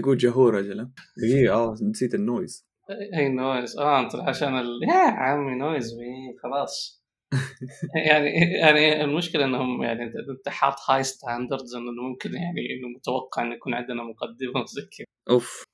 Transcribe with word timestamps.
تقول 0.00 0.16
جهور 0.16 0.58
أجل 0.58 0.90
دقيقة 1.16 1.54
آه 1.54 1.74
نسيت 1.82 2.14
ال 2.14 2.23
noise 2.23 2.68
اي 3.14 3.28
noise 3.28 3.78
آه 3.78 4.00
أنت 4.00 4.16
عشان 4.16 4.58
ال... 4.58 4.80
يا 4.88 4.94
عمي 4.94 5.54
noise 5.54 5.94
خلاص. 6.42 6.98
يعني 8.08 8.30
يعني 8.60 9.04
المشكلة 9.04 9.44
إنهم 9.44 9.82
يعني 9.82 10.02
انت 10.02 10.48
حاط 10.48 10.74
هاي 10.90 11.02
standards 11.02 11.74
إنه 11.74 12.02
ممكن 12.08 12.34
يعني 12.34 12.60
إنه 12.60 12.88
متوقع 12.96 13.42
إنه 13.42 13.54
يكون 13.54 13.74
عندنا 13.74 14.02
مقدمة 14.02 14.60
وزي 14.62 14.82
كذا. 14.82 15.06
أوف. 15.30 15.64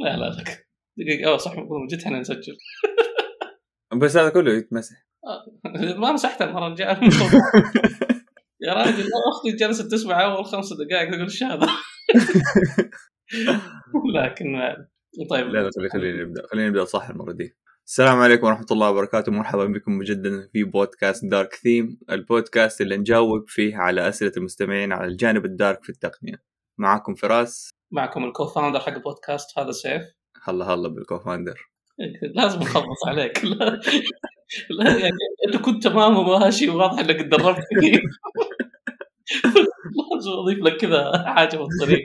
لا 0.00 0.16
لا 0.16 0.30
لا. 0.30 0.44
دقيقة 0.98 1.34
آه 1.34 1.36
صح 1.36 1.54
جد 1.90 2.02
إحنا 2.02 2.20
نسجل. 2.20 2.56
بس 3.96 4.16
هذا 4.16 4.28
كله 4.28 4.52
يتمسح. 4.52 5.06
ما 5.96 6.12
مسحته 6.12 6.44
المره 6.44 6.66
الجايه 6.66 7.00
يا 8.60 8.72
راجل 8.72 9.08
أختي 9.28 9.56
جلست 9.60 9.92
تسمع 9.92 10.24
أول 10.24 10.44
خمس 10.44 10.72
دقائق 10.72 11.10
تقول 11.10 11.22
إيش 11.22 11.42
هذا؟ 11.42 11.68
لكن 14.16 14.60
طيب. 15.30 15.46
لا 15.46 15.58
لا 15.58 15.70
خلي 15.76 15.88
خلينا 15.88 16.22
نبدأ. 16.22 16.46
خلينا 16.46 16.68
نبدأ 16.68 16.84
صح 16.84 17.08
المرة 17.08 17.32
دي. 17.32 17.56
السلام 17.86 18.18
عليكم 18.18 18.46
ورحمة 18.46 18.66
الله 18.70 18.90
وبركاته. 18.90 19.32
مرحبا 19.32 19.64
بكم 19.64 19.98
مجددا 19.98 20.48
في 20.52 20.64
بودكاست 20.64 21.24
Dark 21.24 21.54
Theme 21.54 21.98
البودكاست 22.10 22.80
اللي 22.80 22.96
نجاوب 22.96 23.48
فيه 23.48 23.76
على 23.76 24.08
أسئلة 24.08 24.32
المستمعين 24.36 24.92
على 24.92 25.06
الجانب 25.06 25.44
ال 25.44 25.52
dark 25.52 25.84
في 25.84 25.90
التقنية. 25.90 26.42
معكم 26.78 27.14
فراس. 27.14 27.70
معكم 27.90 28.24
ال 28.24 28.29
co-founder 28.29 28.80
حق 28.80 28.92
البودكاست 28.92 29.58
هذا 29.58 29.70
سيف. 29.70 30.02
هلا 30.42 30.64
هلا 30.64 30.88
بال 30.88 31.02
co-founder 31.02 31.70
لازم 32.22 32.60
أخلص 32.60 33.06
عليك. 33.06 33.44
لا, 33.44 33.80
لا 34.70 34.98
يعني 34.98 35.16
أنت 35.46 35.56
كنت 35.56 35.84
تمام 35.84 36.16
وماشي 36.16 36.68
وواضح 36.68 36.98
إنك 36.98 37.20
تدربت. 37.20 37.64
كثير 37.76 38.02
لازم 40.14 40.30
اضيف 40.40 40.58
لك 40.58 40.76
كذا 40.76 41.24
حاجة 41.26 41.48
في 41.48 41.62
الطريق. 41.62 42.04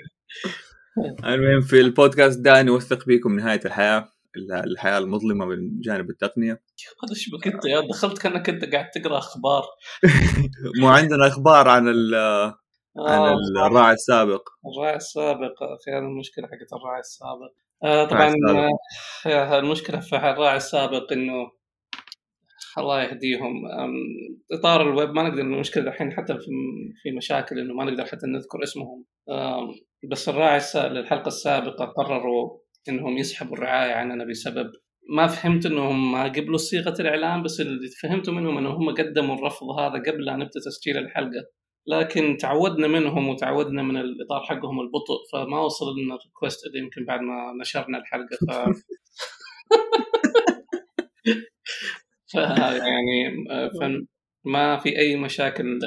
المهم 1.25 1.61
في 1.61 1.79
البودكاست 1.81 2.39
ده 2.39 2.61
نوثق 2.61 3.05
بكم 3.07 3.35
نهاية 3.35 3.59
الحياة 3.65 4.07
الحياة 4.51 4.97
المظلمة 4.97 5.45
من 5.45 5.81
جانب 5.81 6.09
التقنية. 6.09 6.51
هذا 7.03 7.13
إيش 7.13 7.29
بك 7.29 7.47
انت 7.47 7.65
يا؟ 7.65 7.87
دخلت 7.89 8.17
كأنك 8.17 8.49
انت 8.49 8.65
قاعد 8.65 8.89
تقرأ 8.89 9.17
أخبار. 9.17 9.63
مو 10.81 10.87
عندنا 10.87 11.27
أخبار 11.27 11.67
عن 11.67 11.87
ال 11.87 12.15
عن 12.97 13.19
آه، 13.19 13.37
الراعي 13.65 13.93
السابق. 13.93 14.49
الراعي 14.65 14.95
السابق. 14.95 15.63
أخي 15.63 15.91
هذه 15.91 15.97
المشكلة 15.97 16.47
حقت 16.47 16.73
الراعي 16.73 16.99
السابق. 16.99 17.51
آه 17.83 18.05
طبعا 18.05 18.35
آه 19.25 19.59
المشكلة 19.59 19.99
في 19.99 20.15
الراعي 20.15 20.57
السابق 20.57 21.11
إنه 21.13 21.51
الله 22.77 23.03
يهديهم. 23.03 23.53
إطار 24.51 24.81
الويب 24.81 25.09
ما 25.09 25.23
نقدر 25.23 25.41
المشكلة 25.41 25.87
الحين 25.87 26.11
حتى 26.11 26.37
في 27.03 27.11
مشاكل 27.11 27.59
إنه 27.59 27.73
ما 27.73 27.85
نقدر 27.85 28.05
حتى 28.05 28.27
نذكر 28.27 28.63
اسمهم. 28.63 29.05
بس 30.11 30.29
الراعي 30.29 30.59
للحلقه 30.75 31.27
السابقة 31.27 31.85
قرروا 31.85 32.59
إنهم 32.89 33.17
يسحبوا 33.17 33.57
الرعاية 33.57 33.93
عننا 33.93 34.25
بسبب 34.25 34.71
ما 35.09 35.27
فهمت 35.27 35.65
إنهم 35.65 36.11
ما 36.11 36.23
قبلوا 36.23 36.57
صيغة 36.57 36.95
الإعلان 36.99 37.43
بس 37.43 37.61
اللي 37.61 37.87
فهمته 38.01 38.31
منهم 38.31 38.57
انهم 38.57 38.75
هم 38.75 38.95
قدموا 38.95 39.35
الرفض 39.35 39.69
هذا 39.69 40.11
قبل 40.11 40.25
لا 40.25 40.35
نبدا 40.35 40.59
تسجيل 40.65 40.97
الحلقة. 40.97 41.45
لكن 41.87 42.37
تعودنا 42.37 42.87
منهم 42.87 43.29
وتعودنا 43.29 43.83
من 43.83 43.97
الإطار 43.97 44.43
حقهم 44.43 44.79
البطء 44.79 45.13
فما 45.33 45.59
وصل 45.59 45.85
لنا 45.85 46.15
ال 46.15 46.22
request 46.22 46.65
الا 46.65 46.79
يمكن 46.79 47.05
بعد 47.05 47.19
ما 47.19 47.53
نشرنا 47.61 47.97
الحلقة 47.97 48.37
ف 48.47 48.51
يعني 52.89 53.45
فما 53.79 54.77
في 54.77 54.97
أي 54.99 55.15
مشاكل 55.15 55.79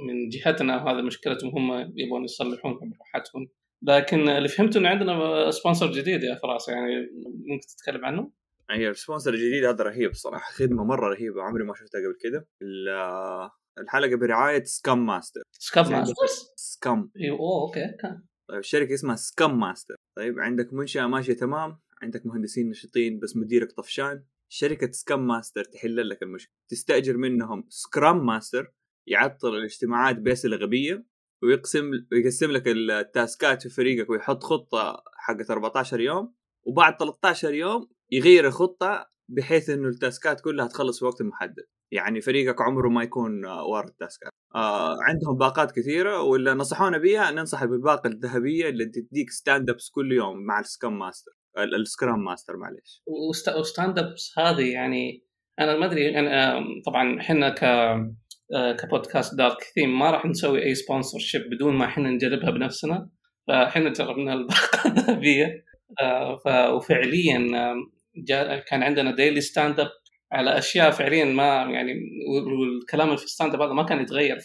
من 0.00 0.28
جهتنا 0.28 0.76
وهذا 0.84 1.02
مشكلتهم 1.02 1.50
هم 1.50 1.92
يبغون 1.96 2.24
يصلحونها 2.24 2.78
براحتهم 2.80 3.48
لكن 3.82 4.28
اللي 4.28 4.48
فهمته 4.48 4.78
إنه 4.78 4.88
عندنا 4.88 5.50
sponsor 5.50 5.92
جديد 5.92 6.22
يا 6.22 6.34
فراس 6.42 6.68
يعني 6.68 7.08
ممكن 7.46 7.66
تتكلم 7.66 8.04
عنه؟ 8.04 8.30
هي 8.70 8.90
ال 8.90 8.95
sponsor 8.95 9.34
الجديد 9.34 9.64
هذا 9.64 9.84
رهيب 9.84 10.14
صراحة 10.14 10.52
خدمة 10.52 10.84
مرة 10.84 11.08
رهيبة 11.08 11.42
عمري 11.42 11.64
ما 11.64 11.74
شفتها 11.74 11.98
قبل 12.00 12.16
كده 12.20 12.48
ال- 12.62 13.50
الحلقة 13.78 14.16
برعاية 14.16 14.64
scrum 14.64 15.06
master 15.06 15.42
scrum 15.52 15.90
masters؟ 15.90 16.52
scrum 16.56 17.10
أيوه 17.20 17.38
أوه 17.38 17.62
okay 17.62 17.96
كان. 18.02 18.22
طيب 18.48 18.58
الشركة 18.58 18.94
اسمها 18.94 19.16
scrum 19.16 19.60
master 19.60 19.94
طيب 20.16 20.38
عندك 20.38 20.72
منشأة 20.72 21.06
ماشية 21.06 21.32
تمام 21.32 21.78
عندك 22.02 22.26
مهندسين 22.26 22.70
نشيطين 22.70 23.18
بس 23.18 23.36
مديرك 23.36 23.72
طفشان. 23.72 24.24
شركة 24.48 24.90
scrum 24.92 25.26
master 25.26 25.64
تحل 25.64 26.08
لك 26.08 26.22
المشكلة. 26.22 26.54
تستأجر 26.68 27.16
منهم 27.16 27.64
scrum 27.68 28.26
master 28.26 28.72
يعطل 29.06 29.56
الاجتماعات 29.56 30.16
بأسئلة 30.16 30.56
غبية 30.56 31.06
ويقسم 31.42 31.90
ويقسم 32.12 32.50
لك 32.50 32.62
التاسكات 32.68 33.62
في 33.62 33.68
فريقك 33.68 34.10
ويحط 34.10 34.42
خطة 34.42 35.02
حقت 35.16 35.50
14 35.50 36.00
يوم 36.00 36.34
وبعد 36.66 36.98
13 36.98 37.54
يوم 37.54 37.88
يغير 38.12 38.46
الخطة 38.46 39.10
بحيث 39.28 39.70
إنه 39.70 39.88
التاسكات 39.88 40.40
كلها 40.40 40.66
تخلص 40.66 40.98
في 40.98 41.04
وقت 41.04 41.22
محدد. 41.22 41.66
يعني 41.92 42.20
فريقك 42.20 42.60
عمره 42.60 42.88
ما 42.88 43.02
يكون 43.02 43.46
ورا 43.46 43.88
التاسكات 43.88 44.30
آه 44.54 44.96
عندهم 45.02 45.36
باقات 45.38 45.72
كثيرة 45.72 46.22
واللي 46.22 46.54
نصحونا 46.54 46.98
بيها 46.98 47.30
ننصح 47.30 47.64
بالباقة 47.64 48.08
الذهبية 48.08 48.68
اللي 48.68 48.84
تديك 48.84 49.30
stand-ups 49.30 49.90
كل 49.90 50.12
يوم 50.12 50.46
مع 50.46 50.60
ال 50.60 50.66
scrum 50.66 50.98
master 50.98 51.32
ال 51.58 51.69
scrum 51.69 52.24
master 52.24 52.56
معليش. 52.56 53.02
وست- 53.06 53.54
و 53.58 53.98
stand-ups 53.98 54.38
هذه 54.38 54.72
يعني 54.72 55.22
أنا 55.60 55.76
ما 55.76 55.86
أدري 55.86 56.18
أنا 56.18 56.60
طبعا 56.86 57.20
إحنا 57.20 57.48
ك 57.48 57.64
آه، 58.54 58.72
كبودكاست 58.72 59.34
Dark 59.38 59.62
Theme 59.74 59.98
ما 59.98 60.10
راح 60.10 60.26
نسوي 60.26 60.62
أي 60.64 60.74
sponsorship 60.74 61.42
بدون 61.50 61.74
ما 61.74 61.84
إحنا 61.84 62.10
نجربها 62.10 62.50
بنفسنا. 62.50 63.10
فإحنا 63.48 63.90
جربنا 63.92 64.32
الباقه 64.32 64.86
الذهبيه 64.90 65.64
آه، 66.00 66.74
وفعليا 66.74 67.38
كان 68.68 68.82
عندنا 68.82 69.14
daily 69.14 69.40
stand-up 69.40 69.88
على 70.32 70.58
أشياء 70.58 70.90
فعليا 70.90 71.24
ما 71.24 71.44
يعني 71.46 71.92
والكلام 72.28 73.06
اللي 73.06 73.18
في 73.18 73.24
ال 73.24 73.54
stand-up 73.54 73.62
هذا 73.62 73.72
ما 73.72 73.82
كان 73.82 74.00
يتغير. 74.02 74.38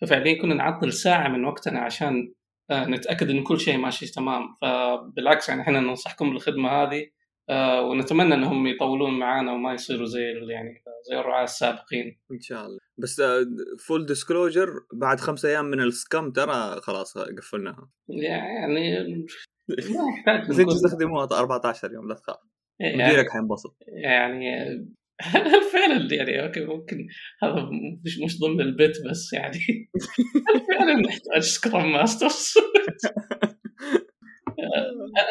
ففعليا 0.00 0.42
كنا 0.42 0.54
نعطل 0.54 0.92
ساعة 0.92 1.28
من 1.28 1.44
وقتنا 1.44 1.80
عشان 1.80 2.32
نتأكد 2.72 3.30
إن 3.30 3.42
كل 3.42 3.60
شيء 3.60 3.76
ماشي 3.76 4.12
تمام. 4.12 4.56
فبالعكس 4.62 5.48
يعني 5.48 5.62
إحنا 5.62 5.80
ننصحكم 5.80 6.30
بالخدمة 6.30 6.68
هذه 6.68 7.06
آه، 7.50 7.82
ونتمنى 7.82 8.34
إنهم 8.34 8.66
يطولون 8.66 9.18
معانا 9.18 9.52
وما 9.52 9.72
يصيروا 9.72 10.06
زي 10.06 10.22
يعني 10.22 10.82
زي 11.10 11.20
الرعاة 11.20 11.44
السابقين. 11.44 12.18
إن 12.32 12.40
شاء 12.40 12.66
الله. 12.66 12.78
بس 12.98 13.22
full 13.86 14.06
disclosure 14.06 14.68
بعد 14.92 15.20
خمسة 15.20 15.48
أيام 15.48 15.64
من 15.64 15.80
ال 15.80 15.88
scrum 15.88 16.30
ترى 16.30 16.80
خلاص 16.80 17.18
قفلناها. 17.18 17.90
يعني 18.08 18.98
ما 19.68 20.12
يحتاج 20.16 20.48
بس 20.48 20.56
تستخدموها 20.56 21.24
14 21.32 21.92
يوم 21.92 22.08
لا 22.08 22.14
تخاف. 22.14 22.36
يعني, 22.80 23.04
مديرك 23.04 23.30
حينبسط. 23.30 23.76
يعني 23.88 24.62
هل 24.62 24.88
فعلا 25.72 26.14
يعني 26.14 26.42
okay 26.42 26.64
ممكن 26.64 27.06
هذا 27.42 27.68
مش 28.04 28.18
مش 28.24 28.40
ضمن 28.40 28.60
ال 28.60 28.69
bit 28.69 28.96
بس 29.10 29.32
يعني. 29.32 29.90
هل 30.48 30.60
فعلا 30.68 30.94
نحتاج 30.94 31.42
scrum 31.42 31.92
masters 31.92 32.54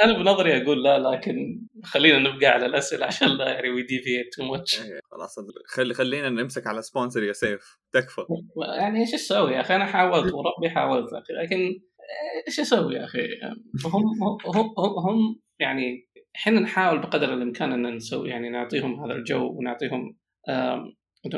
أنا 0.04 0.18
بنظري 0.18 0.64
أقول 0.64 0.84
لا 0.84 1.00
لكن 1.00 1.68
خلينا 1.84 2.20
نبقى 2.20 2.48
على 2.48 2.66
الأسئلة 2.66 3.06
عشان 3.06 3.28
لا 3.28 3.50
يعني 3.50 3.70
we 3.70 3.84
deviate 3.84 4.34
too 4.34 4.44
much 4.44 4.80
خلاص 5.12 5.36
خلي 5.68 5.94
خلينا 5.94 6.30
نمسك 6.30 6.68
على 6.68 6.82
sponsor 6.82 7.24
يا 7.24 7.34
سيف. 7.34 7.78
تكفى. 7.94 8.22
يعني 8.80 9.00
إيش 9.00 9.14
أسوي 9.14 9.54
يا 9.54 9.62
أخي؟ 9.62 9.76
أنا 9.76 9.86
حاولت 9.86 10.34
وربي 10.34 10.70
حاولت 10.70 11.14
أخي 11.14 11.34
لكن 11.34 11.80
إيش 12.48 12.60
أسوي 12.60 12.96
يا 12.96 13.04
أخي؟ 13.04 13.28
هم 13.86 14.04
هم 14.56 15.00
هم 15.00 15.40
يعني 15.60 16.08
إحنا 16.38 16.60
نحاول 16.60 17.00
بقدر 17.00 17.34
الإمكان 17.34 17.72
ان 17.72 17.96
نسوي 17.96 18.30
يعني 18.30 18.50
نعطيهم 18.50 19.06
هذا 19.06 19.14
الجو 19.14 19.48
ونعطيهم 19.48 20.18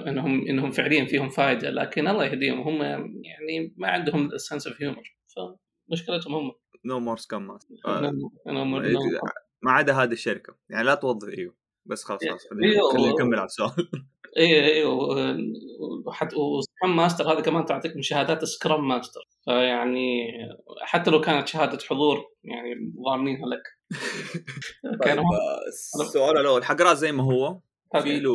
انهم 0.08 0.48
إنهم 0.48 0.72
فعليا 0.72 1.06
فيهم 1.06 1.30
فائده 1.30 1.70
لكن 1.70 2.08
الله 2.08 2.26
يهديهم. 2.26 2.62
هم 2.62 2.82
يعني 3.24 3.74
ما 3.78 3.88
عندهم 3.88 4.34
ال 4.34 4.39
sense 4.39 4.68
of 4.68 4.81
humor 4.81 5.16
فمشكلتهم 5.36 6.36
هم. 6.36 6.52
no 6.85 7.00
more 7.00 7.18
scrum 7.18 7.47
ما 9.62 9.72
عدا 9.72 9.94
هذه 9.94 10.12
الشركة. 10.12 10.56
يعني 10.69 10.84
لا 10.84 10.96
توظف 10.96 11.30
إيوه. 11.30 11.56
بس 11.86 12.04
خلاص 12.04 12.19
خلاص 12.30 12.48
خلينا 12.50 12.74
إيوه. 12.74 12.94
خلينا 12.94 13.12
نكمل 13.12 13.36
على 13.36 13.45
السؤال. 13.45 13.92
اي 14.38 14.74
اي 14.74 14.84
وحتى 16.06 16.36
و 16.36 16.45
scrum 16.45 16.95
master 16.95 17.33
هذا 17.34 17.42
كمان 17.42 17.66
تعطيك 17.66 17.96
من 17.96 18.02
شهادات 18.02 18.46
scrum 18.45 18.88
master. 18.88 19.19
فيعني 19.46 20.31
حتى 20.81 21.12
لو 21.12 21.22
كانت 21.22 21.48
شهادة 21.48 21.78
حضور 21.90 22.18
يعني 22.44 22.94
ضامنينها 23.06 23.46
لك. 23.48 23.64
طيب، 25.06 25.20
السؤال 26.02 26.38
الأول 26.38 26.64
حقراه 26.64 26.94
زي 26.94 27.12
ما 27.12 27.24
هو 27.24 27.60
في 27.92 27.98
okay. 27.98 28.19
له 28.20 28.31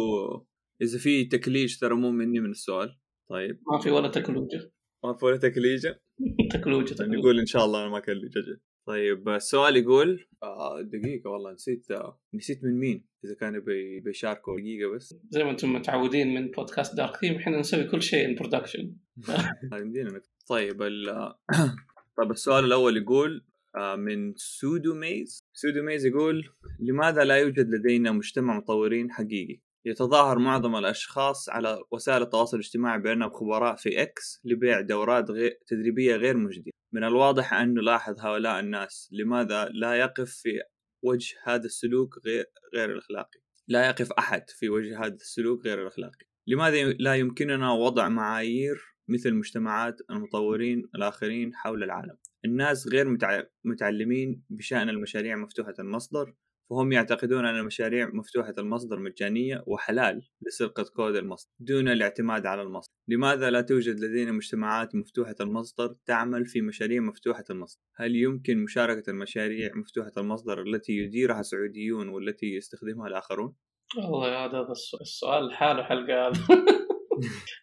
إذا 0.82 0.98
في 0.98 1.24
تكليج 1.24 1.78
ترى 1.78 1.94
مو 1.94 2.10
مني 2.10 2.40
من 2.40 2.50
السؤال. 2.50 2.98
طيب. 3.30 3.60
ما 3.72 3.78
في 3.78 3.90
ولا 3.90 4.08
تكلوجه 4.08 4.70
ما 5.04 5.14
في 5.14 5.24
ولا 5.24 5.36
تكليجة. 5.36 6.00
تكلوجه 6.54 6.96
نقول 7.00 7.38
إن 7.38 7.46
شاء 7.46 7.64
الله 7.64 7.80
أنا 7.80 7.88
ما 7.88 8.00
كلج 8.00 8.38
طيب 8.86 9.28
السؤال 9.28 9.76
يقول 9.76 10.26
آه 10.42 10.80
دقيقة 10.82 11.30
والله 11.30 11.52
نسيت 11.52 11.90
آه 11.90 12.20
نسيت 12.34 12.64
من 12.64 12.80
مين 12.80 13.04
إذا 13.24 13.34
كانوا 13.34 13.60
بي 13.60 14.00
بيشاركوا 14.00 14.60
دقيقة 14.60 14.90
بس. 14.90 15.14
زي 15.30 15.44
ما 15.44 15.50
أنتم 15.50 15.72
متعودين 15.72 16.34
من 16.34 16.50
بودكاست 16.50 16.96
Dark 16.96 17.16
Theme 17.16 17.34
إحنا 17.34 17.60
نسوي 17.60 17.84
كل 17.84 18.02
شيء 18.02 18.24
in 18.24 18.34
production 18.34 18.96
طيب. 19.70 20.20
طيب 20.48 20.82
ال 20.82 21.32
طيب 22.18 22.30
السؤال 22.30 22.64
الأول 22.64 22.96
يقول 22.96 23.44
آه، 23.76 23.96
من 23.96 24.34
سودو 24.36 24.94
ميز 24.94 25.44
سودو 25.52 25.82
ميز 25.82 26.06
يقول 26.06 26.44
لماذا 26.80 27.24
لا 27.24 27.36
يوجد 27.36 27.68
لدينا 27.68 28.12
مجتمع 28.12 28.56
مطورين 28.56 29.12
حقيقي؟ 29.12 29.60
يتظاهر 29.86 30.38
معظم 30.38 30.76
الأشخاص 30.76 31.48
على 31.48 31.78
وسائل 31.90 32.22
التواصل 32.22 32.56
الاجتماعي 32.56 32.98
بأنهم 32.98 33.30
خبراء 33.30 33.76
في 33.76 34.02
إكس 34.02 34.40
لبيع 34.44 34.80
دورات 34.80 35.30
غير 35.30 35.58
تدريبية 35.66 36.16
غير 36.16 36.36
مجدية. 36.36 36.70
من 36.92 37.04
الواضح 37.04 37.52
أن 37.54 37.74
نلاحظ 37.74 38.20
هؤلاء 38.20 38.60
الناس. 38.60 39.08
لماذا 39.12 39.64
لا 39.64 39.94
يقف 39.94 40.30
في 40.30 40.60
وجه 41.02 41.36
هذا 41.44 41.64
السلوك 41.64 42.18
غير 42.26 42.44
غير 42.74 42.92
الأخلاقي؟ 42.92 43.40
لا 43.68 43.88
يقف 43.88 44.12
أحد 44.12 44.50
في 44.50 44.68
وجه 44.68 45.00
هذا 45.00 45.14
السلوك 45.14 45.66
غير 45.66 45.82
الأخلاقي. 45.82 46.26
لماذا 46.46 46.84
لا 46.84 47.14
يمكننا 47.14 47.72
وضع 47.72 48.08
معايير 48.08 48.76
مثل 49.08 49.34
مجتمعات 49.34 50.00
المطورين 50.10 50.82
الآخرين 50.94 51.54
حول 51.54 51.82
العالم؟ 51.82 52.16
الناس 52.44 52.88
غير 52.88 53.18
متعلمين 53.64 54.42
بشأن 54.50 54.88
المشاريع 54.88 55.36
مفتوحة 55.36 55.74
المصدر 55.78 56.34
فهم 56.70 56.92
يعتقدون 56.92 57.46
أن 57.46 57.58
المشاريع 57.58 58.10
مفتوحة 58.12 58.54
المصدر 58.58 58.98
مجانية 58.98 59.64
وحلال 59.66 60.22
لسرقة 60.46 60.84
كود 60.96 61.16
المصدر 61.16 61.50
دون 61.58 61.88
الاعتماد 61.88 62.46
على 62.46 62.62
المصدر. 62.62 62.94
لماذا 63.08 63.50
لا 63.50 63.60
توجد 63.60 64.00
لدينا 64.00 64.32
مجتمعات 64.32 64.94
مفتوحة 64.94 65.34
المصدر 65.40 65.94
تعمل 66.06 66.46
في 66.46 66.60
مشاريع 66.60 67.00
مفتوحة 67.00 67.44
المصدر؟ 67.50 67.82
هل 67.96 68.16
يمكن 68.16 68.58
مشاركة 68.58 69.10
المشاريع 69.10 69.70
مفتوحة 69.74 70.12
المصدر 70.16 70.62
التي 70.62 70.92
يديرها 70.92 71.42
سعوديون 71.42 72.08
والتي 72.08 72.46
يستخدمها 72.46 73.08
الآخرون؟ 73.08 73.54
والله 73.96 74.44
هذا 74.44 74.66
السؤال 75.00 75.52
حاله 75.52 75.82
حلقة 75.82 76.32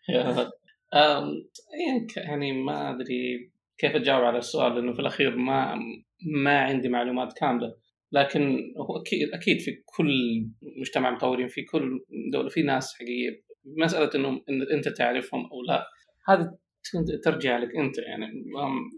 هذا. 0.10 0.52
يعني 2.18 2.64
ما 2.64 2.90
أدري 2.90 3.52
كيف 3.78 3.96
أجاوب 3.96 4.24
على 4.24 4.38
السؤال 4.38 4.76
لأنه 4.76 4.94
في 4.94 5.00
الأخير 5.00 5.36
ما 5.36 5.76
ما 6.44 6.60
عندي 6.60 6.90
معلومات 6.90 7.34
كاملة. 7.34 7.81
لكن 8.12 8.74
هو 8.78 8.98
أكيد 8.98 9.30
أكيد 9.34 9.60
في 9.60 9.72
كل 9.86 10.12
مجتمع 10.80 11.12
مطورين 11.12 11.48
في 11.48 11.62
كل 11.62 12.06
دولة 12.32 12.50
في 12.50 12.62
ناس 12.62 12.94
حقيقية. 12.94 13.44
مسألة 13.66 14.10
انه 14.16 14.30
إن 14.30 14.62
أنت 14.74 14.90
تعرفهم 14.90 15.46
أو 15.46 15.62
لا. 15.68 15.86
هذا 16.28 16.58
ترجع 17.24 17.58
لك 17.58 17.76
أنت 17.76 17.98
يعني. 17.98 18.44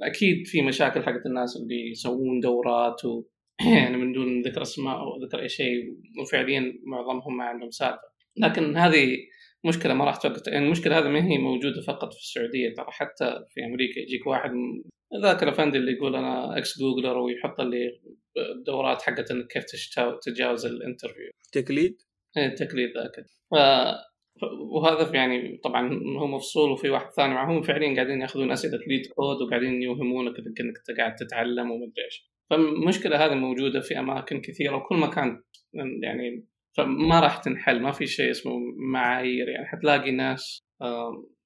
أكيد 0.04 0.48
في 0.48 0.62
مشاكل 0.62 1.04
حقت 1.04 1.26
الناس 1.26 1.58
اللي 1.58 1.92
يسوون 1.92 2.40
دورات 2.40 3.06
و 3.06 3.24
يعني 3.78 3.98
من 3.98 4.14
دون 4.14 4.42
ذكر 4.42 4.62
أسماء 4.62 4.98
أو 4.98 5.26
ذكر 5.26 5.42
أي 5.42 5.50
شيء. 5.50 5.98
وفعليا 6.22 6.74
معظمهم 6.86 7.38
ما 7.38 7.44
عندهم 7.44 7.72
سالفة. 7.72 8.14
لكن 8.38 8.78
هذه 8.78 9.18
مشكلة 9.66 9.94
ما 9.94 10.06
راح 10.06 10.16
توقف 10.16 10.48
يعني 10.48 10.66
المشكلة 10.66 11.00
هذه 11.00 11.08
ما 11.08 11.26
هي 11.26 11.38
موجودة 11.38 11.82
فقط 11.82 12.14
في 12.14 12.20
السعودية. 12.20 12.74
ترى 12.74 12.88
حتى 12.90 13.36
في 13.54 13.66
أمريكا 13.66 14.00
يجيك 14.00 14.28
واحد 14.28 14.52
ذاك 15.22 15.44
الافندي 15.44 15.78
اللي 15.78 15.92
يقول 15.92 16.16
أنا 16.16 16.58
إكس 16.58 16.80
جوجلر 16.80 17.18
ويحط 17.18 17.62
لي 17.62 18.02
الدورات 18.38 19.02
حقت 19.02 19.32
إنك 19.32 19.48
كيف 19.48 19.64
تتجاوز 20.22 20.66
ال 20.66 20.72
interview 20.72 21.32
تقليد؟ 21.52 22.02
إيه 22.38 22.56
تقليد 22.56 22.90
ذاك. 22.98 23.26
وهذا 24.72 25.16
يعني 25.16 25.58
طبعا 25.64 26.00
هو 26.20 26.28
مفصول 26.28 26.72
وفي 26.72 26.90
واحد 26.90 27.12
ثاني 27.12 27.34
معهم 27.34 27.62
فعليا 27.62 27.96
قاعدين 27.96 28.22
يأخذون 28.22 28.52
أسئلة 28.52 28.80
LeetCode 28.88 29.42
وقاعدين 29.42 29.82
يوهمونك 29.82 30.40
انك 30.40 30.60
انت 30.60 30.98
قاعد 30.98 31.16
تتعلم 31.16 31.72
ومدري 31.72 32.06
إيش 32.06 32.32
فالمشكلة 32.50 33.26
هذه 33.26 33.34
موجودة 33.34 33.80
في 33.80 34.00
أماكن 34.00 34.42
كثيرة 34.42 34.76
وكل 34.76 34.96
مكان 34.96 35.44
يعني 36.04 36.48
فما 36.78 37.20
راح 37.20 37.38
تنحل 37.38 37.82
ما 37.82 37.92
في 37.92 38.08
شيء 38.08 38.32
اسمه 38.32 38.54
معايير 38.92 39.50
يعني 39.50 39.66
حتلاقي 39.66 40.12
ناس 40.12 40.64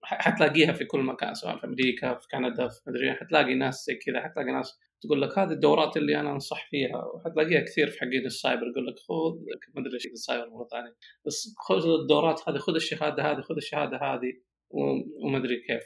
حتلاقيها 0.03 0.73
في 0.73 0.85
كل 0.85 0.99
مكان 0.99 1.33
سواء 1.33 1.57
في 1.57 1.65
أمريكا 1.65 2.13
في 2.13 2.27
كندا 2.31 2.67
في 2.67 2.81
مدري 2.87 3.13
حتلاقي 3.13 3.55
ناس 3.55 3.85
زي 3.87 3.95
كذا 3.95 4.21
حتلاقي 4.21 4.51
ناس 4.51 4.79
تقول 5.01 5.21
لك 5.21 5.37
هذه 5.39 5.51
الدورات 5.51 5.97
اللي 5.97 6.19
أنا 6.19 6.31
أنصح 6.31 6.69
فيها 6.69 7.05
وحتلاقيها 7.05 7.61
كثير 7.61 7.87
في 7.87 7.99
حقين 7.99 8.25
السايبر 8.25 8.67
يقول 8.67 8.87
لك 8.87 8.95
خذ 8.99 9.39
ما 9.75 9.81
أدري 9.81 9.93
إيش 9.93 10.05
السايبر 10.05 10.49
مرة 10.49 10.67
ثانية 10.71 10.95
بس 11.25 11.55
خذ 11.67 11.89
الدورات 12.01 12.49
هذه 12.49 12.57
خذ 12.57 12.75
الشهادة 12.75 13.31
هذه 13.31 13.41
خذ 13.41 13.55
الشهادة 13.55 13.97
هذه 13.97 14.33
وما 15.23 15.37
أدري 15.37 15.61
كيف. 15.67 15.83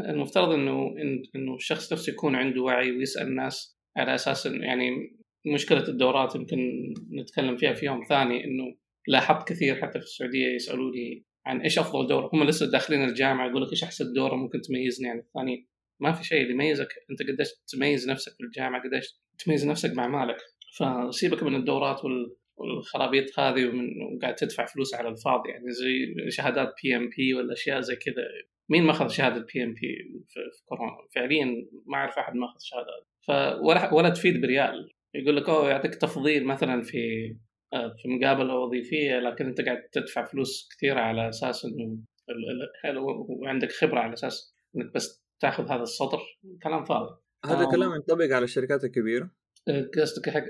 المفترض 0.00 0.52
إنه 0.52 0.94
إنه 1.36 1.54
الشخص 1.54 1.92
نفسه 1.92 2.12
يكون 2.12 2.34
عنده 2.34 2.62
وعي 2.62 2.92
ويسأل 2.92 3.26
الناس 3.26 3.78
على 3.96 4.14
أساس 4.14 4.46
انه 4.46 4.66
يعني 4.66 4.90
مشكلة 5.46 5.88
الدورات 5.88 6.34
يمكن 6.34 6.58
نتكلم 7.20 7.56
فيها 7.56 7.72
في 7.72 7.86
يوم 7.86 8.04
ثاني 8.08 8.44
إنه 8.44 8.76
لاحظت 9.08 9.48
كثير 9.48 9.74
حتى 9.82 9.98
في 9.98 10.04
السعودية 10.04 10.54
يسألوني 10.54 11.24
عن 11.46 11.60
إيش 11.60 11.78
أفضل 11.78 12.06
دوره 12.06 12.30
هم 12.32 12.44
لسه 12.44 12.70
داخلين 12.70 13.04
الجامعة 13.04 13.48
يقول 13.48 13.62
لك 13.62 13.70
إيش 13.70 13.84
أحسن 13.84 14.12
دوره 14.12 14.34
ممكن 14.34 14.60
تميزني 14.60 15.08
عن 15.08 15.18
الثانيين؟ 15.18 15.66
ما 16.00 16.12
في 16.12 16.24
شيء 16.24 16.42
اللي 16.42 16.52
يميزك 16.52 16.88
أنت 17.10 17.30
قديش 17.30 17.48
تميز 17.72 18.10
نفسك 18.10 18.32
في 18.32 18.44
الجامعة 18.44 18.82
قديش 18.82 19.20
تميز 19.44 19.66
نفسك 19.66 19.90
باعمالك 19.96 20.36
فسيبك 20.78 21.42
من 21.42 21.54
الدورات 21.54 22.00
والخرابيط 22.56 23.40
هذه 23.40 23.66
ومن 23.66 23.88
وقاعد 24.16 24.34
تدفع 24.34 24.66
فلوس 24.66 24.94
على 24.94 25.08
الفاضي 25.08 25.48
يعني 25.50 25.70
زي 25.70 26.14
شهادات 26.30 26.74
PMP 26.82 27.34
ولا 27.34 27.52
أشياء 27.52 27.80
زي 27.80 27.96
كذا. 27.96 28.24
مين 28.68 28.84
ما 28.84 28.90
أخذ 28.90 29.08
شهادة 29.08 29.46
PMP 29.54 29.96
في 30.28 30.64
كورونا؟ 30.64 30.92
فعليا 31.14 31.44
ما 31.86 31.96
أعرف 31.96 32.18
أحد 32.18 32.34
ما 32.34 32.46
أخذ 32.46 32.58
شهادة. 32.60 33.06
فولا 33.26 33.94
ولا 33.94 34.08
تفيد 34.08 34.40
بريال. 34.40 34.90
يقول 35.14 35.36
لك 35.36 35.48
أوه 35.48 35.70
يعطيك 35.70 35.94
تفضيل 35.94 36.44
مثلا 36.44 36.82
في 36.82 36.96
في 37.70 38.08
مقابله 38.08 38.54
وظيفية 38.54 39.18
لكن 39.18 39.46
أنت 39.46 39.60
قاعد 39.60 39.82
تدفع 39.92 40.26
فلوس 40.26 40.68
كثيرة 40.72 41.00
على 41.00 41.28
أساس 41.28 41.64
إنه 41.64 41.98
وعندك 43.28 43.72
خبرة 43.72 44.00
على 44.00 44.12
أساس 44.12 44.54
إنك 44.76 44.94
بس 44.94 45.24
تاخذ 45.40 45.64
هذا 45.64 45.82
السطر 45.82 46.20
كلام 46.62 46.84
فاضي. 46.84 47.16
هذا 47.44 47.62
آه. 47.62 47.70
كلام 47.70 47.94
ينطبق 47.94 48.34
على 48.34 48.44
الشركات 48.44 48.84
الكبيرة؟ 48.84 49.30
آه، 49.68 49.90
قصدك 50.00 50.30
حق 50.30 50.44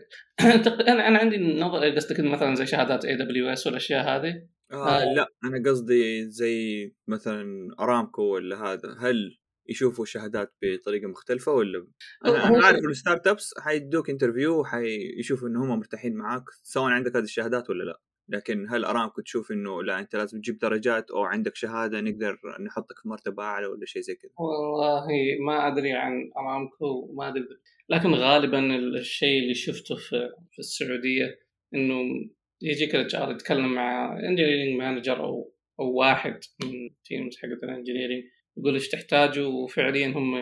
أنا 0.89 1.09
أنا 1.09 1.19
عندي 1.19 1.39
نظر 1.61 1.95
قصدك 1.95 2.21
مثلا 2.21 2.55
زي 2.55 2.67
شهادات 2.67 3.05
AWS 3.05 3.67
والأشياء 3.67 4.03
هذه؟ 4.03 4.49
آه, 4.73 5.01
آه 5.01 5.15
لا 5.15 5.29
أنا 5.45 5.71
قصدي 5.71 6.31
زي 6.31 6.93
مثلا 7.09 7.69
أرامكو 7.81 8.23
ولا 8.23 8.57
هذا. 8.57 8.97
هل 9.01 9.40
يشوفوا 9.71 10.05
شهادات 10.05 10.55
بطريقة 10.63 11.09
مختلفة 11.09 11.53
ولا 11.53 11.87
أنا, 12.27 12.49
أنا 12.49 12.67
عارف 12.67 12.79
ال 12.91 13.27
startups 13.27 13.55
حيدوك 13.59 14.11
interview 14.11 14.61
وحيشوفوا 14.61 15.49
ان 15.49 15.57
هم 15.57 15.79
مرتاحين 15.79 16.17
معاك 16.17 16.45
سواء 16.63 16.91
عندك 16.91 17.17
هذه 17.17 17.25
الشهادات 17.25 17.71
ولا 17.71 17.85
لا. 17.85 18.01
لكن 18.29 18.67
هل 18.71 18.85
أرامكو 18.85 19.21
تشوف 19.21 19.53
إنه 19.53 19.83
لا 19.83 19.99
أنت 19.99 20.17
لازم 20.17 20.41
تجيب 20.41 20.59
درجات 20.59 21.11
أو 21.11 21.23
عندك 21.23 21.57
شهادة 21.57 22.01
نقدر 22.01 22.39
نحطك 22.67 22.99
في 23.03 23.09
مرتبة 23.09 23.43
أعلى 23.43 23.67
ولا 23.67 23.87
شيء 23.87 24.03
زي 24.03 24.15
كذا؟ 24.15 24.31
والله 24.39 25.07
ما 25.47 25.69
أدري 25.69 25.93
عن 25.93 26.31
أرامكو 26.37 27.13
ما 27.15 27.29
أدري. 27.29 27.43
لكن 27.89 28.15
غالبا 28.15 28.77
الشيء 28.77 29.43
اللي 29.43 29.55
شفته 29.55 29.97
في, 29.97 30.31
في 30.53 30.59
السعودية 30.59 31.39
إنه 31.75 32.31
يجيك 32.63 32.95
ال 32.95 33.15
HR 33.15 33.33
يتكلم 33.33 33.75
مع 33.75 34.19
engineering 34.19 34.79
manager 34.79 35.25
أو 35.25 35.55
أو 35.81 35.93
واحد 35.93 36.41
من 36.65 36.91
teams 37.05 37.37
حقت 37.37 37.65
ال 37.65 37.70
engineering 37.70 38.25
يقول 38.61 38.75
إيش 38.75 38.89
تحتاجوا 38.89 39.65
وفعليا 39.65 40.07
هم 40.07 40.37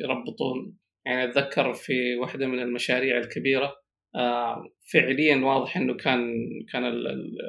يربطون. 0.00 0.76
يعني 1.06 1.24
أتذكر 1.24 1.74
في 1.74 2.16
واحدة 2.16 2.46
من 2.46 2.58
المشاريع 2.58 3.18
الكبيرة 3.18 3.72
آه، 4.16 4.64
فعليا 4.92 5.36
واضح 5.36 5.76
إنه 5.76 5.94
كان 5.94 6.48
كان 6.72 6.84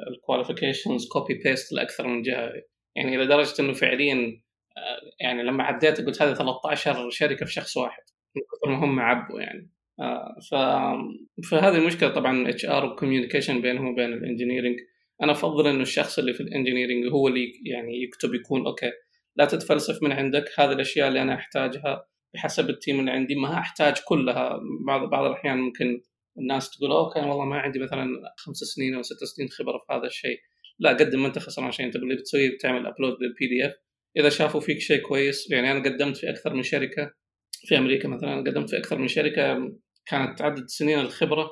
ال 0.08 0.15
qualifications 0.15 1.08
copy 1.08 1.34
paste 1.34 1.72
لأكثر 1.72 2.06
من 2.06 2.22
جهة. 2.22 2.52
يعني 2.96 3.16
لدرجه 3.16 3.54
إنه 3.60 3.72
فعليا 3.72 4.42
آه، 4.76 5.00
يعني 5.20 5.42
لما 5.42 5.64
عديت 5.64 6.00
قلت 6.00 6.22
هذه 6.22 6.34
13 6.34 7.10
شركة 7.10 7.46
في 7.46 7.52
شخص 7.52 7.76
واحد 7.76 8.02
من 8.36 8.42
كثر 8.42 8.70
ما 8.70 8.84
هم 8.84 9.00
عبوا 9.00 9.40
يعني. 9.40 9.70
آه، 10.00 10.36
ف 10.50 10.54
فهذه 11.50 11.76
المشكلة 11.78 12.08
طبعا 12.08 12.48
HR 12.50 12.66
و 12.66 12.84
communication 12.84 13.60
بينهم 13.60 13.88
وبين 13.88 14.12
ال 14.12 14.17
engineering 14.17 14.76
أنا 15.22 15.32
أفضل 15.32 15.66
إنه 15.66 15.82
الشخص 15.82 16.18
اللي 16.18 16.32
في 16.34 16.40
ال 16.40 16.46
engineering 16.46 17.12
هو 17.12 17.28
اللي 17.28 17.52
يعني 17.64 18.02
يكتب 18.02 18.34
يكون 18.34 18.66
okay. 18.66 18.90
لا 19.36 19.44
تتفلسف 19.44 20.02
من 20.02 20.12
عندك. 20.12 20.44
هذه 20.58 20.72
الأشياء 20.72 21.08
اللي 21.08 21.22
أنا 21.22 21.34
أحتاجها 21.34 22.06
بحسب 22.34 22.70
ال 22.70 22.76
team 22.76 23.00
اللي 23.00 23.10
عندي. 23.10 23.34
ما 23.34 23.58
أحتاج 23.58 23.94
كلها. 24.04 24.60
بعض 24.86 25.10
بعض 25.10 25.24
الأحيان 25.24 25.58
ممكن 25.58 26.00
الناس 26.38 26.70
تقول 26.70 26.92
okay 26.92 27.20
والله 27.20 27.44
ما 27.44 27.56
عندي 27.58 27.78
مثلا 27.78 28.06
خمس 28.36 28.56
سنين 28.56 28.94
أو 28.94 29.02
ست 29.02 29.24
سنين 29.24 29.48
خبرة 29.48 29.78
في 29.86 29.92
هذا 29.92 30.06
الشيء. 30.06 30.38
لا 30.78 30.90
قدم 30.90 31.22
ما 31.22 31.26
أنت 31.28 31.38
خسران 31.38 31.72
شيء. 31.72 31.86
أنت 31.86 31.96
اللي 31.96 32.16
بتسويه 32.16 32.50
بتعمل 32.50 32.86
upload 32.86 33.16
لل 33.20 33.46
PDF 33.46 33.72
إذا 34.16 34.28
شافوا 34.28 34.60
فيك 34.60 34.78
شيء 34.78 35.02
كويس 35.02 35.50
يعني 35.50 35.72
أنا 35.72 35.84
قدمت 35.84 36.16
في 36.16 36.30
أكثر 36.30 36.54
من 36.54 36.62
شركة. 36.62 37.10
في 37.66 37.78
أمريكا 37.78 38.08
مثلا 38.08 38.36
قدمت 38.36 38.70
في 38.70 38.78
أكثر 38.78 38.98
من 38.98 39.08
شركة. 39.08 39.72
كانت 40.06 40.38
تعدد 40.38 40.66
سنين 40.66 40.98
الخبرة 40.98 41.50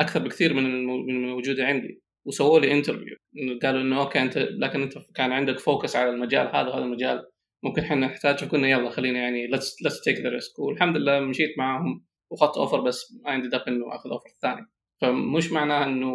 أكثر 0.00 0.20
بكثير 0.20 0.54
من 0.54 0.66
الموجودة 0.66 1.64
عندي. 1.64 2.02
وسووا 2.26 2.60
لي 2.60 2.72
interview 2.72 3.16
قالوا 3.62 3.80
إنه 3.80 4.00
okay 4.00 4.22
أنت 4.22 4.38
لكن 4.38 4.82
أنت 4.82 4.94
كان 5.14 5.32
عندك 5.32 5.58
focus 5.58 5.96
على 5.96 6.10
المجال 6.10 6.46
هذا 6.46 6.68
وهذا 6.68 6.84
المجال 6.84 7.26
ممكن 7.64 7.82
إحنا 7.82 8.06
نحتاج 8.06 8.44
فقلنا 8.44 8.68
يلا 8.68 8.90
خلينا 8.90 9.18
يعني 9.18 9.46
let's 9.46 9.82
let's 9.82 10.00
take 10.00 10.20
the 10.20 10.28
risk 10.28 10.58
والحمد 10.58 10.96
لله 10.96 11.20
مشيت 11.20 11.58
معاهم 11.58 12.04
وأخذت 12.30 12.56
offer 12.56 12.80
بس 12.80 13.18
عندي 13.26 13.48
دق 13.48 13.68
إنه 13.68 13.94
أخذ 13.94 14.10
offer 14.10 14.28
ثاني. 14.42 14.66
فمش 15.00 15.52
معناه 15.52 15.84
إنه 15.84 16.14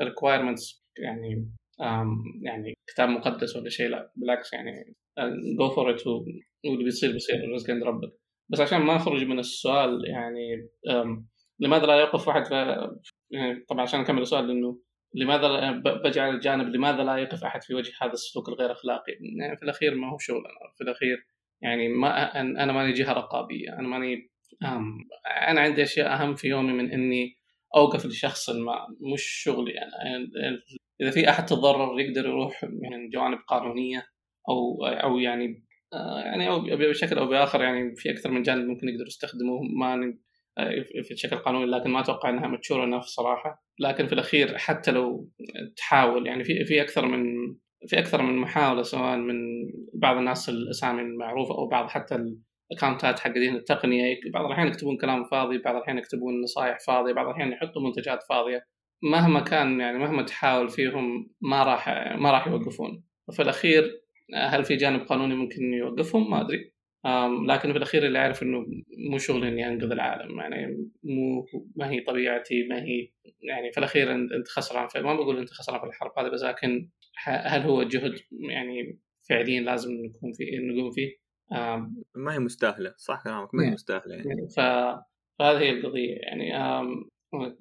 ال 0.00 0.06
requirements 0.06 0.84
يعني 0.98 1.50
يعني 2.42 2.74
كتاب 2.86 3.08
مقدس 3.08 3.56
ولا 3.56 3.68
شيء 3.68 3.88
لا 3.88 4.12
بالعكس 4.16 4.52
يعني 4.52 4.94
go 5.58 5.70
for 5.70 5.90
it 5.90 6.06
واللي 6.06 6.84
بيصير 6.84 7.12
بيصير 7.12 7.44
الرزق 7.44 7.70
عند 7.70 7.82
ربك. 7.82 8.12
بس 8.48 8.60
عشان 8.60 8.78
ما 8.78 8.96
أخرج 8.96 9.24
من 9.24 9.38
السؤال 9.38 10.04
يعني 10.06 10.68
لماذا 11.60 11.86
لا 11.86 11.94
يوقف 12.00 12.28
واحد؟ 12.28 12.42
يعني 13.30 13.64
طبعا 13.68 13.82
عشان 13.82 14.00
أكمل 14.00 14.22
السؤال 14.22 14.48
لأنه 14.48 14.80
لماذا 15.14 15.70
بجي 16.04 16.20
على 16.20 16.34
الجانب 16.34 16.68
لماذا 16.68 17.02
لا 17.02 17.16
يقف 17.16 17.44
أحد 17.44 17.62
في 17.62 17.74
وجه 17.74 17.92
هذا 18.02 18.12
السلوك 18.12 18.48
الغير 18.48 18.72
أخلاقي؟ 18.72 19.12
يعني 19.38 19.56
في 19.56 19.62
الأخير 19.62 19.94
ما 19.94 20.10
هو 20.12 20.18
شغلنا 20.18 20.48
في 20.76 20.84
الأخير 20.84 21.26
يعني 21.62 21.88
ما 21.88 22.40
أنا 22.40 22.72
ماني 22.72 22.92
جهة 22.92 23.12
رقابية 23.12 23.72
أنا 23.72 23.88
ماني 23.88 24.30
أنا 25.48 25.60
عندي 25.60 25.82
أشياء 25.82 26.14
أهم 26.14 26.34
في 26.34 26.48
يومي 26.48 26.72
من 26.72 26.92
إني 26.92 27.38
أوقف 27.76 28.06
لشخص 28.06 28.50
ما 28.50 28.86
مش 29.14 29.22
شغلي 29.22 29.72
يعني 29.72 30.30
إذا 31.00 31.10
في 31.10 31.30
أحد 31.30 31.46
تضرر 31.46 32.00
يقدر 32.00 32.26
يروح 32.26 32.64
من 32.64 33.10
جوانب 33.10 33.38
قانونية 33.48 34.06
أو 34.48 34.86
أو 34.86 35.18
يعني 35.18 35.64
آه، 35.92 36.20
يعني 36.20 36.48
أو 36.48 36.60
بشكل 36.60 37.18
أو 37.18 37.26
بآخر 37.26 37.62
يعني 37.62 37.96
في 37.96 38.10
أكثر 38.10 38.30
من 38.30 38.42
جانب 38.42 38.68
ممكن 38.68 38.88
يقدروا 38.88 39.06
يستخدموه 39.06 39.60
ما 39.62 40.16
في 41.08 41.16
شكل 41.16 41.36
قانوني 41.36 41.66
لكن 41.66 41.90
ما 41.90 42.00
أتوقع 42.00 42.28
إنها 42.30 42.48
متشورة 42.48 42.84
انف 42.84 43.04
صراحة 43.04 43.64
لكن 43.80 44.06
في 44.06 44.12
الأخير 44.12 44.58
حتى 44.58 44.90
لو 44.90 45.30
تحاول 45.76 46.26
يعني 46.26 46.44
في 46.44 46.64
في 46.64 46.82
أكثر 46.82 47.06
من 47.06 47.24
في 47.86 47.98
أكثر 47.98 48.22
من 48.22 48.36
محاولة 48.36 48.82
سواء 48.82 49.16
من 49.16 49.36
بعض 49.94 50.16
الناس 50.16 50.48
الأسامي 50.48 51.02
المعروفة 51.02 51.54
أو 51.54 51.68
بعض 51.68 51.88
حتى 51.88 52.34
الاكونتات 52.72 53.18
حقين 53.18 53.56
التقنية. 53.56 54.20
بعض 54.32 54.44
الأحيان 54.44 54.66
يكتبون 54.68 54.96
كلام 54.96 55.24
فاضي 55.24 55.58
بعض 55.58 55.76
الأحيان 55.76 55.98
يكتبون 55.98 56.40
نصائح 56.40 56.78
فاضية 56.86 57.12
بعض 57.12 57.26
الأحيان 57.26 57.52
يحطوا 57.52 57.82
منتجات 57.82 58.22
فاضية. 58.28 58.66
مهما 59.02 59.40
كان 59.40 59.80
يعني 59.80 59.98
مهما 59.98 60.22
تحاول 60.22 60.68
فيهم 60.68 61.30
ما 61.40 61.64
راح 61.64 61.88
ما 62.16 62.30
راح 62.30 62.46
يوقفون. 62.46 63.04
وفي 63.28 63.42
الأخير 63.42 64.00
هل 64.34 64.64
في 64.64 64.76
جانب 64.76 65.00
قانوني 65.00 65.34
ممكن 65.34 65.72
يوقفهم؟ 65.72 66.30
ما 66.30 66.40
أدري. 66.40 66.73
لكن 67.48 67.72
في 67.72 67.78
الأخير 67.78 68.06
اللي 68.06 68.18
أعرف 68.18 68.42
إنه 68.42 68.66
مو 69.10 69.18
شغلي 69.18 69.48
إني 69.48 69.68
أنقذ 69.68 69.92
العالم 69.92 70.40
يعني 70.40 70.90
مو 71.02 71.46
ما 71.76 71.90
هي 71.90 72.00
طبيعتي 72.00 72.66
ما 72.68 72.82
هي 72.82 73.08
يعني 73.40 73.72
في 73.72 73.78
الأخير 73.78 74.12
أنت 74.12 74.48
خسران 74.48 74.88
ما 75.02 75.14
بقول 75.14 75.38
أنت 75.38 75.50
خسران 75.50 75.80
في 75.80 75.86
الحرب 75.86 76.12
هذه 76.18 76.28
بس 76.28 76.42
لكن 76.42 76.90
هل 77.26 77.62
هو 77.62 77.82
جهد 77.82 78.14
يعني 78.50 79.00
فعليا 79.28 79.60
لازم 79.60 79.90
نكون 79.92 80.32
فيه 80.32 80.58
نقوم 80.58 80.90
فيه؟ 80.90 81.24
ما 82.14 82.34
هي 82.34 82.38
مستاهلة 82.38 82.94
صح 82.96 83.22
كلامك 83.24 83.54
ما 83.54 83.66
هي 83.66 83.70
مستاهلة 83.70 84.14
يعني. 84.14 84.48
ف... 84.56 84.60
فهذه 85.38 85.58
هي 85.58 85.70
القضية 85.70 86.14
يعني 86.14 86.52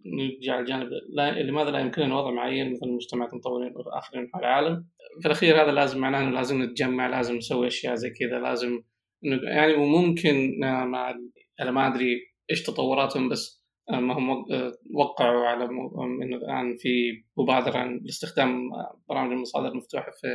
نرجع 0.05 0.59
الجانب 0.59 0.89
لا 1.13 1.43
لماذا 1.43 1.69
لا 1.69 1.79
يمكننا 1.79 2.15
وضع 2.15 2.31
معين 2.31 2.71
مثل 2.71 2.89
مجتمعات 2.89 3.33
مطورين 3.33 3.73
اخرين 3.77 4.29
حول 4.33 4.41
العالم؟ 4.41 4.87
في 5.21 5.25
الأخير 5.25 5.63
هذا 5.63 5.71
لازم 5.71 5.99
معناه 5.99 6.21
إنه 6.21 6.31
لازم 6.31 6.63
نتجمع 6.63 7.07
لازم 7.07 7.35
نسوي 7.35 7.67
أشياء 7.67 7.95
زي 7.95 8.09
كذا 8.09 8.39
لازم 8.39 8.83
يعني 9.43 9.73
وممكن 9.73 10.59
مع 10.59 11.15
أنا 11.61 11.71
ما 11.71 11.87
أدري 11.87 12.33
إيش 12.51 12.63
تطوراتهم 12.63 13.29
بس 13.29 13.63
ما 13.89 14.17
هم 14.17 14.45
وقعوا 14.95 15.45
على 15.45 15.65
إنه 16.23 16.37
الآن 16.37 16.77
في 16.77 17.23
مبادرة 17.37 17.83
لاستخدام 18.01 18.69
برامج 19.09 19.31
المصادر 19.31 19.67
المفتوحة 19.67 20.11
في 20.11 20.27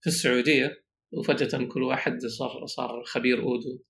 في 0.00 0.06
السعودية. 0.06 0.84
وفجأة 1.12 1.64
كل 1.64 1.82
واحد 1.82 2.18
صار 2.20 2.66
صار 2.66 3.02
خبير 3.04 3.42
أودو. 3.42 3.82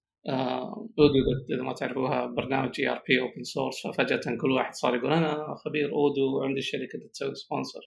Odoo 0.99 1.15
إذا 1.55 1.63
ما 1.63 1.73
تعرفوها 1.73 2.27
برنامج 2.27 2.81
ERP 2.81 3.21
open 3.21 3.43
source 3.43 3.87
ففجأة 3.87 4.37
كل 4.41 4.51
واحد 4.51 4.75
صار 4.75 4.95
يقول 4.97 5.13
أنا 5.13 5.55
خبير 5.65 5.93
Odoo 5.93 6.39
وعندي 6.39 6.61
شركة 6.61 6.99
تسوي 7.13 7.35
sponsor 7.35 7.81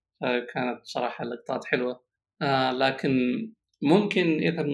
كانت 0.54 0.80
صراحة 0.84 1.26
لقطات 1.26 1.66
حلوة. 1.66 2.04
آه، 2.42 2.72
لكن 2.72 3.12
ممكن 3.82 4.40
إذا 4.40 4.66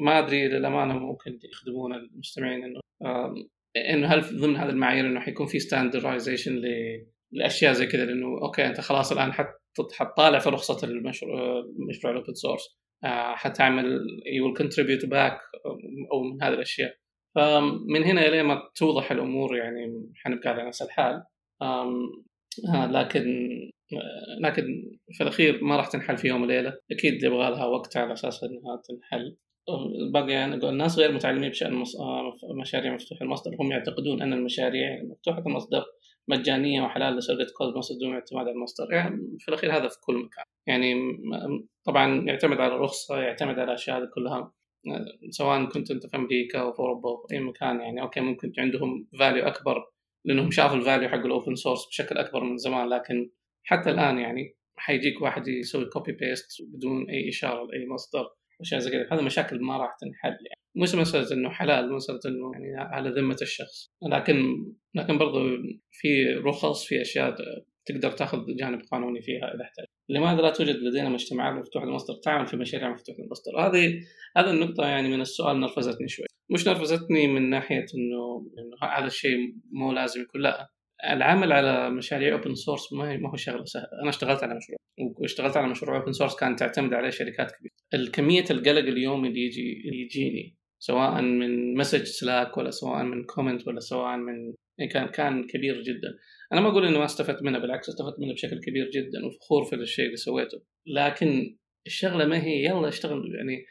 ما 0.00 0.18
أدري 0.18 0.48
للأمانة 0.48 0.98
ممكن 0.98 1.38
يخدمون 1.52 1.94
المستمعين 1.94 2.64
إنه 2.64 2.80
إنه 3.76 4.06
هل 4.06 4.20
ضمن 4.40 4.56
هذه 4.56 4.70
المعايير 4.70 5.06
إنه 5.06 5.20
حيكون 5.20 5.46
في 5.46 5.58
standardization 5.58 6.62
لأشياء 7.32 7.72
زي 7.72 7.86
كذا؟ 7.86 8.04
لأنه 8.04 8.26
okay 8.42 8.66
أنت 8.66 8.80
خلاص 8.80 9.12
الآن 9.12 9.32
حتطالع 9.32 10.38
في 10.38 10.48
رخصه 10.48 10.88
المشروع 10.88 11.64
مشروع 11.88 12.12
ال 12.12 12.16
open 12.16 12.34
source 12.34 12.80
حتعمل 13.34 14.00
you 14.26 14.46
will 14.46 14.56
contribute 14.56 15.06
back 15.06 15.38
أو 16.12 16.22
من 16.22 16.42
هذه 16.42 16.52
الأشياء. 16.52 16.94
فمن 17.34 18.04
هنا 18.04 18.28
إلى 18.28 18.42
ما 18.42 18.70
توضح 18.74 19.12
الأمور 19.12 19.56
يعني 19.56 20.12
حنبقى 20.16 20.50
على 20.50 20.68
نفس 20.68 20.82
الحال. 20.82 21.22
آه، 21.62 22.86
لكن 22.86 23.48
لكن 24.40 24.62
في 25.12 25.22
الأخير 25.22 25.64
ما 25.64 25.76
راح 25.76 25.86
تنحل 25.86 26.16
في 26.16 26.28
يوم 26.28 26.42
وليلة. 26.42 26.78
أكيد 26.90 27.22
يبغى 27.22 27.50
لها 27.50 27.64
وقت 27.64 27.96
على 27.96 28.12
أساس 28.12 28.44
إنها 28.44 28.82
تنحل. 28.88 29.36
باقي 30.12 30.32
يعني 30.32 30.54
الناس 30.54 30.98
غير 30.98 31.12
متعلمين 31.12 31.50
بشأن 31.50 31.84
آه، 32.00 32.36
مشاريع 32.60 32.94
مفتوحة. 32.94 33.22
المصدر 33.22 33.56
هم 33.60 33.72
يعتقدون 33.72 34.22
أن 34.22 34.32
المشاريع 34.32 35.02
مفتوحة 35.02 35.38
المصدر 35.38 35.84
مجانية 36.28 36.82
وحلال 36.82 37.16
لسرقة 37.16 37.46
كود 37.56 37.76
مصدر 37.76 37.98
دون 38.00 38.14
اعتماد 38.14 38.42
على 38.42 38.54
المصدر. 38.54 38.92
يعني 38.92 39.36
في 39.38 39.48
الأخير 39.48 39.76
هذا 39.76 39.88
في 39.88 39.96
كل 40.00 40.14
مكان. 40.14 40.44
يعني 40.66 40.94
طبعا 41.84 42.24
يعتمد 42.26 42.60
على 42.60 42.74
الرخصة 42.74 43.20
يعتمد 43.20 43.58
على 43.58 43.64
الاشياء 43.64 43.98
هذه 43.98 44.08
كلها. 44.14 44.52
آه، 44.88 45.06
سواء 45.30 45.64
كنت 45.64 45.90
أنت 45.90 46.06
في 46.06 46.16
أمريكا 46.16 46.60
أو 46.60 46.72
في 46.72 46.78
أوروبا 46.80 47.08
أو 47.08 47.26
في 47.26 47.34
أي 47.34 47.40
مكان 47.40 47.80
يعني. 47.80 48.02
okay 48.02 48.20
ممكن 48.20 48.52
عندهم 48.58 49.08
value 49.18 49.46
أكبر 49.46 49.90
لأنهم 50.24 50.50
شافوا 50.50 50.76
ال 50.76 50.81
value 50.81 51.08
حق 51.08 51.24
ال 51.24 51.30
open 51.30 51.54
source 51.54 51.86
بشكل 51.86 52.18
أكبر 52.18 52.44
من 52.44 52.56
زمان. 52.56 52.88
لكن 52.88 53.30
حتى 53.62 53.90
الآن 53.90 54.18
يعني 54.18 54.56
حيجيك 54.76 55.22
واحد 55.22 55.48
يسوي 55.48 55.84
copy 55.84 56.12
paste 56.12 56.62
بدون 56.62 57.10
أي 57.10 57.28
إشارة 57.28 57.66
لأي 57.66 57.86
مصدر. 57.88 58.26
واشياء 58.60 58.80
زي 58.80 58.90
كذا 58.90 59.06
هذه 59.12 59.22
مشاكل 59.22 59.60
ما 59.60 59.76
راح 59.76 59.96
تنحل 60.00 60.28
يعني 60.30 60.60
مش 60.76 60.94
مساله 60.94 61.32
إنه 61.32 61.50
حلال 61.50 61.92
مساله 61.92 62.20
إنه 62.26 62.52
يعني 62.52 62.76
على 62.76 63.10
ذمة 63.10 63.36
الشخص 63.42 63.90
لكن 64.12 64.36
لكن 64.94 65.18
برضو 65.18 65.38
في 65.90 66.34
رخص 66.34 66.84
في 66.84 67.00
أشياء 67.00 67.36
تقدر 67.86 68.12
تأخذ 68.12 68.38
جانب 68.58 68.80
قانوني 68.92 69.22
فيها 69.22 69.54
إذا 69.54 69.62
احتاج. 69.62 69.84
لماذا 70.08 70.42
لا 70.42 70.50
توجد 70.50 70.76
لدينا 70.76 71.08
مجتمعات 71.08 71.54
مفتوحه 71.54 71.86
المصدر 71.86 72.14
تعمل 72.14 72.46
في 72.46 72.56
مشاريع 72.56 72.92
مفتوحه 72.92 73.18
المصدر؟ 73.18 73.58
هذه 73.58 74.00
هذه 74.36 74.50
النقطة 74.50 74.86
يعني 74.86 75.08
من 75.08 75.20
السؤال 75.20 75.60
نرفزتني 75.60 76.08
شوي. 76.08 76.26
مش 76.50 76.68
نرفزتني 76.68 77.26
من 77.26 77.50
ناحية 77.50 77.86
انه 77.94 78.46
إنه 78.58 78.92
هذا 78.98 79.06
الشيء 79.06 79.54
مو 79.72 79.92
لازم 79.92 80.22
يكون 80.22 80.40
لا 80.40 80.70
العمل 81.08 81.52
على 81.52 81.90
مشاريع 81.90 82.32
open 82.32 82.54
source 82.54 82.92
ما 82.92 83.30
هو 83.30 83.36
شغلة 83.36 83.64
سهلة. 83.64 83.88
أنا 84.02 84.08
اشتغلت 84.08 84.42
على 84.42 84.54
مشروع. 84.54 84.78
واشتغلت 84.98 85.56
على 85.56 85.68
مشروع 85.68 85.96
open 85.96 86.12
source 86.12 86.36
كانت 86.36 86.58
تعتمد 86.58 86.94
عليه 86.94 87.10
شركات 87.10 87.52
كبيرة. 87.52 87.72
الكمية 87.94 88.44
القلق 88.50 88.78
اليومي 88.78 89.28
اللي 89.28 89.40
يجي 89.40 89.82
اللي 89.84 90.02
يجيني 90.02 90.56
سواء 90.78 91.22
من 91.22 91.74
message 91.74 92.02
Slack 92.02 92.56
ولا 92.56 92.70
سواء 92.70 93.02
من 93.02 93.24
comment 93.24 93.68
ولا 93.68 93.80
سواء 93.80 94.16
من 94.16 94.54
يعني 94.78 94.90
كان 94.92 95.08
كان 95.08 95.46
كبير 95.46 95.82
جدا. 95.82 96.18
أنا 96.52 96.60
ما 96.60 96.68
أقول 96.68 96.86
إنه 96.86 96.98
ما 96.98 97.04
استفدت 97.04 97.42
منه 97.42 97.58
بالعكس 97.58 97.88
استفدت 97.88 98.20
منه 98.20 98.32
بشكل 98.32 98.60
كبير 98.60 98.90
جدا 98.90 99.26
وفخور 99.26 99.64
في 99.64 99.76
الشيء 99.76 100.04
اللي 100.04 100.16
سويته. 100.16 100.62
لكن 100.86 101.56
الشغلة 101.86 102.26
ما 102.26 102.44
هي 102.44 102.64
يلا 102.64 102.88
اشتغل 102.88 103.22
يعني 103.34 103.64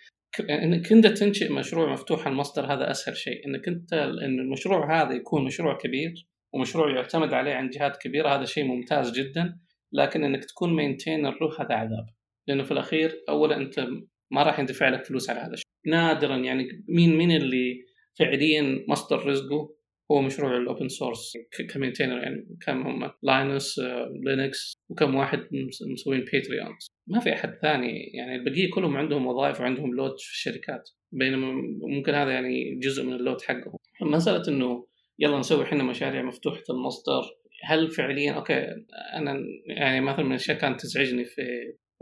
إنك 0.63 0.91
انت 0.91 1.07
تنشئ 1.07 1.53
مشروع 1.53 1.93
مفتوح 1.93 2.27
المصدر 2.27 2.73
هذا 2.73 2.91
أسهل 2.91 3.17
شيء. 3.17 3.47
إنك 3.47 3.67
أنت 3.67 3.93
إن 3.93 4.39
المشروع 4.39 5.01
هذا 5.01 5.13
يكون 5.13 5.45
مشروع 5.45 5.77
كبير 5.77 6.28
ومشروع 6.53 6.95
يعتمد 6.95 7.33
عليه 7.33 7.53
عند 7.53 7.71
جهات 7.71 7.97
كبيرة 7.97 8.29
هذا 8.29 8.45
شيء 8.45 8.63
ممتاز 8.63 9.19
جدا 9.19 9.59
لكن 9.93 10.23
إنك 10.23 10.45
تكون 10.45 10.75
مينتينر 10.75 11.37
له 11.41 11.61
هذا 11.61 11.75
عذاب. 11.75 12.05
لأنه 12.47 12.63
في 12.63 12.71
الأخير 12.71 13.23
اولا 13.29 13.57
أنت 13.57 13.87
ما 14.31 14.43
راح 14.43 14.59
يندفع 14.59 14.89
لك 14.89 15.05
فلوس 15.05 15.29
على 15.29 15.39
هذا 15.39 15.53
الشيء. 15.53 15.69
نادرا 15.85 16.37
يعني 16.37 16.85
مين 16.87 17.17
مين 17.17 17.31
اللي 17.31 17.85
فعليا 18.19 18.85
مصدر 18.87 19.25
رزقه؟ 19.25 19.75
هو 20.11 20.21
مشروع 20.21 20.57
ال 20.57 20.63
open 20.63 20.87
source 20.87 21.33
ك 21.73 21.77
maintainer 21.77 22.17
يعني 22.17 22.57
كم 22.65 22.81
هم؟ 22.81 23.11
لاينوس ، 23.23 23.81
لينكس 24.25 24.73
وكم 24.89 25.15
واحد 25.15 25.39
مسوين 25.93 26.19
Patreons 26.19 26.87
ما 27.07 27.19
في 27.19 27.33
أحد 27.33 27.53
ثاني 27.61 28.11
يعني 28.13 28.35
البقية 28.35 28.69
كلهم 28.69 28.97
عندهم 28.97 29.27
وظائف 29.27 29.61
وعندهم 29.61 29.95
load 29.95 30.19
في 30.19 30.31
الشركات. 30.31 30.89
بينما 31.11 31.51
ممكن 31.81 32.13
هذا 32.13 32.31
يعني 32.31 32.79
جزء 32.79 33.03
من 33.03 33.13
ال 33.13 33.19
load 33.19 33.41
حقهم. 33.41 33.77
مساله 34.01 34.47
إنه 34.47 34.87
يلا 35.19 35.39
نسوي 35.39 35.63
إحنا 35.63 35.83
مشاريع 35.83 36.21
مفتوحة 36.21 36.63
المصدر. 36.69 37.21
هل 37.63 37.91
فعليا 37.91 38.31
okay 38.31 38.65
أنا 39.13 39.39
يعني 39.67 40.01
مثلا 40.01 40.25
من 40.25 40.31
الأشياء 40.31 40.57
كانت 40.57 40.81
تزعجني 40.81 41.25
في 41.25 41.41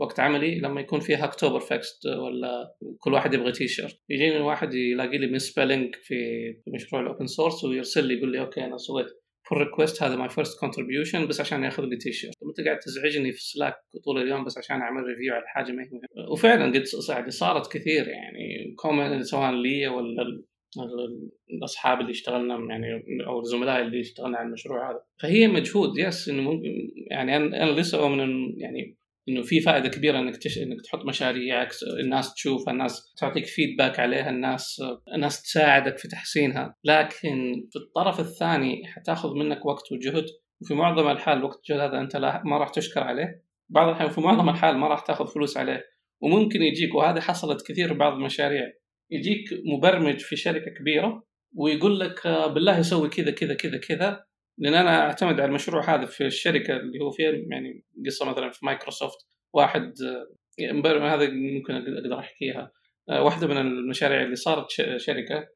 وقت 0.00 0.20
عملي 0.20 0.58
لما 0.58 0.80
يكون 0.80 1.00
فيها 1.00 1.24
اكتوبر 1.24 1.60
فيست 1.60 2.06
ولا 2.06 2.74
كل 2.98 3.12
واحد 3.12 3.34
يبغى 3.34 3.52
تي 3.52 3.68
شيرت 3.68 4.00
يجيني 4.08 4.36
الواحد 4.36 4.74
يلاقي 4.74 5.18
لي 5.18 5.26
misspelling 5.26 5.94
في 5.94 6.14
مشروع 6.74 7.02
ال 7.02 7.07
open 7.07 7.26
source 7.26 7.64
ويرسل 7.64 8.06
لي 8.06 8.14
يقول 8.14 8.32
لي 8.32 8.40
okay 8.40 8.64
أنا 8.64 8.76
سويت 8.76 9.06
pull 9.50 9.58
request 9.58 10.02
هذا 10.02 10.16
my 10.16 10.28
first 10.28 10.60
contribution 10.60 11.26
بس 11.26 11.40
عشان 11.40 11.64
ياخذ 11.64 11.82
لي 11.82 11.96
تي 11.96 12.12
شيرت 12.12 12.34
انت 12.48 12.66
قاعد 12.66 12.78
تزعجني 12.78 13.32
في 13.32 13.42
سلاك 13.42 13.74
طول 14.04 14.22
اليوم 14.22 14.44
بس 14.44 14.58
عشان 14.58 14.80
أعمل 14.80 15.02
review 15.02 15.34
على 15.34 15.44
حاجة 15.46 15.72
ما 15.72 15.82
هي 15.82 16.26
وفعلا 16.32 16.78
قد 16.78 17.28
صارت 17.28 17.72
كثير 17.72 18.08
يعني 18.08 18.74
comment 18.76 19.22
سواء 19.22 19.52
لي 19.52 19.88
ولا 19.88 20.22
الأصحاب 21.50 22.00
اللي 22.00 22.10
اشتغلنا 22.10 22.54
يعني 22.70 23.02
أو 23.26 23.40
الزملاء 23.40 23.80
اللي 23.82 24.00
اشتغلنا 24.00 24.38
على 24.38 24.46
المشروع 24.46 24.90
هذا. 24.90 25.00
فهي 25.22 25.48
مجهود 25.48 25.98
yes 25.98 26.28
إنه 26.28 26.42
ممكن 26.42 26.90
يعني 27.10 27.36
أنا 27.36 27.80
لسه 27.80 27.98
أؤمن 27.98 28.60
يعني 28.60 28.98
إنه 29.28 29.42
في 29.42 29.60
فائدة 29.60 29.88
كبيرة 29.88 30.18
إنك 30.18 30.36
تش... 30.36 30.58
إنك 30.58 30.82
تحط 30.84 31.04
مشاريعك 31.04 31.68
الناس 32.00 32.34
تشوفها 32.34 32.72
الناس 32.72 33.14
تعطيك 33.20 33.46
feedback 33.46 34.00
عليها 34.00 34.30
الناس 34.30 34.82
الناس 35.14 35.42
تساعدك 35.42 35.98
في 35.98 36.08
تحسينها. 36.08 36.76
لكن 36.84 37.66
في 37.70 37.76
الطرف 37.76 38.20
الثاني 38.20 38.86
حتاخذ 38.86 39.34
منك 39.34 39.66
وقت 39.66 39.92
وجهد 39.92 40.24
وفي 40.62 40.74
معظم 40.74 41.08
الحال 41.08 41.44
وقت 41.44 41.58
الجهد 41.58 41.80
هذا 41.80 42.00
أنت 42.00 42.16
لا 42.16 42.42
ما 42.44 42.58
راح 42.58 42.68
تشكر 42.68 43.00
عليه. 43.00 43.44
بعض 43.68 43.88
الأحيان 43.88 44.10
في 44.10 44.20
معظم 44.20 44.48
الحال 44.48 44.76
ما 44.76 44.88
راح 44.88 45.00
تاخذ 45.00 45.26
فلوس 45.26 45.56
عليه. 45.56 45.84
وممكن 46.22 46.62
يجيك 46.62 46.94
وهذه 46.94 47.20
حصلت 47.20 47.66
كثير 47.66 47.88
في 47.88 47.94
بعض 47.94 48.12
المشاريع. 48.12 48.72
يجيك 49.10 49.44
مبرمج 49.64 50.18
في 50.18 50.36
شركة 50.36 50.70
كبيرة 50.70 51.24
ويقول 51.56 52.00
لك 52.00 52.26
بالله 52.26 52.82
سوي 52.82 53.08
كذا 53.08 53.30
كذا 53.30 53.54
كذا 53.54 53.78
كذا. 53.78 54.24
لأن 54.58 54.74
أنا 54.74 55.00
أعتمد 55.00 55.40
على 55.40 55.44
المشروع 55.44 55.94
هذا 55.94 56.06
في 56.06 56.26
الشركة 56.26 56.76
اللي 56.76 57.00
هو 57.00 57.10
فيها 57.10 57.30
يعني 57.30 57.84
قصة 58.06 58.30
مثلا 58.30 58.50
في 58.50 58.66
مايكروسوفت 58.66 59.18
واحد 59.54 59.92
هذا 60.84 61.30
ممكن 61.30 61.74
أقدر 61.74 62.18
احكيها 62.18 62.72
واحدة 63.08 63.46
من 63.46 63.56
المشاريع 63.56 64.22
اللي 64.22 64.36
صارت 64.36 64.66
شركة 64.96 65.48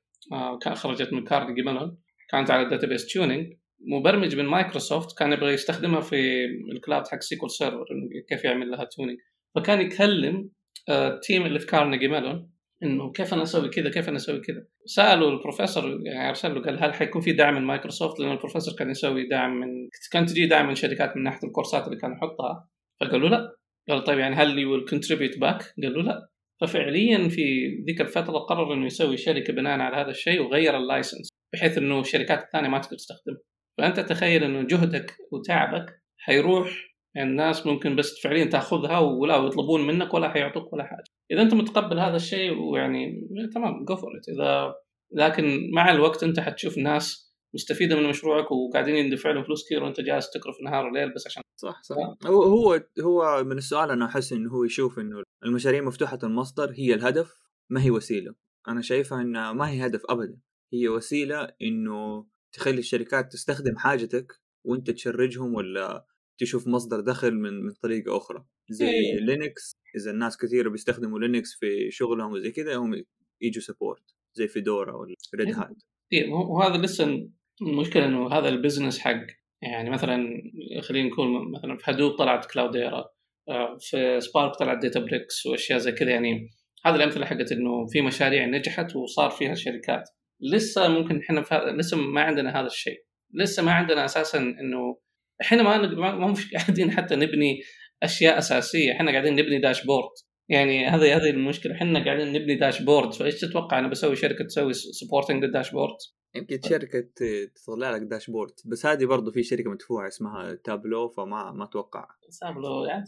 خرجت 0.74 1.12
من 1.12 1.24
كارنيجي 1.24 1.62
ميلون 1.62 1.98
كانت 2.30 2.50
على 2.50 2.62
ال 2.62 2.67
database 2.67 3.06
tuning 3.06 3.52
مبرمج 3.80 4.36
من 4.36 4.44
مايكروسوفت 4.44 5.18
كان 5.18 5.32
يبغى 5.32 5.52
يستخدمها 5.52 6.00
في 6.00 6.44
ال 6.44 6.55
cloud 6.55 7.08
حق 7.08 7.20
SQL 7.20 7.50
Server 7.50 7.84
كيف 8.28 8.44
يعمل 8.44 8.70
لها 8.70 8.84
tuning 8.84 9.18
فكان 9.54 9.80
يكلم 9.80 10.50
ال 10.88 11.00
team 11.00 11.46
اللي 11.46 11.58
في 11.58 11.66
كارنيجي 11.66 12.08
ميلون 12.08 12.51
إنه 12.82 13.12
كيف 13.12 13.34
أنا 13.34 13.42
أسوي 13.42 13.68
كذا 13.68 13.90
كيف 13.90 14.08
أنا 14.08 14.16
أسوي 14.16 14.40
كذا. 14.40 14.64
سألوا 14.86 15.30
البروفيسور 15.30 16.00
يعني 16.04 16.28
ارسل 16.28 16.54
له 16.54 16.62
قال 16.62 16.84
هل 16.84 16.94
حيكون 16.94 17.22
في 17.22 17.32
دعم 17.32 17.54
من 17.54 17.62
مايكروسوفت؟ 17.62 18.20
لأن 18.20 18.32
البروفيسور 18.32 18.74
كان 18.78 18.90
يسوي 18.90 19.28
دعم 19.28 19.60
من 19.60 19.68
كان 20.12 20.26
تجي 20.26 20.46
دعم 20.46 20.68
من 20.68 20.74
شركات 20.74 21.16
من 21.16 21.22
ناحية 21.22 21.48
الكورسات 21.48 21.86
اللي 21.86 21.96
كان 21.96 22.12
يحطها. 22.12 22.68
فقالوا 23.00 23.28
لا. 23.28 23.56
قال 23.88 24.04
طيب 24.04 24.18
يعني 24.18 24.34
هل 24.34 24.58
you 24.58 24.84
contribute 24.84 25.38
back 25.38 25.62
قالوا 25.82 26.02
لا. 26.02 26.28
ففعليا 26.60 27.28
في 27.28 27.68
ذيك 27.86 28.00
الفترة 28.00 28.38
قرر 28.38 28.74
إنه 28.74 28.86
يسوي 28.86 29.16
شركة 29.16 29.52
بناء 29.52 29.80
على 29.80 29.96
هذا 29.96 30.10
الشيء 30.10 30.42
وغير 30.42 30.76
ال 30.76 30.83
license 30.83 31.28
بحيث 31.54 31.78
إنه 31.78 32.00
الشركات 32.00 32.42
الثانية 32.42 32.68
ما 32.68 32.78
تقدر 32.78 32.96
تستخدمه. 32.96 33.38
فأنت 33.78 34.00
تخيل 34.00 34.44
إنه 34.44 34.62
جهدك 34.62 35.16
وتعبك 35.32 36.02
حيروح 36.18 36.92
يعني 37.14 37.30
الناس 37.30 37.66
ممكن 37.66 37.96
بس 37.96 38.20
فعليا 38.24 38.44
تأخذها 38.44 38.98
ولا 38.98 39.36
يطلبون 39.36 39.86
منك 39.86 40.14
ولا 40.14 40.28
حيعطوك 40.28 40.72
ولا 40.72 40.84
حاجة. 40.84 41.11
إذا 41.32 41.42
أنت 41.42 41.54
متقبل 41.54 41.98
هذا 41.98 42.16
الشيء 42.16 42.58
ويعني 42.58 43.28
تمام 43.54 43.84
go 43.84 43.96
for 43.96 44.10
it 44.28 44.74
لكن 45.14 45.70
مع 45.74 45.90
الوقت 45.90 46.22
أنت 46.22 46.40
حتشوف 46.40 46.78
ناس 46.78 47.32
مستفيدة 47.54 47.96
من 47.96 48.08
مشروعك 48.08 48.50
وقاعدين 48.52 48.96
يندفع 48.96 49.30
لهم 49.30 49.44
فلوس 49.44 49.64
كثير 49.66 49.84
وأنت 49.84 50.00
جالس 50.00 50.30
تكرف 50.30 50.56
نهار 50.64 50.86
وليل 50.86 51.14
بس 51.14 51.26
عشان 51.26 51.42
صح 51.56 51.82
صح. 51.82 51.96
هو 52.26 52.42
هو 52.42 52.80
هو 53.00 53.44
من 53.44 53.58
السؤال 53.58 53.90
أنا 53.90 54.06
أحس 54.06 54.32
إنه 54.32 54.50
هو 54.50 54.64
يشوف 54.64 54.98
إنه 54.98 55.22
المشاريع 55.44 55.82
مفتوحة 55.82 56.18
المصدر 56.22 56.72
هي 56.72 56.94
الهدف 56.94 57.42
ما 57.70 57.82
هي 57.82 57.90
وسيلة. 57.90 58.34
أنا 58.68 58.82
شايفها 58.82 59.20
إنها 59.20 59.52
ما 59.52 59.70
هي 59.70 59.86
هدف 59.86 60.02
ابدا. 60.08 60.40
هي 60.72 60.88
وسيلة 60.88 61.48
إنه 61.62 62.26
تخلي 62.52 62.78
الشركات 62.78 63.32
تستخدم 63.32 63.76
حاجتك 63.76 64.32
وأنت 64.66 64.90
ت 64.90 64.97
charge 64.97 65.40
هم 65.40 65.54
ولا 65.54 66.06
تشوف 66.44 66.68
مصدر 66.68 67.00
دخل 67.00 67.34
من 67.34 67.52
من 67.52 67.72
طريقة 67.82 68.16
أخرى. 68.16 68.44
زي 68.68 68.88
إيه. 68.88 69.20
لينكس 69.20 69.76
إذا 69.96 70.10
الناس 70.10 70.36
كثير 70.36 70.68
بيستخدموا 70.68 71.18
لينكس 71.18 71.54
في 71.54 71.90
شغلهم 71.90 72.32
وزي 72.32 72.50
كذا 72.50 72.76
هم 72.76 73.04
يجوا 73.40 73.62
support 73.62 74.02
زي 74.34 74.48
فيدورا 74.48 74.96
ولا 74.96 75.14
ريد 75.34 75.54
هات 75.54 75.82
اي 76.12 76.28
وهذا 76.30 76.76
لسه 76.76 77.28
المشكلة 77.62 78.06
إنه 78.06 78.28
هذا 78.32 78.48
ال 78.48 78.54
business 78.54 78.98
حق. 78.98 79.26
يعني 79.62 79.90
مثلا 79.90 80.42
خلينا 80.80 81.08
نقول 81.08 81.52
مثلا 81.52 81.76
في 81.76 81.90
هادوب 81.90 82.12
طلعت 82.18 82.52
كلاوديرا 82.52 83.04
آه، 83.48 83.76
في 83.80 84.20
سبارك 84.20 84.54
طلعت 84.54 84.82
داتا 84.82 85.00
بريكس 85.00 85.46
وأشياء 85.46 85.78
زي 85.78 85.92
كذا. 85.92 86.10
يعني 86.10 86.50
هذه 86.84 86.94
الأمثلة 86.94 87.26
حقت 87.26 87.52
إنه 87.52 87.86
في 87.86 88.00
مشاريع 88.00 88.46
نجحت 88.46 88.96
وصار 88.96 89.30
فيها 89.30 89.54
شركات. 89.54 90.08
لسه 90.40 90.88
ممكن 90.88 91.20
إحنا 91.20 91.44
لسه 91.78 91.96
ما 91.96 92.22
عندنا 92.22 92.60
هذا 92.60 92.66
الشيء. 92.66 93.04
لسه 93.34 93.62
ما 93.62 93.72
عندنا 93.72 94.04
أساسا 94.04 94.38
إنه 94.38 94.98
إحنا 95.42 95.62
ما 95.62 95.76
ما 95.96 96.26
مش 96.26 96.54
قاعدين 96.54 96.90
حتى 96.90 97.16
نبني 97.16 97.60
أشياء 98.02 98.38
أساسية. 98.38 98.92
إحنا 98.92 99.10
قاعدين 99.10 99.32
نبني 99.32 99.60
dashboard 99.60 100.10
يعني 100.48 100.86
هذه 100.86 101.16
هذه 101.16 101.30
المشكلة. 101.30 101.74
إحنا 101.74 102.04
قاعدين 102.04 102.32
نبني 102.32 102.54
dashboard 102.54 103.14
فإيش 103.14 103.40
تتوقع؟ 103.40 103.78
أنا 103.78 103.88
بسوي 103.88 104.16
شركة 104.16 104.44
تسوي 104.44 104.72
supporting 104.72 105.44
لل 105.44 105.54
dashboard 105.54 105.96
يمكن 106.34 106.60
شركة 106.68 107.08
تطلع 107.54 107.90
لك 107.90 108.02
dashboard 108.02 108.52
بس 108.64 108.86
هذه 108.86 109.04
برضه 109.04 109.32
في 109.32 109.42
شركة 109.42 109.70
مدفوعة 109.70 110.08
اسمها 110.08 110.54
تابلو 110.54 111.08
فما 111.08 111.52
ما 111.52 111.64
أتوقع. 111.64 112.06
تابلو 112.40 112.84
يعني 112.84 113.04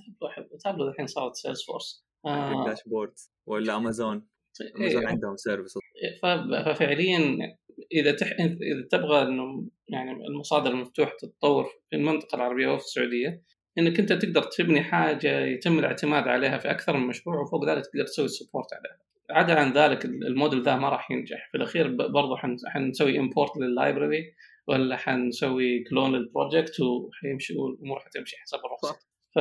تابلو 0.64 0.88
الحين 0.88 1.06
صارت 1.06 1.34
سيلز 1.34 1.64
فورس 1.66 2.06
آه. 2.26 2.64
dashboard 2.66 3.14
ولا 3.46 3.76
امازون 3.76 4.26
امازون 4.76 5.02
إيه. 5.02 5.08
عندهم 5.08 5.36
service 5.36 5.74
ففعليا 6.22 7.38
إذا 7.92 8.12
تح... 8.12 8.32
إذا 8.40 8.88
تبغى 8.90 9.22
إنه 9.22 9.66
يعني 9.88 10.26
المصادر 10.26 10.70
المفتوحة 10.70 11.12
تتطور 11.18 11.64
في 11.90 11.96
المنطقة 11.96 12.36
العربية 12.36 12.68
وفي 12.68 12.84
السعودية 12.84 13.42
إنك 13.78 14.00
أنت 14.00 14.12
تقدر 14.12 14.42
تبني 14.42 14.82
حاجة 14.82 15.40
يتم 15.40 15.78
الاعتماد 15.78 16.28
عليها 16.28 16.58
في 16.58 16.70
أكثر 16.70 16.96
من 16.96 17.06
مشروع 17.06 17.40
وفوق 17.40 17.68
ذلك 17.68 17.86
تقدر 17.86 18.04
تسوي 18.06 18.28
support 18.28 18.66
عليها. 18.72 18.98
عدا 19.30 19.60
عن 19.60 19.72
ذلك 19.72 20.04
الموديل 20.04 20.62
ذا 20.62 20.76
ما 20.76 20.88
راح 20.88 21.10
ينجح 21.10 21.48
في 21.50 21.56
الأخير 21.56 21.96
برضه 21.96 22.36
حنسوي 22.66 23.18
import 23.18 23.56
لل 23.56 23.74
library 23.74 24.34
ولا 24.68 24.96
حنسوي 24.96 25.84
clone 25.84 26.12
لل 26.12 26.27
project 26.27 26.80
وحيمشي 26.80 27.56
والأمور 27.58 28.00
حتمشي 28.00 28.36
حسب 28.36 28.58
الرخصة. 28.58 28.98
ف... 29.34 29.38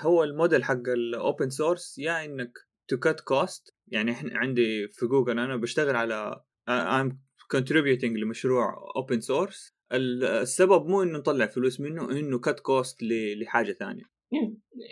هو 0.00 0.24
الموديل 0.24 0.64
حق 0.64 0.88
ال 0.88 1.00
open 1.00 1.50
source 1.50 1.98
يا 1.98 2.24
إنك 2.24 2.52
to 2.88 2.96
cut 2.96 3.20
cost 3.20 3.74
يعني 3.88 4.12
إحنا 4.12 4.38
عندي 4.38 4.88
في 4.88 5.06
جوجل 5.06 5.38
أنا 5.38 5.56
بشتغل 5.56 5.96
على 5.96 6.40
I'm 6.70 7.12
contributing 7.56 8.18
لمشروع 8.22 8.92
open 8.96 9.20
source 9.20 9.74
السبب 9.92 10.86
مو 10.86 11.02
إنه 11.02 11.18
نطلع 11.18 11.46
فلوس 11.46 11.80
منه 11.80 12.10
إنه 12.10 12.38
cut 12.38 12.60
cost 12.60 13.02
لحاجة 13.42 13.72
ثانية. 13.72 14.02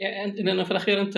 يعني 0.00 0.42
لأنه 0.42 0.64
في 0.64 0.70
الأخير 0.70 1.00
أنت 1.00 1.16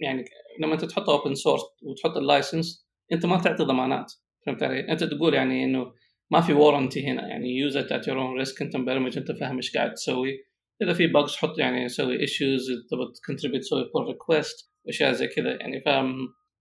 يعني 0.00 0.24
لما 0.60 0.74
أنت 0.74 0.84
تحط 0.84 1.10
open 1.10 1.34
source 1.34 1.62
وتحط 1.82 2.16
ال 2.16 2.25
license 2.25 2.88
أنت 3.12 3.26
ما 3.26 3.38
تعطي 3.38 3.64
ضمانات. 3.64 4.12
فهمت 4.46 4.62
علي؟ 4.62 4.92
أنت 4.92 5.04
تقول 5.04 5.34
يعني 5.34 5.64
إنه 5.64 5.92
ما 6.30 6.40
في 6.40 6.52
warranty 6.52 7.06
هنا. 7.06 7.28
يعني 7.28 7.48
use 7.58 7.76
it 7.76 7.92
at 7.92 8.08
your 8.08 8.20
own 8.20 8.38
risk 8.38 8.62
أنت 8.62 8.76
مبرمج 8.76 9.18
أنت 9.18 9.32
فاهم 9.32 9.56
إيش 9.56 9.76
قاعد 9.76 9.94
تسوي. 9.94 10.38
إذا 10.82 10.92
في 10.92 11.06
bugs 11.06 11.36
حط 11.36 11.58
يعني 11.58 11.88
سوي 11.88 12.20
issues 12.20 12.70
تبغى 12.90 13.12
ت 13.22 13.26
contribute 13.26 13.62
تسوي 13.62 13.90
pull 13.94 14.06
request 14.06 14.72
واشياء 14.86 15.12
زي 15.12 15.26
كذا. 15.26 15.50
يعني 15.50 15.80
فاهم؟ 15.80 16.14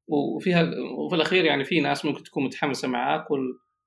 وفيها 0.08 0.72
وفي 1.06 1.16
الأخير 1.16 1.46
يعني 1.46 1.64
في 1.64 1.80
ناس 1.80 2.06
ممكن 2.06 2.24
تكون 2.24 2.44
متحمسة 2.44 2.88
معاك 2.88 3.32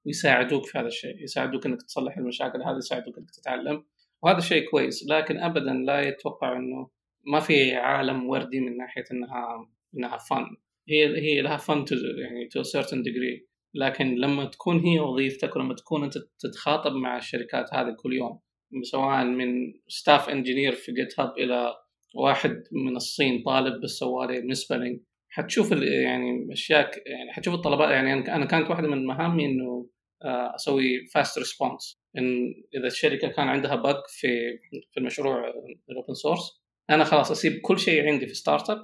ويساعدوك 0.06 0.66
في 0.66 0.78
هذا 0.78 0.86
الشيء 0.86 1.22
يساعدوك 1.22 1.66
إنك 1.66 1.82
تصلح 1.82 2.18
المشاكل 2.18 2.62
هذه 2.62 2.76
يساعدوك 2.76 3.18
إنك 3.18 3.30
تتعلم 3.30 3.84
وهذا 4.22 4.40
شيء 4.40 4.70
كويس 4.70 5.06
لكن 5.08 5.38
ابدا 5.38 5.72
لا 5.72 6.00
يتوقع 6.00 6.56
إنه 6.56 6.90
ما 7.26 7.40
في 7.40 7.74
عالم 7.74 8.28
وردي 8.28 8.60
من 8.60 8.76
ناحية 8.76 9.04
إنها 9.12 9.68
إنها 9.96 10.18
fun 10.18 10.44
هي 10.88 11.22
هي 11.22 11.40
لها 11.40 11.56
fun 11.56 11.84
يعني 12.18 12.48
to 12.48 12.62
certain 12.62 13.02
degree. 13.02 13.54
لكن 13.74 14.14
لما 14.14 14.44
تكون 14.44 14.80
هي 14.80 15.00
وظيفتك 15.00 15.56
ولما 15.56 15.74
تكون 15.74 16.04
أنت 16.04 16.14
تتخاطب 16.38 16.92
مع 16.92 17.16
الشركات 17.16 17.74
هذه 17.74 17.96
كل 18.02 18.12
يوم 18.12 18.40
سواء 18.82 19.24
من 19.24 19.72
staff 19.88 20.28
engineer 20.28 20.72
في 20.72 20.92
جيت 20.92 21.20
هاب 21.20 21.38
إلى 21.38 21.74
واحد 22.14 22.62
من 22.72 22.96
الصين 22.96 23.42
طالب 23.42 23.80
بس 23.80 23.90
سوالي 23.90 24.40
misspelling 24.40 25.00
حتشوف 25.28 25.72
يعني 25.72 26.52
أشياء 26.52 26.90
يعني 27.06 27.32
حتشوف 27.32 27.54
الطلبات. 27.54 27.90
يعني 27.90 28.12
أنا 28.12 28.44
كانت 28.44 28.70
واحدة 28.70 28.88
من 28.88 29.06
مهامي 29.06 29.46
إنه 29.46 29.86
أسوي 30.26 31.06
fast 31.06 31.38
response 31.38 32.00
إن 32.18 32.54
إذا 32.74 32.86
الشركة 32.86 33.28
كان 33.28 33.48
عندها 33.48 33.74
bug 33.74 34.02
في 34.08 34.58
في 34.92 35.00
المشروع 35.00 35.48
ال 35.88 35.93
open 35.93 36.14
source 36.14 36.64
أنا 36.90 37.04
خلاص 37.04 37.30
أسيب 37.30 37.60
كل 37.60 37.78
شيء 37.78 38.06
عندي 38.08 38.26
في 38.26 38.34
startup 38.34 38.78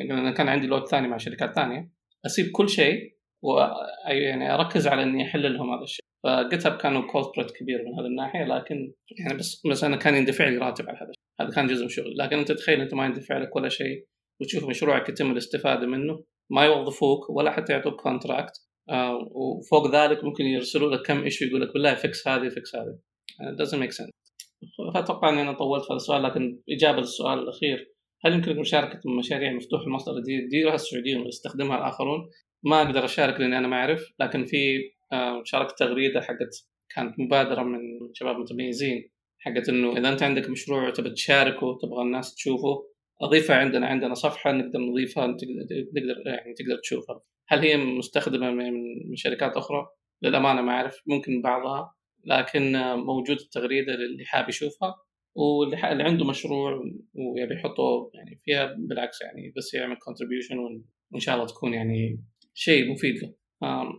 أنا 0.00 0.30
كان 0.30 0.48
عندي 0.48 0.66
load 0.66 0.88
ثاني 0.88 1.08
مع 1.08 1.16
شركات 1.16 1.54
ثانية. 1.54 1.90
أسيب 2.26 2.50
كل 2.52 2.68
شيء 2.68 3.16
و 3.42 3.58
يعني 4.06 4.54
أركز 4.54 4.86
على 4.86 5.02
إني 5.02 5.24
أحل 5.24 5.54
لهم 5.54 5.74
هذا 5.74 5.82
الشيء. 5.82 6.04
فجيت 6.24 6.66
اب 6.66 6.76
كانوا 6.76 7.12
culprit 7.12 7.50
كبير 7.50 7.78
من 7.84 7.98
هذه 7.98 8.06
الناحية 8.06 8.44
لكن 8.44 8.94
يعني 9.18 9.38
بس 9.38 9.66
بس 9.66 9.84
أنا 9.84 9.96
كان 9.96 10.14
يندفع 10.14 10.48
لي 10.48 10.56
راتب 10.56 10.88
على 10.88 10.98
هذا 10.98 11.10
الشيء. 11.10 11.22
هذا 11.40 11.50
كان 11.54 11.66
جزء 11.66 11.82
من 11.82 11.88
شغلي. 11.88 12.14
لكن 12.14 12.38
أنت 12.38 12.52
تخيل 12.52 12.80
أنت 12.80 12.94
ما 12.94 13.06
يندفع 13.06 13.38
لك 13.38 13.56
ولا 13.56 13.68
شيء 13.68 14.06
وتشوف 14.40 14.68
مشروعك 14.68 15.08
يتم 15.08 15.32
الاستفادة 15.32 15.86
منه 15.86 16.24
ما 16.50 16.64
يوظفوك 16.64 17.30
ولا 17.30 17.50
حتى 17.50 17.72
يعطوك 17.72 18.00
contract 18.00 18.52
آه 18.90 19.28
وفوق 19.30 19.94
ذلك 19.94 20.24
ممكن 20.24 20.44
يرسلوا 20.44 20.90
لك 20.96 21.06
كم 21.06 21.22
issue 21.22 21.44
يقول 21.44 21.60
لك 21.60 21.72
بالله 21.72 21.94
fix 21.94 22.28
هذه 22.28 22.48
fix 22.48 22.76
هذه. 22.76 22.98
uh, 23.40 23.56
doesn't 23.56 23.78
make 23.78 23.92
sense. 23.92 24.10
فأتوقع 24.94 25.28
إني 25.28 25.42
أنا 25.42 25.52
طولت 25.52 25.82
في 25.84 25.88
هذا 25.92 25.96
السؤال 25.96 26.22
لكن 26.22 26.60
إجابة 26.70 26.98
للسؤال 26.98 27.38
الأخير 27.38 27.92
هل 28.24 28.32
يمكنك 28.32 28.56
مشاركة 28.58 29.00
مشاريع 29.18 29.52
مفتوح 29.52 29.82
المصدر 29.82 30.18
دي 30.20 30.32
يديرها 30.32 30.74
السعوديين 30.74 31.20
ويستخدمها 31.20 31.78
الآخرون؟ 31.78 32.30
ما 32.62 32.82
أقدر 32.82 33.04
أشارك 33.04 33.40
لأني 33.40 33.58
أنا 33.58 33.68
ما 33.68 33.76
أعرف 33.76 34.12
لكن 34.20 34.44
في 34.44 34.78
آه 35.12 35.42
شاركت 35.44 35.78
تغريدة 35.78 36.20
حقت 36.20 36.68
كانت 36.94 37.20
مبادرة 37.20 37.62
من 37.62 37.78
شباب 38.14 38.36
متميزين 38.36 39.10
حقت 39.38 39.68
إنه 39.68 39.98
إذا 39.98 40.08
أنت 40.12 40.22
عندك 40.22 40.50
مشروع 40.50 40.90
تبي 40.90 41.10
تشاركه 41.10 41.78
تبغى 41.82 42.02
الناس 42.02 42.34
تشوفه 42.34 42.88
أضيفها 43.22 43.56
عندنا 43.56 43.86
عندنا 43.86 44.14
صفحة 44.14 44.52
نقدر 44.52 44.78
نضيفها 44.78 45.26
نقدر 45.26 46.22
يعني 46.26 46.54
تقدر 46.54 46.78
تشوفها. 46.82 47.20
هل 47.48 47.58
هي 47.58 47.76
مستخدمة 47.76 48.50
من 48.50 48.72
شركات 49.16 49.56
أخرى؟ 49.56 49.86
للأمانة 50.22 50.60
ما 50.60 50.72
أعرف 50.72 51.02
ممكن 51.06 51.42
بعضها 51.42 51.94
لكن 52.24 52.72
موجود 52.96 53.36
التغريدة 53.36 53.92
للي 53.92 54.24
حاب 54.24 54.48
يشوفها 54.48 54.94
واللي 55.36 56.02
عنده 56.02 56.24
مشروع 56.24 56.82
ويبي 57.14 57.54
يحطه 57.54 58.10
يعني 58.14 58.40
فيها 58.44 58.76
بالعكس 58.78 59.20
يعني 59.22 59.52
بس 59.56 59.74
يعمل 59.74 59.96
contribution 59.96 60.58
وان 60.58 61.20
شاء 61.20 61.34
الله 61.34 61.46
تكون 61.46 61.74
يعني 61.74 62.24
شيء 62.54 62.92
مفيد 62.92 63.14
له 63.22 63.34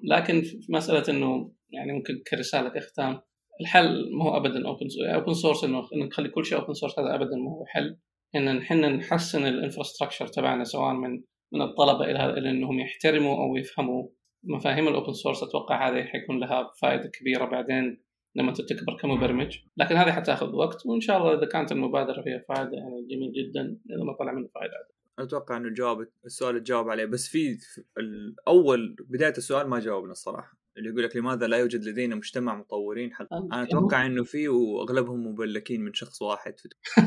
لكن 0.04 0.42
في 0.42 0.58
مسألة 0.70 1.04
إنه 1.10 1.52
يعني 1.70 1.94
ممكن 1.94 2.24
كرسالة 2.32 2.80
ختام 2.80 3.22
الحل 3.62 4.10
ما 4.18 4.24
هو 4.24 4.38
ابدا 4.38 4.68
open 4.68 4.88
open 5.14 5.34
source 5.34 5.64
إنه 5.64 5.84
نخلي 5.96 6.30
كل 6.30 6.46
شيء 6.46 6.60
open 6.60 6.74
source 6.74 7.00
هذا 7.00 7.16
ابدا 7.16 7.36
ما 7.36 7.52
هو 7.52 7.66
حل 7.66 7.98
إن 8.36 8.58
إحنا 8.58 8.90
نحسن 8.90 9.46
ال 9.46 9.51
infrastructure 9.51 10.28
تبعنا 10.28 10.64
سواء 10.64 10.94
من 10.94 11.24
من 11.54 11.62
الطلبة 11.62 12.06
إلى 12.06 12.30
إلى 12.38 12.50
إنهم 12.50 12.80
يحترموا 12.80 13.36
أو 13.36 13.56
يفهموا 13.56 14.10
مفاهيم 14.44 14.88
ال 14.88 14.93
open 14.93 15.14
source 15.14 15.44
أتوقع 15.44 15.90
هذه 15.90 16.04
حيكون 16.04 16.40
لها 16.40 16.72
فائدة 16.82 17.10
كبيرة 17.10 17.46
بعدين 17.46 18.04
لما 18.36 18.54
تكبر 18.54 18.98
كمبرمج. 19.02 19.58
لكن 19.78 19.96
هذه 19.96 20.12
حتاخذ 20.12 20.56
وقت 20.56 20.86
وإن 20.86 21.02
شاء 21.02 21.18
الله 21.18 21.34
إذا 21.34 21.46
كانت 21.46 21.72
المبادرة 21.72 22.22
فيها 22.22 22.44
فائدة 22.50 22.78
يعني 22.78 23.08
جميل 23.10 23.32
جدا 23.32 23.62
إذا 23.62 24.04
ما 24.04 24.14
طلع 24.20 24.32
منه 24.32 24.48
فائدة 24.56 24.74
أتوقع 25.20 25.58
إنه 25.58 25.70
جاوب 25.70 26.08
السؤال 26.26 26.64
تجاوب 26.64 26.90
عليه 26.90 27.06
بس 27.06 27.28
في 27.28 27.58
الأول 27.98 28.96
بداية 29.10 29.34
السؤال 29.38 29.68
ما 29.68 29.80
جاوبنا 29.80 30.12
الصراحة. 30.12 30.63
اللي 30.78 30.90
يقول 30.90 31.04
لك 31.04 31.16
لماذا 31.16 31.48
لا 31.48 31.58
يوجد 31.58 31.84
لدينا 31.84 32.16
مجتمع 32.16 32.56
مطورين 32.56 33.14
حق 33.14 33.34
أنا 33.34 33.64
أتوقع 33.64 34.06
إنه 34.06 34.24
في 34.24 34.48
وأغلبهم 34.48 35.28
مبلكين 35.28 35.82
من 35.82 35.94
شخص 35.94 36.22
واحد 36.22 36.60
في 36.60 36.70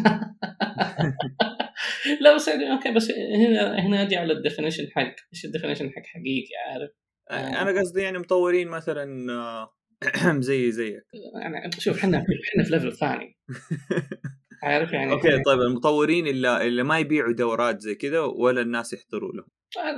لا 2.21 2.35
بس 2.35 2.49
يعني 2.49 2.73
okay 2.73 2.95
بس 2.95 3.11
هنا 3.11 3.87
هنا 3.87 4.03
أجي 4.03 4.17
على 4.17 4.33
ال 4.33 4.38
definition 4.38 4.91
حق 4.91 5.15
إيش 5.33 5.45
ال 5.45 5.49
definition 5.49 5.91
حق 5.91 6.07
حقيقي 6.07 6.49
عارف؟ 6.69 6.91
أنا 7.31 7.81
قصدي 7.81 8.03
يعني 8.03 8.19
مطورين 8.19 8.69
مثلا 8.69 9.33
آه، 9.33 9.75
زي 10.49 10.71
زيك. 10.71 11.03
يعني 11.43 11.71
شوف 11.79 11.99
إحنا 11.99 12.19
إحنا 12.19 12.65
في 12.65 12.71
level 12.71 12.93
ثاني. 12.93 13.39
عارف 14.63 14.93
يعني 14.93 15.13
okay 15.13 15.43
طيب 15.47 15.61
المطورين 15.61 16.27
اللي 16.27 16.67
اللي 16.67 16.83
ما 16.83 16.99
يبيعوا 16.99 17.33
دورات 17.33 17.81
زي 17.81 17.95
كذا 17.95 18.21
ولا 18.21 18.61
الناس 18.61 18.93
يحضروا 18.93 19.33
لهم. 19.33 19.49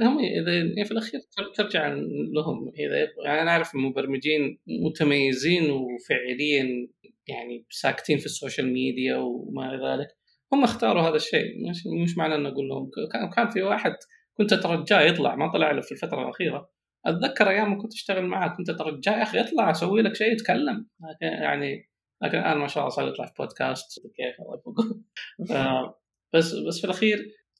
هم 0.03 0.19
إذا 0.19 0.57
يعني 0.57 0.85
في 0.85 0.93
الأخير 0.93 1.21
ترجع 1.57 1.88
لهم 2.35 2.73
إذا 2.79 3.09
يعني 3.25 3.43
أنا 3.43 3.51
أعرف 3.51 3.75
مبرمجين 3.75 4.59
متميزين 4.67 5.71
وفعليا 5.71 6.88
يعني 7.29 7.67
ساكتين 7.71 8.19
في 8.19 8.27
ال 8.27 8.33
social 8.33 8.73
media 8.73 9.17
وما 9.17 9.75
إلى 9.75 9.88
ذلك 9.88 10.09
هم 10.53 10.64
اختاروا 10.64 11.03
هذا 11.03 11.17
الشيء. 11.17 11.71
مش, 11.71 11.83
مش 12.03 12.19
معنى 12.19 12.35
ان 12.35 12.47
أقول 12.47 12.69
لهم 12.69 12.91
كان 13.37 13.49
في 13.49 13.62
واحد 13.62 13.93
كنت 14.35 14.53
أترجاه 14.53 15.01
يطلع 15.01 15.35
ما 15.35 15.53
طلع 15.53 15.71
له 15.71 15.81
في 15.81 15.93
الفترة 15.93 16.23
الأخيرة. 16.23 16.71
أتذكر 17.07 17.51
أيام 17.51 17.83
كنت 17.83 17.93
أشتغل 17.93 18.27
معاه 18.27 18.57
كنت 18.57 18.71
أترجاه 18.71 19.12
يا 19.12 19.23
أخي 19.23 19.41
اطلع 19.41 19.71
أسوي 19.71 20.03
لك 20.03 20.14
شيء 20.14 20.33
يتكلم. 20.33 20.88
يعني 21.21 21.88
لكن 22.23 22.38
الآن 22.38 22.59
ما 22.59 22.67
شاء 22.67 22.83
الله 22.83 22.95
صار 22.97 23.09
يطلع 23.09 23.27
في 23.27 23.33
بودكاست 23.38 24.01
كيف 24.17 24.37
الله 24.41 25.95
بس 26.35 26.55
بس 26.55 26.79
في 26.79 26.85
الأخير 26.85 27.19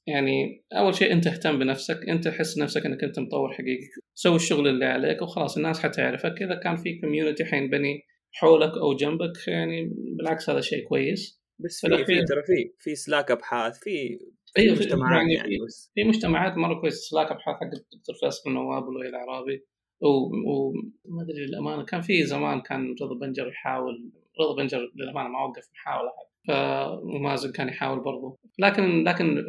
يعني 0.09 0.65
أول 0.73 0.95
شيء 0.95 1.11
أنت 1.13 1.27
اهتم 1.27 1.59
بنفسك 1.59 2.09
أنت 2.09 2.27
تحس 2.27 2.57
نفسك 2.57 2.85
إنك 2.85 3.03
أنت 3.03 3.19
مطور 3.19 3.53
حقيقي. 3.53 3.87
سوي 4.13 4.35
الشغل 4.35 4.67
اللي 4.67 4.85
عليك 4.85 5.21
وخلاص 5.21 5.57
الناس 5.57 5.79
حتعرفك. 5.79 6.41
إذا 6.41 6.55
كان 6.55 6.75
في 6.75 6.99
community 6.99 7.45
حينبني 7.45 8.01
حولك 8.31 8.71
أو 8.77 8.95
جنبك 8.95 9.47
يعني 9.47 9.91
بالعكس 10.17 10.49
هذا 10.49 10.61
شيء 10.61 10.87
كويس. 10.87 11.41
بس 11.59 11.85
في 11.85 12.05
في 12.05 12.23
ترى 12.23 12.43
في 12.45 12.73
في 12.79 12.95
سلاك 12.95 13.31
أبحاث 13.31 13.79
في 13.79 14.19
أيوه 14.57 14.75
في 14.75 14.83
مجتمعات 14.83 15.11
يعني, 15.11 15.33
يعني 15.33 15.57
بس. 15.65 15.91
في 15.95 16.03
مجتمعات 16.03 16.57
مرة 16.57 16.81
كويس 16.81 16.93
سلاك 16.93 17.31
أبحاث 17.31 17.55
حق 17.55 17.63
الدكتور 17.63 18.15
فيصل 18.21 18.49
النواب 18.49 18.87
ولؤي 18.87 19.09
العرابي. 19.09 19.65
وما 20.01 21.23
أدري 21.23 21.45
للأمانة 21.45 21.85
كان 21.85 22.01
في 22.01 22.23
زمان 22.23 22.61
كان 22.61 22.95
رضا 23.01 23.15
بنجر 23.15 23.47
يحاول 23.47 24.11
رضا 24.39 24.55
بنجر 24.55 24.91
للأمانة 24.95 25.29
ما 25.29 25.39
وقف 25.39 25.69
محاوله 25.73 26.11
فمازن 26.47 27.51
كان 27.51 27.69
يحاول 27.69 27.99
برضه. 27.99 28.37
لكن 28.59 29.03
لكن 29.03 29.43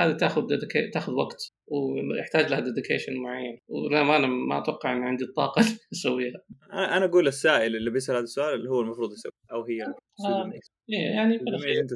هذه 0.00 0.12
تاخذ 0.12 0.42
تاخذ 0.92 1.12
وقت 1.12 1.52
ويحتاج 1.66 2.50
لها 2.50 2.60
dedication 2.60 3.16
معين. 3.16 3.58
وللأمانة 3.68 4.26
ما 4.26 4.58
أتوقع 4.58 4.92
ان 4.92 5.02
عندي 5.02 5.24
الطاقة 5.24 5.62
أسويها. 5.92 6.42
أنا 6.72 7.04
أقول 7.04 7.28
السائل 7.28 7.76
اللي 7.76 7.90
بيسأل 7.90 8.14
هذا 8.14 8.24
السؤال 8.24 8.54
اللي 8.54 8.70
هو 8.70 8.80
المفروض 8.80 9.12
يسوي 9.12 9.32
أو 9.52 9.64
هي 9.64 9.82
آه. 9.82 10.50
إيه، 10.90 11.14
يعني 11.16 11.34
أنت 11.80 11.90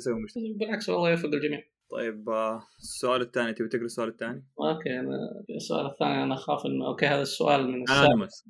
بالعكس 0.59 0.89
والله 0.89 1.11
يوفق 1.11 1.29
الجميع. 1.29 1.63
طيب 1.91 2.29
آه، 2.29 2.63
السؤال 2.79 3.21
الثاني 3.21 3.53
تبي 3.53 3.69
تقرأ 3.69 3.85
السؤال 3.85 4.09
الثاني؟ 4.09 4.47
okay 4.61 5.01
أنا 5.01 5.17
السؤال 5.57 5.87
الثاني 5.87 6.23
أنا 6.23 6.35
أخاف 6.35 6.67
انه 6.67 6.87
okay 6.87 7.07
هذا 7.07 7.23
السؤال 7.23 7.69
من 7.69 7.91
anonymous 7.90 8.45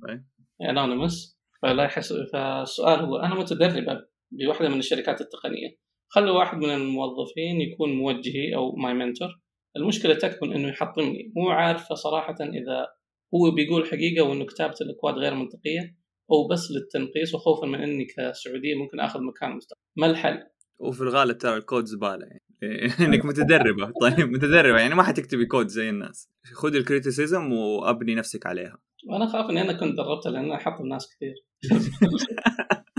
anonymous 0.70 1.39
فلا 1.62 1.84
يحس 1.84 2.12
فالسؤال 2.32 3.00
هو 3.00 3.16
أنا 3.16 3.34
متدربه 3.34 4.00
بواحده 4.30 4.68
من 4.68 4.78
الشركات 4.78 5.20
التقنية. 5.20 5.76
خلوا 6.08 6.38
واحد 6.38 6.58
من 6.58 6.70
الموظفين 6.70 7.60
يكون 7.60 7.92
موجهي 7.92 8.54
أو 8.56 8.76
my 8.76 8.94
mentor 8.94 9.28
المشكلة 9.76 10.14
تكمن 10.14 10.52
إنه 10.52 10.68
يحطمني. 10.68 11.32
مو 11.36 11.50
عارفة 11.50 11.94
صراحة 11.94 12.36
إذا 12.40 12.86
هو 13.34 13.50
بيقول 13.50 13.86
حقيقة 13.86 14.24
وإنه 14.24 14.46
كتابة 14.46 14.74
الأكواد 14.80 15.14
غير 15.14 15.34
منطقية 15.34 15.96
أو 16.30 16.48
بس 16.48 16.70
للتنقيص 16.70 17.34
وخوفا 17.34 17.66
من 17.66 17.82
إني 17.82 18.04
كسعودية 18.04 18.74
ممكن 18.74 19.00
آخذ 19.00 19.20
مكان 19.20 19.50
مستقبل. 19.56 19.80
ما 19.96 20.06
الحل؟ 20.06 20.42
وفي 20.78 21.00
الغالب 21.00 21.38
ترى 21.38 21.56
الكود 21.56 21.84
زبالة 21.84 22.26
يعني. 22.26 22.42
إنك 23.06 23.24
متدربة. 23.24 23.92
طيب 24.00 24.30
متدربة 24.30 24.78
يعني 24.78 24.94
ما 24.94 25.02
حتكتبي 25.02 25.46
كود 25.46 25.68
زي 25.68 25.90
الناس. 25.90 26.30
خذي 26.52 26.78
ال 26.78 26.86
criticism 26.86 27.52
وأبني 27.52 28.14
نفسك 28.14 28.46
عليها. 28.46 28.78
وأنا 29.08 29.26
خاف 29.26 29.50
إني 29.50 29.60
أنا 29.60 29.72
كنت 29.72 29.96
دربتها 29.96 30.32
لأن 30.32 30.52
أحط 30.52 30.80
الناس 30.80 31.14
كثير. 31.14 31.34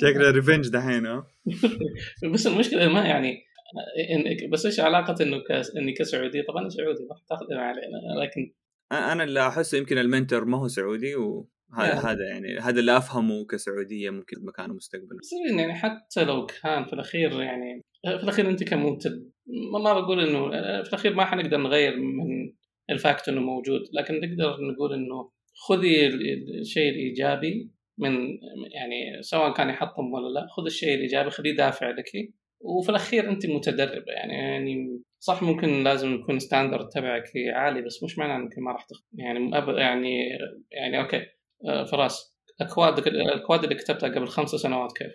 شكله 0.00 0.30
revenge 0.30 0.68
دحين 0.68 1.06
ها؟ 1.06 1.26
بس 2.32 2.46
المشكلة 2.46 2.88
ما 2.88 3.04
يعني 3.04 3.44
بس 4.52 4.66
إيش 4.66 4.80
علاقة 4.80 5.22
إنه 5.22 5.36
كس... 5.48 5.76
إني 5.76 5.92
كسعودي؟ 5.92 6.42
طبعا 6.42 6.62
أنا 6.62 6.68
سعودي 6.68 7.02
ما 7.10 7.16
تاخذ 7.28 7.52
علينا 7.52 8.24
لكن 8.24 8.52
أنا 8.92 9.24
اللي 9.24 9.46
أحسه 9.48 9.78
يمكن 9.78 9.98
ال 9.98 10.05
mentor 10.05 10.44
ما 10.44 10.58
هو 10.58 10.68
سعودي 10.68 11.14
وهذا 11.14 11.48
يعني. 11.78 12.00
هذا 12.00 12.24
يعني 12.28 12.58
هذا 12.58 12.80
اللي 12.80 12.96
أفهمه 12.96 13.44
كسعودية 13.44 14.10
ممكن 14.10 14.36
مكانه 14.44 14.74
مستقبلا 14.74 15.18
بس 15.20 15.30
يعني 15.56 15.74
حتى 15.74 16.24
لو 16.24 16.46
كان 16.46 16.84
في 16.84 16.92
الأخير 16.92 17.42
يعني 17.42 17.82
في 18.04 18.24
الأخير 18.24 18.50
أنت 18.50 18.64
كمنتج 18.64 19.12
ما 19.72 20.00
بقول 20.00 20.20
إنه 20.20 20.50
في 20.82 20.88
الأخير 20.88 21.14
ما 21.14 21.24
حنقدر 21.24 21.56
نغير 21.56 21.96
من 21.96 22.52
ال 22.90 22.98
fact 22.98 23.28
إنه 23.28 23.40
موجود 23.40 23.80
لكن 23.92 24.20
نقدر 24.20 24.56
نقول 24.60 24.94
إنه 24.94 25.30
خذي 25.68 26.06
الشيء 26.60 26.90
الإيجابي 26.90 27.70
من 27.98 28.12
يعني 28.72 29.22
سواء 29.22 29.52
كان 29.52 29.68
يحطم 29.68 30.12
ولا 30.12 30.40
لا 30.40 30.46
خذ 30.56 30.64
الشيء 30.66 30.94
الإيجابي 30.94 31.30
خليه 31.30 31.56
دافع 31.56 31.90
لك 31.90 32.32
وفي 32.60 32.88
الأخير 32.88 33.30
أنت 33.30 33.46
متدربة 33.46 34.12
يعني 34.12 34.32
يعني 34.32 35.02
صح 35.18 35.42
ممكن 35.42 35.84
لازم 35.84 36.14
يكون 36.14 36.38
standard 36.38 36.88
تبعك 36.88 37.24
عالي 37.54 37.82
بس 37.82 38.02
مش 38.02 38.18
معناه 38.18 38.36
إنك 38.36 38.58
ما 38.58 38.72
راح 38.72 38.84
تخ... 38.84 39.02
يعني. 39.12 39.50
يعني 39.78 40.28
يعني 40.70 41.00
okay 41.00 41.26
آه، 41.68 41.84
فراس 41.84 42.36
أكواد 42.60 42.98
الاكواد 42.98 43.62
اللي 43.62 43.74
كتبتها 43.74 44.08
قبل 44.08 44.28
خمس 44.28 44.50
سنوات 44.50 44.92
كيف؟ 44.98 45.12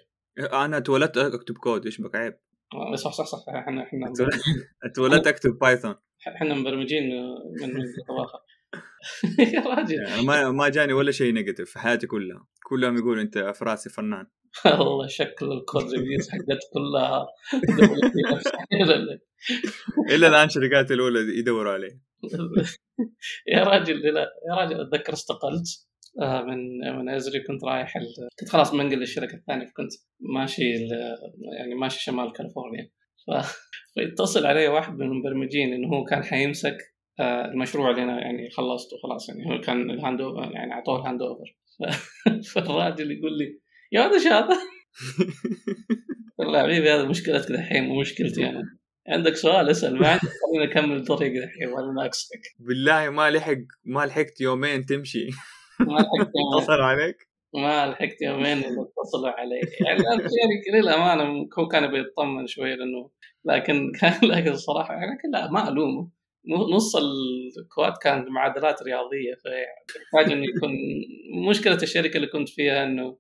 أنا 0.54 0.80
تولدت 0.80 1.18
أكتب 1.18 1.58
كود 1.58 1.86
إيش 1.86 2.02
بك 2.02 2.16
عيب؟ 2.16 2.34
آه، 2.74 2.96
صح 2.96 3.12
صح 3.14 3.26
صح. 3.26 3.40
إحنا 3.50 3.84
إحنا 3.84 4.14
اتولدت 4.92 5.28
أكتب 5.28 5.58
Python 5.62 5.96
إحنا 6.36 6.54
مبرمجين 6.54 7.04
من 7.62 7.74
من 7.74 7.86
يا 9.56 9.62
راجل. 9.62 9.96
يعني 10.08 10.22
ما 10.26 10.52
ما 10.52 10.70
جاني 10.70 10.94
ولا 10.94 11.12
شيء 11.12 11.34
نيجاتيف 11.34 11.70
في 11.72 11.80
حياتي 11.80 12.08
كلها. 12.08 12.48
كلهم 12.64 12.98
يقولوا 12.98 13.22
أنت 13.22 13.38
فراسي 13.56 13.90
فنان. 13.90 14.28
والله 14.66 15.08
شكل 15.08 15.52
الكود 15.52 15.84
ريفيوز 15.84 16.30
حقت 16.30 16.60
كلها 16.74 17.26
إلا 20.10 20.28
الآن 20.28 20.50
شركات 20.50 20.92
الأولى 20.92 21.40
يدوروا 21.40 21.72
عليه. 21.74 22.02
يا 23.48 23.64
راجل 23.64 24.00
لا 24.14 24.28
يا 24.50 24.56
راجل 24.56 24.82
أتذكر 24.82 25.14
استقلت. 25.14 25.68
آه، 25.68 25.95
من 26.20 26.80
من 26.98 27.10
ازري 27.10 27.40
كنت 27.40 27.64
رايح 27.64 27.94
كنت 28.40 28.50
خلاص 28.50 28.74
منقل 28.74 29.00
للشركة 29.00 29.36
الثانية 29.36 29.66
فكنت 29.66 29.92
ماشي 30.20 30.72
يعني 31.58 31.76
ماشي 31.76 32.04
شمال 32.04 32.34
كاليفورنيا. 32.34 32.92
فيتصل 33.94 34.46
علي 34.46 34.68
واحد 34.68 34.94
من 34.94 35.06
المبرمجين 35.06 35.74
إنه 35.74 35.88
هو 35.88 36.04
كان 36.04 36.24
حيمسك 36.24 36.78
آه، 37.20 37.46
المشروع 37.46 37.90
اللي 37.90 38.04
أنا 38.04 38.22
يعني 38.22 38.50
خلصته 38.50 38.98
خلاص 39.04 39.30
يعني 39.30 39.46
هو 39.46 39.62
كان 39.62 39.92
ال 39.92 39.97
hand 39.97 40.20
يعني 40.54 40.74
أعطوه 40.74 41.02
ال 41.02 41.06
hand 41.06 41.22
over. 41.22 41.56
فالراجل 42.54 43.12
يقول 43.12 43.38
لي 43.38 43.60
يا 43.92 44.02
ولد 44.02 44.14
إيش 44.14 44.28
هذا؟ 44.28 44.58
والله 46.38 46.64
حبيبي 46.64 46.92
هذا 46.92 47.04
مشكلتك 47.04 47.52
دحين 47.52 47.84
مو 47.84 48.00
مشكلتي 48.00 48.50
أنا. 48.50 48.64
عندك 49.08 49.36
سؤال؟ 49.36 49.70
اسأل 49.70 50.00
ما 50.00 50.18
خليني 50.18 50.72
اكمل 50.72 51.06
طريقي 51.06 51.40
دحين 51.40 51.68
وأنا 51.68 52.04
ناقصك 52.04 52.42
بالله 52.60 53.10
ما 53.10 53.32
لحق 53.32 53.58
ما 53.86 54.06
لحقت 54.06 54.42
يومين 54.42 54.86
تمشي. 54.86 55.28
ما 55.80 56.00
لحقت 56.00 56.32
اتصل 56.58 56.82
عليك؟ 56.82 57.36
ما 57.54 57.88
لحقت 57.88 58.22
يومين 58.22 58.58
اتصلوا 58.58 59.30
علي. 59.30 59.60
يعني 59.86 60.04
يعني 60.04 60.82
للأمانة 60.82 61.48
هو 61.60 61.68
كان 61.68 61.92
بيطمن 61.92 62.48
شوي 62.48 62.76
لأنه 62.76 63.10
لكن 63.46 63.92
كان 64.02 64.30
لكن 64.30 64.52
الصراحة 64.52 64.94
يعني 64.94 65.18
لا 65.34 65.52
ما 65.52 65.70
ألومه. 65.70 66.10
نص 66.48 66.96
الكواد 67.60 67.94
كان 68.02 68.26
معادلات 68.30 68.84
رياضية 68.84 69.34
فيحتاج 69.34 70.32
إنه 70.32 70.46
يكون 70.56 70.72
مشكلة 71.50 71.76
الشركة 71.84 72.18
اللي 72.18 72.28
كنت 72.28 72.50
فيها 72.50 72.84
انه 72.84 73.18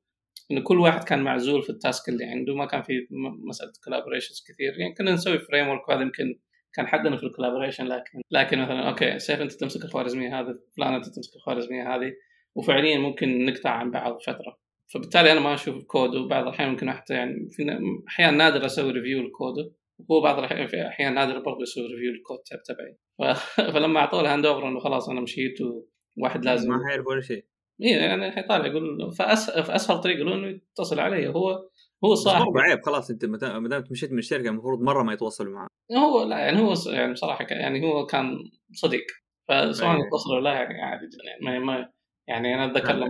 إنه 0.51 0.61
كل 0.61 0.79
واحد 0.79 1.03
كان 1.03 1.23
معزول 1.23 1.63
في 1.63 1.69
ال 1.69 1.77
task 1.77 2.09
اللي 2.09 2.25
عنده 2.25 2.55
ما 2.55 2.65
كان 2.65 2.81
في 2.81 3.07
مسألة 3.47 3.71
collaborations 3.83 4.43
كثير. 4.47 4.79
يعني 4.79 4.93
كنا 4.93 5.11
نسوي 5.11 5.39
framework 5.39 5.89
وهذا 5.89 6.01
يمكن 6.01 6.39
كان 6.73 6.87
حدنا 6.87 7.17
في 7.17 7.23
ال 7.23 7.28
collaboration 7.28 7.85
لكن 7.85 8.21
لكن 8.31 8.59
مثلا 8.59 8.89
okay 8.89 9.19
سيف 9.19 9.41
أنت 9.41 9.51
تمسك 9.51 9.85
الخوارزمية 9.85 10.39
هذه 10.39 10.55
فلان 10.77 10.93
أنت 10.93 11.05
تمسك 11.05 11.35
الخوارزمية 11.35 11.95
هذه. 11.95 12.13
وفعليا 12.55 12.97
ممكن 12.97 13.45
نقطع 13.45 13.69
عن 13.69 13.91
بعض 13.91 14.17
فترة. 14.21 14.57
فبالتالي 14.93 15.31
أنا 15.31 15.39
ما 15.39 15.53
أشوف 15.53 15.75
الكود 15.75 16.15
وبعض 16.15 16.43
الأحيان 16.43 16.69
ممكن 16.69 16.91
حتى 16.91 17.13
يعني 17.13 17.47
في 17.49 17.63
احيان 18.07 18.37
نادر 18.37 18.65
أسوي 18.65 18.91
review 18.91 19.21
ال 19.21 19.28
code 19.28 19.55
وهو 19.99 20.21
بعض 20.21 20.39
الأحيان 20.39 20.67
في 20.67 20.87
أحيان 20.87 21.13
نادر 21.13 21.39
برضه 21.39 21.61
يسوي 21.61 21.83
review 21.83 22.11
ال 22.11 22.16
code 22.16 22.37
تبعي. 22.65 22.97
فلما 23.73 23.99
أعطوه 23.99 24.21
ال 24.21 24.45
handover 24.45 24.67
إنه 24.67 24.79
خلاص 24.79 25.09
أنا 25.09 25.21
مشيت 25.21 25.57
وواحد 25.61 26.45
لازم 26.45 26.69
ما 26.69 26.87
حيعرف 26.87 27.07
ولا 27.07 27.21
شيء. 27.21 27.45
اي 27.83 27.89
يعني 27.89 28.31
حيطالع 28.31 28.65
يقول 28.65 29.11
فأس... 29.11 29.51
فاسهل 29.51 30.01
طريقة 30.01 30.23
له 30.23 30.35
إنه 30.35 30.47
يتصل 30.47 30.99
علي 30.99 31.27
هو 31.27 31.69
هو 32.05 32.15
صاحب 32.15 32.41
هو 32.41 32.57
عيب 32.57 32.79
خلاص 32.85 33.09
أنت 33.09 33.25
ما 33.25 33.37
دام 33.67 33.83
مشيت 33.91 34.11
من 34.11 34.19
الشركة 34.19 34.49
المفروض 34.49 34.81
مرة 34.81 35.03
ما 35.03 35.13
يتواصلوا 35.13 35.53
معاه 35.53 35.67
هو 35.97 36.23
لا 36.23 36.39
يعني 36.39 36.59
هو 36.59 36.73
يعني 36.93 37.13
بصراحة 37.13 37.45
يعني 37.49 37.85
هو 37.85 38.05
كان 38.05 38.37
صديق. 38.73 39.05
فسواء 39.47 40.07
اتصلوا 40.07 40.41
لا 40.41 40.53
يعني 40.53 40.81
عادي 40.81 41.05
يعني 41.23 41.59
ما, 41.59 41.59
ما 41.59 41.89
يعني 42.27 42.55
أنا 42.55 42.65
أتذكر 42.65 42.93
لما 42.93 43.09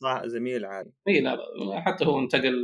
صح 0.00 0.22
زميل 0.26 0.64
عادي. 0.64 0.90
إي 1.08 1.20
لا 1.20 1.36
حتى 1.80 2.06
هو 2.06 2.18
انتقل 2.18 2.54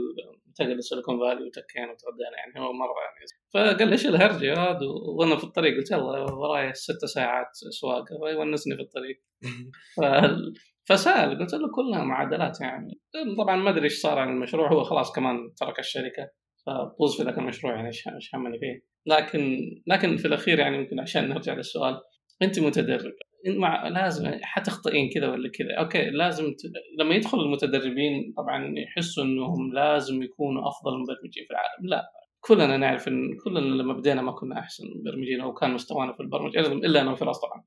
انتقل 0.49 0.77
لسيليكون 0.77 1.19
فالي 1.19 1.47
وتكينا 1.47 1.93
وتغدينا 1.93 2.37
يعني 2.39 2.67
هو 2.67 2.73
مرة 2.73 2.95
يعني. 3.05 3.75
فقال 3.75 3.89
لي 3.89 3.93
إيش 3.93 4.07
الهرجة 4.07 4.55
هذا 4.55 4.87
وأنا 5.19 5.37
في 5.37 5.45
الطريق 5.45 5.77
قلت 5.77 5.91
يلا 5.91 6.33
وراي 6.33 6.75
ست 6.75 7.05
ساعات 7.05 7.49
سواقه 7.81 8.17
ويونسني 8.23 8.77
في 8.77 8.83
الطريق. 8.83 9.23
فسأل 10.89 11.39
قلت 11.39 11.55
له 11.55 11.71
كلها 11.75 12.05
معادلات 12.05 12.61
يعني. 12.61 13.01
طبعا 13.39 13.57
ما 13.57 13.71
أدري 13.71 13.85
إيش 13.85 14.01
صار 14.01 14.19
عن 14.19 14.29
المشروع 14.29 14.73
هو 14.73 14.85
خلاص 14.85 15.13
كمان 15.13 15.55
ترك 15.57 15.79
الشركة 15.79 16.31
فطوز 16.67 17.17
في 17.17 17.23
ذاك 17.23 17.39
المشروع 17.39 17.75
يعني 17.75 17.87
إيش 17.87 18.35
همني 18.35 18.59
فيه. 18.59 18.91
لكن 19.07 19.59
لكن 19.87 20.17
في 20.17 20.29
الأخير 20.29 20.59
يعني 20.59 20.79
ممكن 20.79 21.01
عشان 21.01 21.29
نرجع 21.29 21.55
للسؤال 21.55 22.01
أنت 22.43 22.61
متدرب. 22.61 23.13
مع 23.47 23.89
لازم 23.89 24.31
حتخطئين 24.43 25.11
كذا 25.15 25.29
ولا 25.29 25.51
كذا. 25.51 25.75
okay 25.79 26.11
لازم 26.11 26.45
ت... 26.53 26.63
لما 26.99 27.15
يدخل 27.15 27.41
المتدربين 27.41 28.35
طبعا 28.37 28.75
يحسوا 28.79 29.25
إنهم 29.25 29.73
لازم 29.73 30.23
يكونوا 30.23 30.69
أفضل 30.69 30.99
مبرمجين 30.99 31.45
في 31.47 31.51
العالم. 31.51 31.87
لا 31.89 32.13
كلنا 32.41 32.77
نعرف 32.77 33.09
إن 33.09 33.37
كلنا 33.45 33.83
لما 33.83 33.93
بدينا 33.93 34.23
ما 34.23 34.33
كنا 34.33 34.59
أحسن 34.59 34.85
مبرمجين 35.01 35.41
أو 35.41 35.53
كان 35.53 35.71
مستوانا 35.71 36.13
في 36.13 36.21
البرمجة 36.21 36.61
إلا 36.61 37.01
أنا 37.01 37.13
وفراس 37.13 37.41
طبعا 37.41 37.65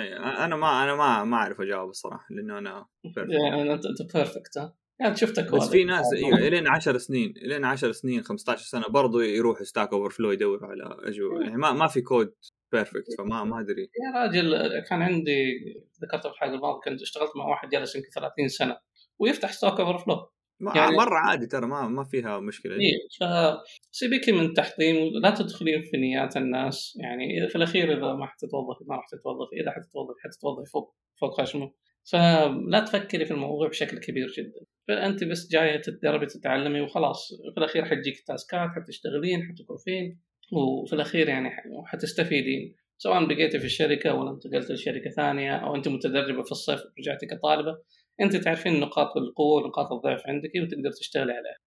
إي 0.00 0.16
أنا 0.16 0.56
ما 0.56 0.84
أنا 0.84 0.94
ما 0.94 1.24
ما 1.24 1.36
أعرف 1.36 1.60
أجاوب 1.60 1.88
الصراحة 1.90 2.26
لأنه 2.30 2.58
أنا 2.58 2.86
يعني 3.28 3.72
أنت 3.72 3.86
أنت 3.86 4.16
perfect 4.16 4.58
ها؟ 4.58 4.74
يعني 5.00 5.16
شفتك 5.16 5.54
بس 5.54 5.70
في 5.70 5.84
ناس 5.84 6.12
أيوه 6.14 6.38
إلين 6.38 6.68
10 6.68 6.98
سنين 6.98 7.34
إلين 7.36 7.64
10 7.64 7.92
سنين 7.92 8.22
15 8.22 8.64
سنة 8.64 8.88
برضو 8.88 9.20
يروحوا 9.20 9.64
Stack 9.64 9.92
Overflow 9.92 10.30
يدوروا 10.30 10.68
على 10.68 10.96
أجوبة. 11.08 11.40
يعني 11.40 11.56
ما 11.56 11.72
ما 11.72 11.86
في 11.86 12.00
كود 12.00 12.34
perfect 12.74 13.14
فما 13.18 13.44
ما 13.44 13.60
أدري. 13.60 13.82
يا 13.82 14.20
راجل 14.20 14.80
كان 14.88 15.02
عندي 15.02 15.54
ذكرت 16.02 16.26
في 16.26 16.32
الحلقة 16.32 16.54
الماضيه 16.54 16.80
كنت 16.84 17.02
اشتغلت 17.02 17.30
مع 17.36 17.46
واحد 17.46 17.68
جالس 17.68 17.96
يمكن 17.96 18.08
30 18.14 18.48
سنة 18.48 18.76
ويفتح 19.18 19.52
Stack 19.52 19.80
Overflow. 19.80 20.30
يعني 20.76 20.96
مرة 20.96 21.18
عادي 21.18 21.46
ترى 21.46 21.66
ما 21.66 21.88
ما 21.88 22.04
فيها 22.04 22.40
مشكلة. 22.40 22.72
إيه 22.74 23.08
فسيبك 23.20 24.28
من 24.28 24.54
تحطيم 24.54 24.96
لا 25.22 25.30
تدخلين 25.30 25.82
في 25.82 25.96
نيات 25.96 26.36
الناس 26.36 26.98
يعني 27.02 27.48
في 27.48 27.56
الأخير 27.56 27.98
إذا 27.98 28.12
ما 28.14 28.26
حتتوظف 28.26 28.76
ما 28.88 28.96
راح 28.96 29.06
تتوظف 29.08 29.48
إذا 29.62 29.70
حتتوظف 29.70 30.14
حتتوظف 30.24 30.72
فوق 30.72 30.94
فوق 31.20 31.40
خشمه. 31.40 31.72
فلا 32.12 32.80
تفكري 32.86 33.24
في 33.24 33.30
الموضوع 33.30 33.68
بشكل 33.68 33.98
كبير 33.98 34.28
جدا. 34.38 34.66
فأنت 34.88 35.24
بس 35.24 35.48
جاية 35.52 35.80
تتدربي 35.80 36.26
تتعلمي 36.26 36.80
وخلاص. 36.80 37.28
في 37.54 37.58
الأخير 37.60 37.84
حتجيك 37.84 38.20
task 38.26 38.60
ات 38.60 38.68
حتشتغلين 38.76 39.42
حتكرفين 39.42 40.20
وفي 40.52 40.92
الأخير 40.92 41.28
يعني 41.28 41.50
حتستفيدين 41.86 42.74
سواء 42.98 43.26
بقيتي 43.26 43.58
في 43.58 43.64
الشركة 43.64 44.14
ولا 44.14 44.30
انتقلت 44.30 44.70
لشركة 44.70 45.10
ثانية 45.10 45.56
أو 45.56 45.76
أنت 45.76 45.88
متدربة 45.88 46.42
في 46.42 46.52
الصيف 46.52 46.80
ورجعتي 46.80 47.26
كطالبة 47.26 47.78
أنت 48.20 48.36
تعرفين 48.36 48.80
نقاط 48.80 49.16
القوة 49.16 49.62
ونقاط 49.62 49.92
الضعف 49.92 50.22
عندك 50.26 50.50
وتقدر 50.62 50.90
تشتغلي 50.90 51.32
عليها. 51.32 51.58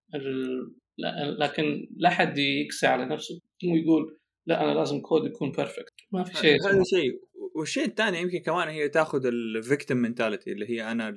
لكن 1.39 1.87
لا 1.97 2.09
حد 2.09 2.37
يقسى 2.37 2.87
على 2.87 3.05
نفسه 3.05 3.41
ويقول 3.71 4.19
لا 4.45 4.63
أنا 4.63 4.71
لازم 4.71 5.01
كود 5.01 5.25
يكون 5.25 5.51
perfect 5.51 5.93
ما 6.11 6.23
في 6.23 6.37
شيء 6.37 6.67
هذا 6.67 6.83
شيء. 6.83 7.21
والشيء 7.55 7.85
الثاني 7.85 8.21
يمكن 8.21 8.37
كمان 8.37 8.67
هي 8.67 8.89
تاخذ 8.89 9.25
ال 9.25 9.36
victim 9.36 9.97
mentality 9.97 10.51
اللي 10.51 10.69
هي 10.69 10.91
أنا 10.91 11.09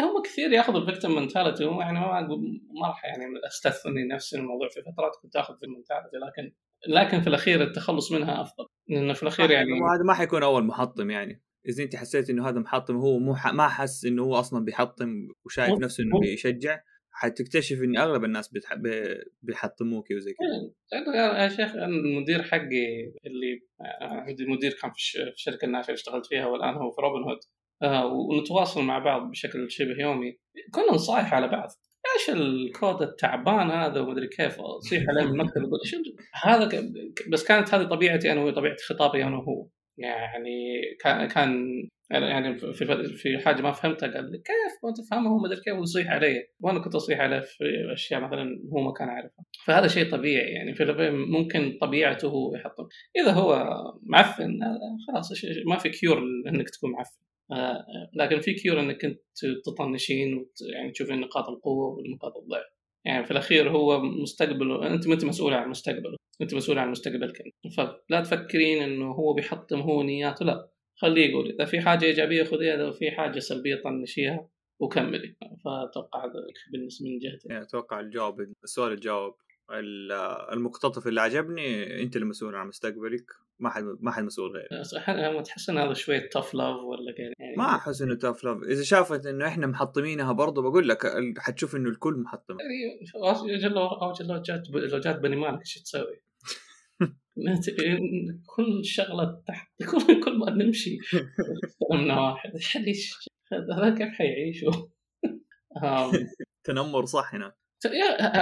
هم 0.00 0.22
كثير 0.24 0.52
ياخذوا 0.52 0.80
ال 0.80 0.85
victim 0.85 1.14
mentality 1.14 1.64
يعني 1.64 2.00
ما 2.00 2.20
ما 2.80 2.88
راح 2.88 3.04
يعني 3.04 3.24
أستثني 3.46 4.08
نفسي 4.08 4.36
الموضوع. 4.36 4.68
في 4.68 4.80
فترات 4.80 5.12
كنت 5.22 5.36
آخذ 5.36 5.54
في 5.58 5.66
المنتاليتي 5.66 6.16
لكن 6.16 6.54
لكن 6.88 7.20
في 7.20 7.26
الأخير 7.26 7.62
التخلص 7.62 8.12
منها 8.12 8.42
أفضل 8.42 8.66
لأنه 8.88 9.12
في 9.12 9.22
الأخير 9.22 9.50
يعني 9.50 9.72
هذا 9.72 10.04
ما 10.06 10.14
حيكون 10.14 10.42
أول 10.42 10.64
محطم 10.64 11.10
يعني. 11.10 11.42
إذا 11.68 11.82
أنت 11.84 11.96
حسيت 11.96 12.30
إنه 12.30 12.48
هذا 12.48 12.60
محطم 12.60 12.96
هو 12.96 13.18
مو 13.18 13.34
ح... 13.34 13.46
ما 13.46 13.68
حس 13.68 14.04
إنه 14.04 14.22
هو 14.22 14.34
أصلا 14.34 14.64
بيحطم 14.64 15.28
وشايف 15.44 15.78
نفسه 15.78 16.04
إنه 16.04 16.20
بيشجع 16.20 16.80
حتكتشف 17.10 17.82
إن 17.82 17.96
أغلب 17.96 18.24
الناس 18.24 18.48
بتح... 18.48 18.74
بيحطموك 19.42 20.04
وزي 20.10 20.32
كذا. 20.32 20.72
إيه، 21.14 21.42
يا 21.42 21.48
شيخ 21.48 21.74
المدير 21.76 22.42
حقي 22.42 23.12
اللي 23.26 23.60
عندي 24.00 24.46
مدير 24.46 24.72
كان 24.82 24.90
في 24.90 24.98
الشركة 25.32 25.64
الناشئه 25.64 25.88
اللي 25.88 25.98
اشتغلت 25.98 26.26
فيها 26.26 26.46
والآن 26.46 26.74
هو 26.74 26.90
في 26.90 27.00
روبن 27.00 27.22
هود 27.22 27.38
آه 27.82 28.06
ونتواصل 28.06 28.82
مع 28.82 28.98
بعض 28.98 29.30
بشكل 29.30 29.70
شبه 29.70 30.00
يومي. 30.00 30.38
كنا 30.74 30.92
نصايح 30.94 31.34
على 31.34 31.48
بعض. 31.48 31.68
إيش 32.14 32.30
الكود 32.30 33.02
التعبان 33.02 33.70
هذا 33.70 34.00
ومدري 34.00 34.28
كيف؟ 34.28 34.60
أصيح 34.60 35.02
عليه 35.08 35.24
من 35.24 35.30
المكتب 35.30 35.62
يقول 35.62 35.80
هذا 36.44 36.68
بس 37.32 37.44
كانت 37.44 37.74
هذه 37.74 37.84
طبيعتي 37.84 38.32
أنا 38.32 38.40
وطبيعه 38.40 38.76
خطابي 38.88 39.24
أنا 39.24 39.36
وهو. 39.36 39.68
يعني 39.98 40.80
كان 41.00 41.28
كان 41.28 41.66
يعني 42.10 42.58
في 42.58 43.06
في 43.16 43.38
حاجة 43.38 43.62
ما 43.62 43.72
فهمتها 43.72 44.14
قال 44.14 44.32
لي 44.32 44.38
كيف؟ 44.38 44.84
ما 44.84 44.92
تفهمها 44.92 45.32
هو 45.32 45.38
مدري 45.38 45.60
كيف 45.60 45.74
ويصيح 45.78 46.10
علي 46.10 46.48
وأنا 46.60 46.78
كنت 46.78 46.94
أصيح 46.94 47.20
عليه 47.20 47.40
في 47.40 47.64
أشياء 47.92 48.20
مثلا 48.20 48.60
هو 48.72 48.80
ما 48.80 48.92
كان 48.92 49.08
عارفها. 49.08 49.44
فهذا 49.66 49.88
شيء 49.88 50.10
طبيعي 50.10 50.50
يعني 50.50 50.74
في 50.74 51.10
ممكن 51.10 51.78
طبيعته 51.80 52.28
هو 52.28 52.54
يحط 52.54 52.76
إذا 53.22 53.32
هو 53.32 53.66
معفن 54.02 54.58
خلاص 55.08 55.32
ما 55.66 55.78
في 55.78 55.88
cure 55.88 56.18
إنك 56.48 56.70
تكون 56.70 56.92
معفن. 56.92 57.27
آه، 57.52 57.86
لكن 58.14 58.40
في 58.40 58.54
cure 58.54 58.80
إنك 58.80 59.04
انت 59.04 59.20
تطنشين 59.64 60.46
يعني 60.74 60.92
تشوفين 60.92 61.20
نقاط 61.20 61.48
القوة 61.48 61.88
ونقاط 61.88 62.36
الضعف. 62.36 62.78
يعني 63.04 63.24
في 63.24 63.30
الأخير 63.30 63.70
هو 63.70 64.00
مستقبله 64.02 64.94
أنت 64.94 65.06
ما 65.06 65.14
أنت 65.14 65.24
مسؤول 65.24 65.54
عن 65.54 65.68
مستقبله 65.68 66.16
أنت 66.42 66.54
مسؤول 66.54 66.78
عن 66.78 66.90
مستقبلك 66.90 67.42
فلا 67.76 68.20
تفكرين 68.20 68.82
إنه 68.82 69.12
هو 69.12 69.34
بيحطم 69.34 69.80
هو 69.80 70.02
نياته 70.02 70.44
لا. 70.44 70.70
خليه 70.96 71.30
يقول 71.30 71.50
إذا 71.50 71.64
في 71.64 71.80
حاجة 71.80 72.04
إيجابية 72.04 72.44
خذيها 72.44 72.74
إذا 72.74 72.90
في 72.90 73.10
حاجة 73.10 73.38
سلبية 73.38 73.82
طنشيها 73.84 74.48
وكملي. 74.80 75.36
فأتوقع 75.64 76.24
هذا 76.24 76.32
بالنسبة 76.72 77.06
من 77.08 77.18
جهتي. 77.18 77.48
يعني 77.48 77.62
أتوقع 77.62 78.00
الجواب 78.00 78.52
السؤال 78.64 78.92
الجواب 78.92 79.34
المقتطف 80.52 81.06
اللي 81.06 81.20
عجبني 81.20 82.02
أنت 82.02 82.16
المسؤول 82.16 82.54
عن 82.54 82.68
مستقبلك 82.68 83.30
ما 83.58 83.70
حد 83.70 83.84
ما 84.00 84.10
حد 84.10 84.22
مسؤول 84.22 84.50
غيرك. 84.50 84.68
تحس 85.42 85.70
إن 85.70 85.78
هذا 85.78 85.92
شوية 85.92 86.28
تف 86.28 86.54
لاف 86.54 86.76
ولا 86.76 87.14
يعني 87.18 87.56
ما 87.56 87.76
أحس 87.76 88.02
إنه 88.02 88.14
تف 88.14 88.44
لاف 88.44 88.62
إذا 88.62 88.82
شافت 88.82 89.26
إنه 89.26 89.46
إحنا 89.46 89.66
محطمينها 89.66 90.32
برضه 90.32 90.62
بقول 90.62 90.88
لك 90.88 91.12
حتشوف 91.38 91.76
إنه 91.76 91.90
الكل 91.90 92.14
محطم. 92.14 92.56
يعني 92.60 93.00
لو 94.20 94.42
جات 94.42 94.70
لو 94.70 94.98
جات 94.98 95.18
بني 95.18 95.36
مالك 95.36 95.60
إيش 95.60 95.74
تسوي؟ 95.74 96.22
كل 98.56 98.84
شغلة 98.84 99.42
تحت 99.46 99.68
كل 99.90 100.24
كل 100.24 100.38
ما 100.38 100.50
نمشي. 100.50 100.98
استلمنا 101.64 102.20
واحد. 102.20 102.50
هذا 103.52 103.94
كيف 103.94 104.08
حيعيشوا؟ 104.08 104.72
تنمر 106.64 107.04
صح 107.04 107.34
هنا. 107.34 107.54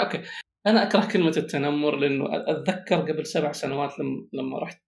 okay. 0.01 0.23
أنا 0.67 0.83
أكره 0.83 1.09
كلمة 1.13 1.33
التنمر 1.37 1.97
لأنه 1.97 2.27
أتذكر 2.33 2.97
قبل 2.97 3.27
سبع 3.27 3.53
سنوات 3.53 3.99
لما 3.99 4.29
لما 4.33 4.59
رحت 4.59 4.83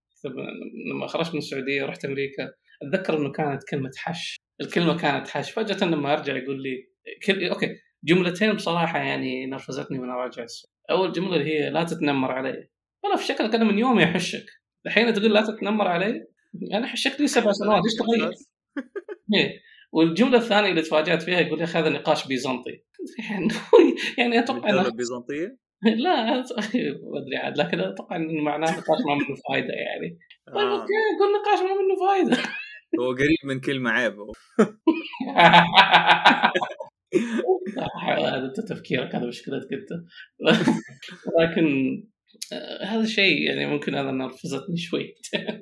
لما 0.92 1.06
خرجت 1.06 1.32
من 1.32 1.38
السعودية 1.38 1.82
ورحت 1.82 2.04
أمريكا 2.04 2.50
أتذكر 2.82 3.18
إنه 3.18 3.32
كانت 3.32 3.62
كلمة 3.70 3.90
حش. 3.96 4.36
الكلمة 4.60 4.96
كانت 4.96 5.28
حش. 5.28 5.50
فجأة 5.50 5.88
لما 5.88 6.12
أرجع 6.12 6.36
يقول 6.36 6.62
لي 6.62 6.88
كل... 7.26 7.44
okay 7.44 7.76
جملتين 8.04 8.52
بصراحة 8.52 8.98
يعني 8.98 9.46
نرفزتني 9.46 9.98
وأنا 9.98 10.14
راجع 10.14 10.46
أول 10.90 11.12
جملة 11.12 11.36
اللي 11.36 11.54
هي 11.54 11.70
لا 11.70 11.84
تتنمر 11.84 12.32
علي. 12.32 12.68
والله 13.04 13.18
فشكلك 13.18 13.54
أنا 13.54 13.64
من 13.64 13.78
يومي 13.78 14.04
احشك 14.04 14.46
الحين 14.86 15.12
تقول 15.12 15.34
لا 15.34 15.42
تتنمر 15.42 15.88
علي؟ 15.88 16.26
أنا 16.74 16.86
حشكت 16.86 17.20
لي 17.20 17.26
سبع 17.26 17.52
سنوات. 17.52 17.82
إيش 17.84 17.94
تغير؟ 17.94 18.32
إيه. 19.34 19.60
والجملة 19.92 20.38
الثانية 20.38 20.70
اللي 20.70 20.82
تفاجأت 20.82 21.22
فيها 21.22 21.40
يقول 21.40 21.58
يا 21.58 21.64
أخي 21.64 21.78
هذا 21.78 21.88
نقاش 21.88 22.26
بيزنطي. 22.26 22.84
يعني 23.30 23.48
يعني 24.18 24.38
أتوقع 24.38 24.68
الدولة 24.68 24.88
البيزنطيه 24.88 25.67
لا 26.04 26.24
ما 26.24 26.44
أدري 27.18 27.36
عاد 27.36 27.58
لكن 27.58 27.80
أتوقع 27.80 28.16
انه 28.16 28.42
معناه 28.42 28.70
نقاش 28.70 28.98
ما 29.06 29.14
منه 29.14 29.36
فائده 29.48 29.74
يعني 29.74 30.18
طيب 30.46 30.56
آه. 30.56 30.80
أوكي 30.80 30.92
قول 31.20 31.32
نقاش 31.40 31.58
ما 31.58 31.74
منه 31.74 31.96
فائده 32.08 32.42
هو 33.00 33.12
قريب 33.12 33.38
من 33.44 33.60
كلمة 33.60 33.90
عيب 33.90 34.14
هو. 34.18 34.32
هذا 38.26 38.46
أنت 38.46 38.60
تفكيرك 38.60 39.14
هذا 39.14 39.26
مشكلتك 39.26 39.72
انت 39.72 40.04
لكن 41.40 41.66
آه، 42.52 42.84
هذا 42.84 43.04
شيء 43.06 43.42
يعني 43.42 43.66
ممكن 43.66 43.94
هذا 43.94 44.10
نرفزتني 44.10 44.76
شوي 44.76 45.14
آه، 45.34 45.60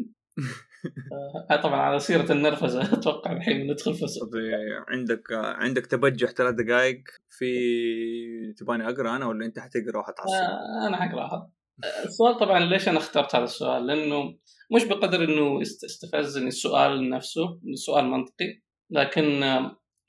طبعا 1.62 1.80
على 1.80 1.98
سيرة 1.98 2.32
النرفزة 2.32 2.82
أتوقع 2.94 3.32
الحين 3.32 3.70
ندخل 3.72 3.94
في 3.94 4.06
طيب، 4.32 4.84
عندك 4.88 5.22
عندك 5.32 5.86
تبجح 5.86 6.30
ثلاث 6.30 6.54
دقائق 6.54 7.02
في 7.30 7.46
تباني 8.56 8.88
أقرأ 8.88 9.16
أنا 9.16 9.26
ولا 9.26 9.46
أنت 9.46 9.58
حتقرأ 9.58 9.98
وحتعصب؟ 9.98 10.32
آه، 10.32 10.88
أنا 10.88 10.96
حقراها 10.96 11.50
السؤال 12.04 12.36
طبعا 12.36 12.60
ليش 12.60 12.88
أنا 12.88 12.98
اخترت 12.98 13.34
هذا 13.34 13.44
السؤال؟ 13.44 13.86
لأنه 13.86 14.38
مش 14.76 14.84
بقدر 14.84 15.24
إنه 15.24 15.62
است- 15.62 15.84
استفزني 15.84 16.48
السؤال 16.48 17.10
نفسه 17.10 17.60
السؤال 17.72 18.04
منطقي 18.04 18.62
لكن 18.90 19.40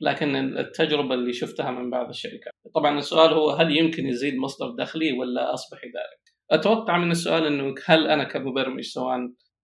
لكن 0.02 0.36
التجربة 0.36 1.13
اللي 1.13 1.34
شفتها 1.34 1.72
من 1.72 1.90
بعض 1.90 2.10
الشركات 2.10 2.54
طبعا 2.76 3.00
السؤال 3.00 3.34
هو 3.34 3.50
هل 3.50 3.78
يمكن 3.78 4.06
يزيد 4.06 4.36
مصدر 4.38 4.70
دخلي 4.78 5.12
ولا 5.20 5.54
أصبح 5.54 5.78
اداري 5.78 6.18
أتوقع 6.52 6.98
من 6.98 7.12
السؤال 7.12 7.46
إنه 7.46 7.76
هل 7.86 8.08
أنا 8.08 8.24
كمبرمج 8.24 8.82
سواء 8.84 9.18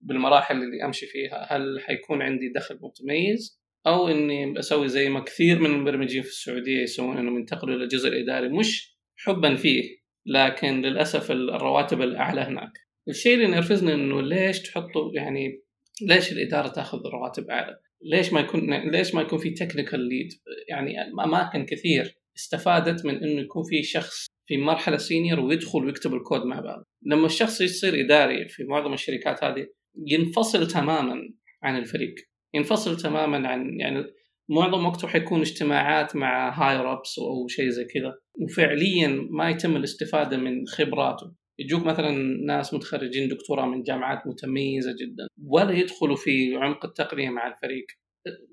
بالمراحل 0.04 0.56
اللي 0.56 0.86
أمشي 0.86 1.06
فيها 1.06 1.48
هل 1.50 1.80
حيكون 1.82 2.22
عندي 2.22 2.50
دخل 2.56 2.80
متميز 2.82 3.64
أو 3.88 4.08
إني 4.08 4.60
أسوي 4.60 4.88
زي 4.88 5.10
ما 5.10 5.20
كثير 5.20 5.60
من 5.60 5.66
المبرمجين 5.66 6.22
في 6.22 6.28
السعودية 6.28 6.82
يسوون 6.82 7.18
إنهم 7.18 7.38
ينتقلوا 7.38 7.76
إلى 7.76 7.84
الجزء 7.84 8.10
الاداري 8.10 8.50
مش 8.50 8.98
حبا 9.16 9.56
فيه 9.56 9.84
لكن 10.26 10.82
للأسف 10.82 11.32
الرواتب 11.32 12.02
الأعلى 12.02 12.42
هناك 12.42 12.72
الشيء 13.10 13.34
اللي 13.36 13.48
نرفزنا 13.48 13.94
إنه 13.94 14.22
ليش 14.22 14.62
تحطوا 14.62 15.12
يعني 15.14 15.64
ليش 16.02 16.32
الإدارة 16.32 16.68
تأخذ 16.68 16.98
رواتب 17.06 17.50
أعلى؟ 17.50 17.80
ليش 18.02 18.34
ما 18.34 18.40
يكون 18.40 18.90
ليش 18.92 19.16
ما 19.16 19.22
يكون 19.22 19.40
في 19.40 19.50
technical 19.50 20.00
lead؟ 20.00 20.30
يعني 20.70 21.02
أماكن 21.02 21.66
كثير 21.66 22.18
استفادت 22.38 23.06
من 23.06 23.24
إنه 23.24 23.42
يكون 23.42 23.64
في 23.64 23.84
شخص 23.84 24.28
في 24.48 24.58
مرحلة 24.58 24.98
senior 24.98 25.40
ويدخل 25.40 25.86
ويكتب 25.86 26.14
الكود 26.14 26.46
مع 26.46 26.60
بعض. 26.60 26.84
لما 27.06 27.26
الشخص 27.26 27.62
يصير 27.62 28.06
إداري 28.06 28.48
في 28.50 28.64
معظم 28.64 28.94
الشركات 28.94 29.44
هذه 29.44 29.68
ينفصل 29.98 30.68
تماما 30.68 31.34
عن 31.64 31.78
الفريق، 31.78 32.16
ينفصل 32.54 32.98
تماما 32.98 33.48
عن 33.48 33.80
يعني 33.80 34.04
معظم 34.50 34.86
وقته 34.86 35.08
حيكون 35.08 35.40
اجتماعات 35.40 36.16
مع 36.16 36.50
higher 36.50 36.94
ups 36.94 37.20
أو 37.20 37.48
شيء 37.48 37.70
زي 37.70 37.86
كذا. 37.86 38.16
وفعليا 38.42 39.28
ما 39.30 39.50
يتم 39.50 39.76
الاستفادة 39.76 40.38
من 40.38 40.68
خبراته. 40.68 41.34
يجوك 41.60 41.86
مثلا 41.86 42.12
ناس 42.46 42.74
متخرجين 42.74 43.30
دكتوراه 43.30 43.66
من 43.66 43.84
جامعات 43.84 44.28
متميزة 44.28 44.92
جدا. 44.92 45.28
ولا 45.48 45.72
يدخلوا 45.72 46.16
في 46.16 46.56
عمق 46.56 46.86
التقنيه 46.86 47.30
مع 47.30 47.48
الفريق. 47.48 47.86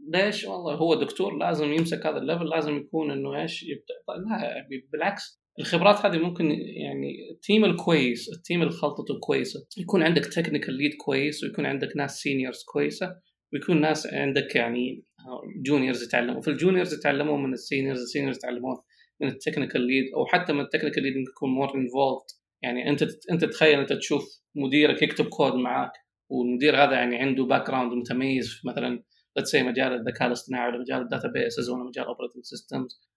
ليش؟ 0.08 0.44
والله 0.44 0.74
هو 0.74 0.94
دكتور 0.94 1.38
لازم 1.38 1.72
يمسك 1.72 2.06
هذا 2.06 2.18
ال 2.18 2.23
level 2.23 2.48
لازم 2.48 2.76
يكون 2.76 3.10
إنه 3.10 3.42
إيش؟ 3.42 3.62
يبدأ. 3.62 3.94
لا 4.08 4.68
بالعكس. 4.92 5.39
الخبرات 5.60 6.06
هذه 6.06 6.18
ممكن 6.18 6.50
يعني 6.76 7.30
ال 7.30 7.37
team 7.37 7.64
الكويس 7.64 8.28
ال 8.36 8.41
team 8.41 8.62
اللي 8.62 8.72
خلطته 8.72 9.18
كويسة. 9.20 9.66
يكون 9.78 10.02
عندك 10.02 10.24
technical 10.24 10.74
lead 10.74 10.94
كويس 10.94 11.44
ويكون 11.44 11.66
عندك 11.66 11.96
ناس 11.96 12.18
seniors 12.18 12.64
كويسة 12.72 13.16
ويكون 13.52 13.80
ناس 13.80 14.06
عندك 14.06 14.56
يعني 14.56 15.04
juniors 15.66 16.02
يتعلموا. 16.02 16.40
في 16.40 16.48
ال 16.48 16.54
juniors 16.54 16.94
يتعلموا 16.94 17.38
من 17.38 17.52
ال 17.52 17.58
seniors 17.58 18.00
ال 18.00 18.05
seniors 18.05 18.36
يتعلمون 18.36 18.76
من 19.20 19.28
ال 19.28 19.34
technical 19.34 19.80
lead 19.80 20.04
أو 20.16 20.26
حتى 20.26 20.52
من 20.52 20.60
ال 20.60 20.64
technical 20.64 21.02
lead 21.02 21.16
ممكن 21.16 21.30
يكون 21.30 21.50
more 21.50 21.74
involved 21.74 22.24
يعني 22.62 22.90
أنت 22.90 23.02
أنت 23.30 23.44
تخيل 23.44 23.80
أنت 23.80 23.92
تشوف 23.92 24.24
مديرك 24.54 25.02
يكتب 25.02 25.24
كود 25.24 25.54
معاك 25.54 25.92
والمدير 26.30 26.76
هذا 26.76 26.92
يعني 26.92 27.16
عنده 27.16 27.44
background 27.44 27.92
متميز 27.92 28.48
في 28.48 28.68
مثلا 28.68 29.02
مجال 29.54 29.92
الذكاء 29.92 30.28
الاصطناعي 30.28 30.68
ولا 30.68 30.78
مجال 30.78 31.02
ال 31.02 31.28
databases 31.28 31.70
ولا 31.70 31.84
مجال 31.84 32.04
operating 32.04 32.44
systems 32.44 33.09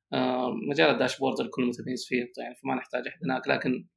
مجال 0.70 0.90
الداشبورد 0.90 1.40
الكل 1.40 1.66
متميز 1.66 2.06
فيه 2.08 2.32
يعني 2.38 2.56
فما 2.56 2.76
نحتاج 2.76 3.08
احد 3.08 3.20
هناك 3.24 3.48
لكن 3.48 3.88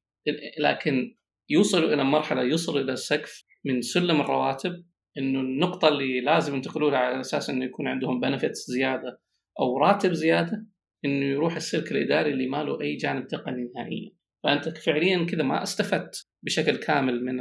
لكن 0.61 1.17
يوصلوا 1.49 1.95
إلى 1.95 2.05
مرحلة 2.05 2.43
يوصلوا 2.43 2.81
إلى 2.81 2.97
سقف 2.97 3.45
من 3.65 3.83
سلم 3.83 4.21
الرواتب 4.21 4.85
إنه 5.19 5.41
النقطة 5.41 5.89
اللي 5.89 6.21
لازم 6.21 6.55
ينتقلوا 6.55 6.91
لها 6.91 6.99
على 6.99 7.21
أساس 7.21 7.51
إنه 7.51 7.65
يكون 7.65 7.89
عندهم 7.89 8.21
بنفتس 8.21 8.71
زيادة 8.71 9.21
أو 9.61 9.79
راتب 9.79 10.13
زيادة 10.13 10.67
إنه 11.05 11.25
يروح 11.25 11.57
السلك 11.57 11.93
الإداري 11.93 12.31
اللي 12.31 12.47
ما 12.47 12.63
له 12.63 12.81
أي 12.81 12.97
جانب 12.97 13.27
تقني 13.27 13.71
نهائيا. 13.75 14.11
فأنت 14.45 14.69
فعليا 14.69 15.25
كذا 15.25 15.43
ما 15.43 15.63
استفدت 15.63 16.27
بشكل 16.43 16.77
كامل 16.77 17.25
من 17.25 17.37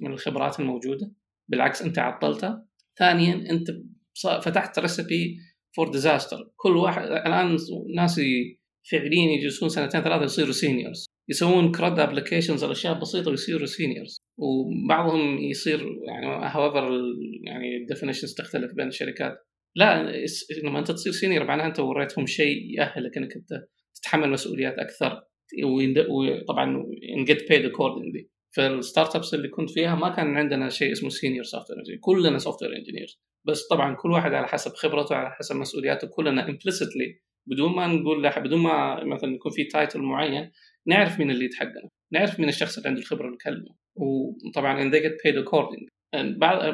من 0.00 0.12
الخبرات 0.12 0.60
الموجودة 0.60 1.12
بالعكس 1.48 1.82
أنت 1.82 1.98
عطلتها. 1.98 2.66
ثانيا 2.98 3.50
أنت 3.50 3.70
فتحت 4.42 4.78
recipe 4.78 5.38
for 5.76 5.88
disaster 5.88 6.50
كل 6.56 6.76
واحد 6.76 7.02
الآن 7.02 7.56
ناس 7.96 8.20
فعليا 8.90 9.32
يجلسون 9.38 9.68
سنتين 9.68 10.00
ثلاثة 10.00 10.24
يصيروا 10.24 10.52
seniors 10.52 11.06
يسوون 11.28 11.72
CRUD 11.72 11.98
applications 11.98 12.64
الاشياء 12.64 13.00
بسيطة 13.00 13.30
ويصيروا 13.30 13.66
seniors 13.66 14.20
وبعضهم 14.38 15.38
يصير 15.38 15.80
يعني 16.06 16.26
however 16.26 16.90
يعني 17.44 17.76
ال 17.76 17.81
definitions 17.81 18.34
تختلف 18.34 18.74
بين 18.74 18.88
الشركات. 18.88 19.38
لا 19.76 20.12
لما 20.62 20.78
أنت 20.78 20.90
تصير 20.90 21.12
senior 21.12 21.44
معناها 21.44 21.66
أنت 21.66 21.80
وريتهم 21.80 22.26
شيء 22.26 22.78
يأهلك 22.78 23.16
انك 23.16 23.36
انت 23.36 23.48
تتحمل 23.94 24.30
مسؤوليات 24.30 24.74
أكثر. 24.78 25.22
وطبعا 26.08 26.84
and 27.16 27.24
get 27.24 27.48
paid 27.48 27.64
accordingly 27.64 28.30
في 28.54 28.66
ال 28.66 29.16
startups 29.16 29.34
اللي 29.34 29.48
كنت 29.48 29.70
فيها 29.70 29.94
ما 29.94 30.08
كان 30.08 30.36
عندنا 30.36 30.68
شيء 30.68 30.92
اسمه 30.92 31.10
senior 31.10 31.44
software 31.44 31.98
كلنا 32.00 32.38
software 32.38 32.76
engineers 32.76 33.20
بس 33.46 33.68
طبعا 33.68 33.94
كل 33.94 34.10
واحد 34.10 34.32
على 34.32 34.48
حسب 34.48 34.70
خبرته 34.70 35.14
على 35.14 35.30
حسب 35.30 35.56
مسؤولياته 35.56 36.08
كلنا 36.08 36.48
implicitly 36.48 37.20
بدون 37.46 37.76
ما 37.76 37.86
نقول 37.86 38.22
له 38.22 38.38
بدون 38.38 38.60
ما 38.60 39.04
مثلا 39.04 39.34
يكون 39.34 39.52
في 39.52 39.64
title 39.64 40.00
معين 40.00 40.50
نعرف 40.86 41.18
مين 41.18 41.30
ال 41.30 41.35
lead 41.35 41.54
حقنا 41.54 41.88
نعرف 42.12 42.40
مين 42.40 42.48
الشخص 42.48 42.76
اللي 42.76 42.88
عنده 42.88 43.00
الخبرة 43.00 43.24
اللي 43.24 43.34
نكلمه 43.34 43.74
وطبعا 43.96 44.82
and 44.82 44.92
they 44.92 44.96
get 44.96 45.14
paid 45.24 45.44
accordingly. 45.44 45.86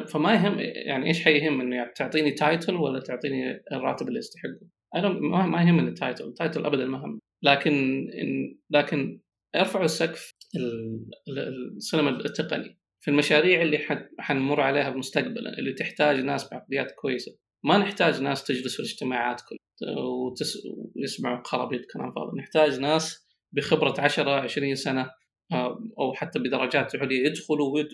فما 0.07 0.33
يهم 0.33 0.59
يعني 0.59 1.07
إيش 1.07 1.23
حيهم؟ 1.23 1.61
إنه 1.61 1.91
تعطيني 1.95 2.31
title 2.31 2.75
ولا 2.75 2.99
تعطيني 2.99 3.63
الراتب 3.71 4.07
اللي 4.07 4.19
استحقه 4.19 4.67
ما 5.21 5.61
يهمني 5.61 5.89
ال 5.89 5.95
title 5.95 6.27
ال 6.27 6.33
title 6.33 6.65
ابدا 6.65 6.85
ما 6.85 7.05
هم. 7.05 7.19
لكن 7.43 8.05
لكن 8.69 9.19
أرفعوا 9.55 9.85
السقف 9.85 10.31
السينما 11.77 12.09
التقني 12.09 12.79
في 12.99 13.11
المشاريع 13.11 13.61
اللي 13.61 13.79
حنمر 14.19 14.61
عليها 14.61 14.89
مستقبلا 14.89 15.59
اللي 15.59 15.73
تحتاج 15.73 16.19
ناس 16.19 16.49
بعقليات 16.49 16.91
كويسة. 16.91 17.37
ما 17.63 17.77
نحتاج 17.77 18.21
ناس 18.21 18.43
تجلس 18.43 18.73
في 18.75 18.79
الاجتماعات 18.79 19.41
كل 19.41 19.57
وتس... 19.97 20.57
ويسمعوا 20.95 21.43
خرابيط 21.45 21.81
كلام 21.93 22.11
فاضي. 22.11 22.37
نحتاج 22.37 22.79
ناس 22.79 23.27
بخبرة 23.51 24.01
10 24.01 24.31
20 24.31 24.75
سنة 24.75 25.09
آه، 25.51 25.79
أو 25.99 26.13
حتى 26.13 26.39
بدرجات 26.39 26.95
عليا 26.95 27.27
يدخلوا 27.27 27.73
ويد... 27.73 27.87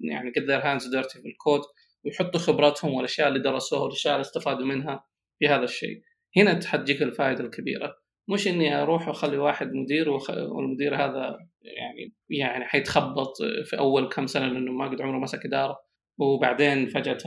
يعني 0.00 0.30
get 0.30 0.42
their 0.42 0.62
hands 0.62 0.84
dirty 0.84 1.22
في 1.22 1.28
الكود 1.28 1.60
ويحطوا 2.04 2.40
خبراتهم 2.40 2.94
والأشياء 2.94 3.28
اللي 3.28 3.38
درسوها 3.38 3.82
والأشياء 3.82 4.14
اللي 4.14 4.22
استفادوا 4.22 4.66
منها 4.66 5.04
في 5.38 5.48
هذا 5.48 5.64
الشيء. 5.64 6.02
هنا 6.36 6.54
تحتجيك 6.54 7.02
الفائدة 7.02 7.44
الكبيرة. 7.44 7.96
مش 8.28 8.48
إني 8.48 8.82
أروح 8.82 9.08
وأخلي 9.08 9.38
واحد 9.38 9.72
مدير 9.72 10.10
وخ... 10.10 10.30
والمدير 10.30 10.96
هذا 10.96 11.38
يعني 11.62 12.14
يعني 12.30 12.64
حيتخبط 12.64 13.32
في 13.64 13.78
أول 13.78 14.08
كم 14.08 14.26
سنة 14.26 14.46
لأنه 14.46 14.72
ما 14.72 14.88
قد 14.88 15.00
عمره 15.00 15.18
مسك 15.18 15.46
إدارة. 15.46 15.86
وبعدين 16.18 16.86
فجأة 16.88 17.18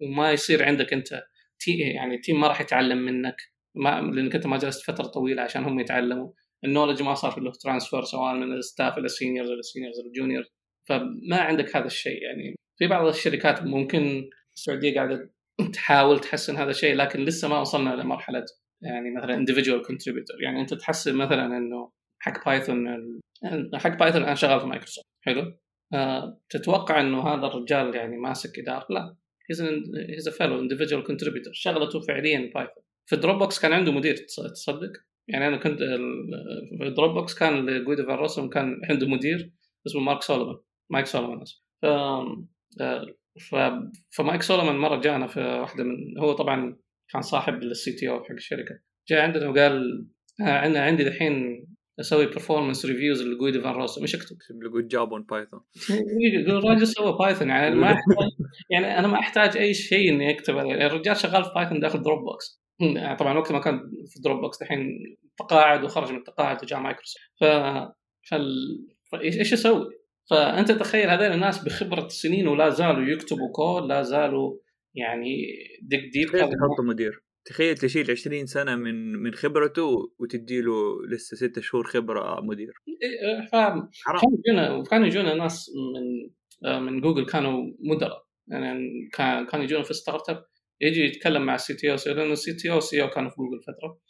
وما 0.00 0.32
يصير 0.32 0.64
عندك 0.64 0.92
أنت 0.92 1.22
تي 1.58 1.78
يعني 1.78 2.18
team 2.18 2.40
ما 2.40 2.48
راح 2.48 2.60
يتعلم 2.60 2.98
منك. 2.98 3.36
ما 3.74 4.00
لأنك 4.00 4.34
أنت 4.34 4.46
ما 4.46 4.56
جلست 4.58 4.90
فترة 4.90 5.06
طويلة 5.06 5.42
عشان 5.42 5.64
هم 5.64 5.80
يتعلموا. 5.80 6.32
ال 6.64 6.68
knowledge 6.68 7.02
ما 7.02 7.14
صار 7.14 7.30
في 7.30 7.40
له 7.40 7.52
transfer 7.52 8.02
سواء 8.02 8.34
من 8.34 8.52
الستاف 8.52 8.98
إلى 8.98 9.04
السينيورز 9.04 9.50
إلى 9.50 9.58
السينيورز 9.58 9.98
إلى 9.98 10.08
الجونيورز 10.08 10.46
فما 10.88 11.36
عندك 11.36 11.76
هذا 11.76 11.86
الشيء 11.86 12.22
يعني 12.22 12.56
في 12.78 12.86
بعض 12.86 13.06
الشركات 13.06 13.62
ممكن 13.62 14.30
السعودية 14.56 14.94
قاعدة 14.94 15.30
تحاول 15.74 16.20
تحسن 16.20 16.56
هذا 16.56 16.70
الشيء 16.70 16.96
لكن 16.96 17.24
لسه 17.24 17.48
ما 17.48 17.60
وصلنا 17.60 17.90
لمرحلة 17.90 18.44
يعني 18.82 19.10
مثلا 19.10 19.46
individual 19.46 19.82
contributor. 19.86 20.42
يعني 20.42 20.60
أنت 20.60 20.74
تحسب 20.74 21.14
مثلا 21.14 21.46
إنه 21.46 21.90
حق 22.18 22.46
Python 22.46 22.86
حق 23.74 23.98
Python 23.98 24.22
أنا 24.22 24.34
شغال 24.34 24.60
في 24.60 24.66
مايكروسوفت 24.66 25.06
حلو؟ 25.24 25.52
آه 25.94 26.40
تتوقع 26.50 27.00
إنه 27.00 27.22
هذا 27.22 27.46
الرجال 27.46 27.94
يعني 27.94 28.16
ماسك 28.16 28.58
إدارة؟ 28.58 28.86
لا. 28.90 29.16
he's 30.14 30.28
a 30.28 30.30
fellow 30.30 30.68
individual 30.68 31.04
contributor. 31.06 31.52
شغلته 31.52 32.00
فعليا 32.00 32.50
Python 32.54 32.82
في 33.06 33.16
Dropbox 33.16 33.60
كان 33.60 33.72
عنده 33.72 33.92
مدير 33.92 34.16
تصدق؟ 34.54 34.92
يعني 35.28 35.48
أنا 35.48 35.56
كنت 35.56 35.78
في 36.78 36.90
Dropbox 36.96 37.34
كان 37.34 37.66
لجويدو 37.66 38.06
فان 38.06 38.18
روسوم 38.18 38.48
كان 38.48 38.80
عنده 38.90 39.08
مدير 39.08 39.52
اسمه 39.86 40.00
مارك 40.00 40.22
سولومان 40.22 40.56
مايك 40.90 41.06
سولومان 41.06 41.44
ف. 43.50 43.54
فمايك 44.10 44.42
سولومان 44.42 44.76
مرة 44.76 45.00
جانا 45.00 45.26
في 45.26 45.40
واحدة 45.40 45.84
من 45.84 46.18
هو 46.18 46.32
طبعا 46.32 46.76
كان 47.12 47.22
صاحب 47.22 47.62
ال 47.62 47.92
CTO 47.92 48.24
حق 48.24 48.30
الشركة. 48.32 48.80
جاء 49.08 49.20
عندنا 49.20 49.48
وقال 49.48 50.06
أنا 50.40 50.80
عندي 50.80 51.08
الحين 51.08 51.66
أسوي 52.00 52.26
performance 52.26 52.86
reviews 52.86 53.22
لجويدو 53.22 53.62
فان 53.62 53.72
روسوم 53.72 54.02
إيش 54.02 54.14
أكتب. 54.14 54.36
good 54.72 54.88
job 54.88 55.12
on 55.12 55.22
Python 55.22 55.60
الراجل 56.48 56.86
سوى 56.86 57.16
Python 57.18 57.48
يعني 57.48 57.74
ما 57.74 57.86
أحتاج 57.86 58.48
يعني 58.70 58.98
أنا 58.98 59.06
ما 59.08 59.18
أحتاج 59.18 59.56
أي 59.56 59.74
شيء 59.74 60.12
إني 60.14 60.30
أكتب. 60.30 60.56
يعني 60.56 60.86
الرجال 60.86 61.16
شغال 61.16 61.44
في 61.44 61.50
Python 61.54 61.80
داخل 61.80 62.02
Dropbox 62.02 62.62
يعني 62.80 63.16
طبعا 63.16 63.38
وقت 63.38 63.52
ما 63.52 63.58
كان 63.58 63.80
في 64.06 64.20
Dropbox 64.20 64.62
الحين 64.62 64.88
تقاعد 65.38 65.84
وخرج 65.84 66.12
من 66.12 66.18
التقاعد 66.18 66.62
وجاء 66.62 66.80
مايكروسوفت 66.80 67.24
ف 67.40 67.44
فال... 68.30 68.46
إيش 69.22 69.52
أسوي؟ 69.52 69.86
فأنت 70.30 70.72
تخيل 70.72 71.10
هذول 71.10 71.32
الناس 71.32 71.64
بخبرة 71.64 72.08
سنين 72.08 72.48
ولا 72.48 72.70
زالوا 72.70 73.08
يكتبوا 73.08 73.52
كود 73.52 73.88
لا 73.88 74.02
زالوا 74.02 74.58
يعني 74.98 75.46
decade 75.82 76.28
تحطوا 76.28 76.84
مدير. 76.84 77.22
تخيل 77.44 77.76
تشيل 77.76 78.10
20 78.10 78.46
سنة 78.46 78.76
من 78.76 79.12
من 79.12 79.34
خبرته 79.34 80.12
وتدي 80.18 80.60
له 80.60 81.06
لسه 81.10 81.36
ستة 81.36 81.60
شهور 81.60 81.84
خبرة 81.84 82.40
مدير. 82.40 82.72
إيه، 82.88 83.46
فاهم. 83.52 83.90
كانوا 84.90 85.06
يجونا 85.06 85.06
يجونا 85.06 85.34
ناس 85.34 85.70
من 85.94 86.30
آه، 86.64 86.78
من 86.78 87.00
جوجل 87.00 87.26
كانوا 87.26 87.72
مدراء. 87.80 88.28
يعني 88.48 89.08
كان 89.12 89.46
كانوا 89.46 89.64
يجونا 89.64 89.82
في 89.82 89.94
startup 89.94 90.44
يجي 90.80 91.04
يتكلم 91.04 91.42
مع 91.42 91.54
ال 91.54 91.74
CTO 91.74 91.96
لأنه 92.06 92.32
ال 92.32 92.52
CTO 92.54 92.70
CEO 92.70 93.10
كانوا 93.10 93.30
في 93.30 93.36
جوجل 93.36 93.60
فترة. 93.62 94.00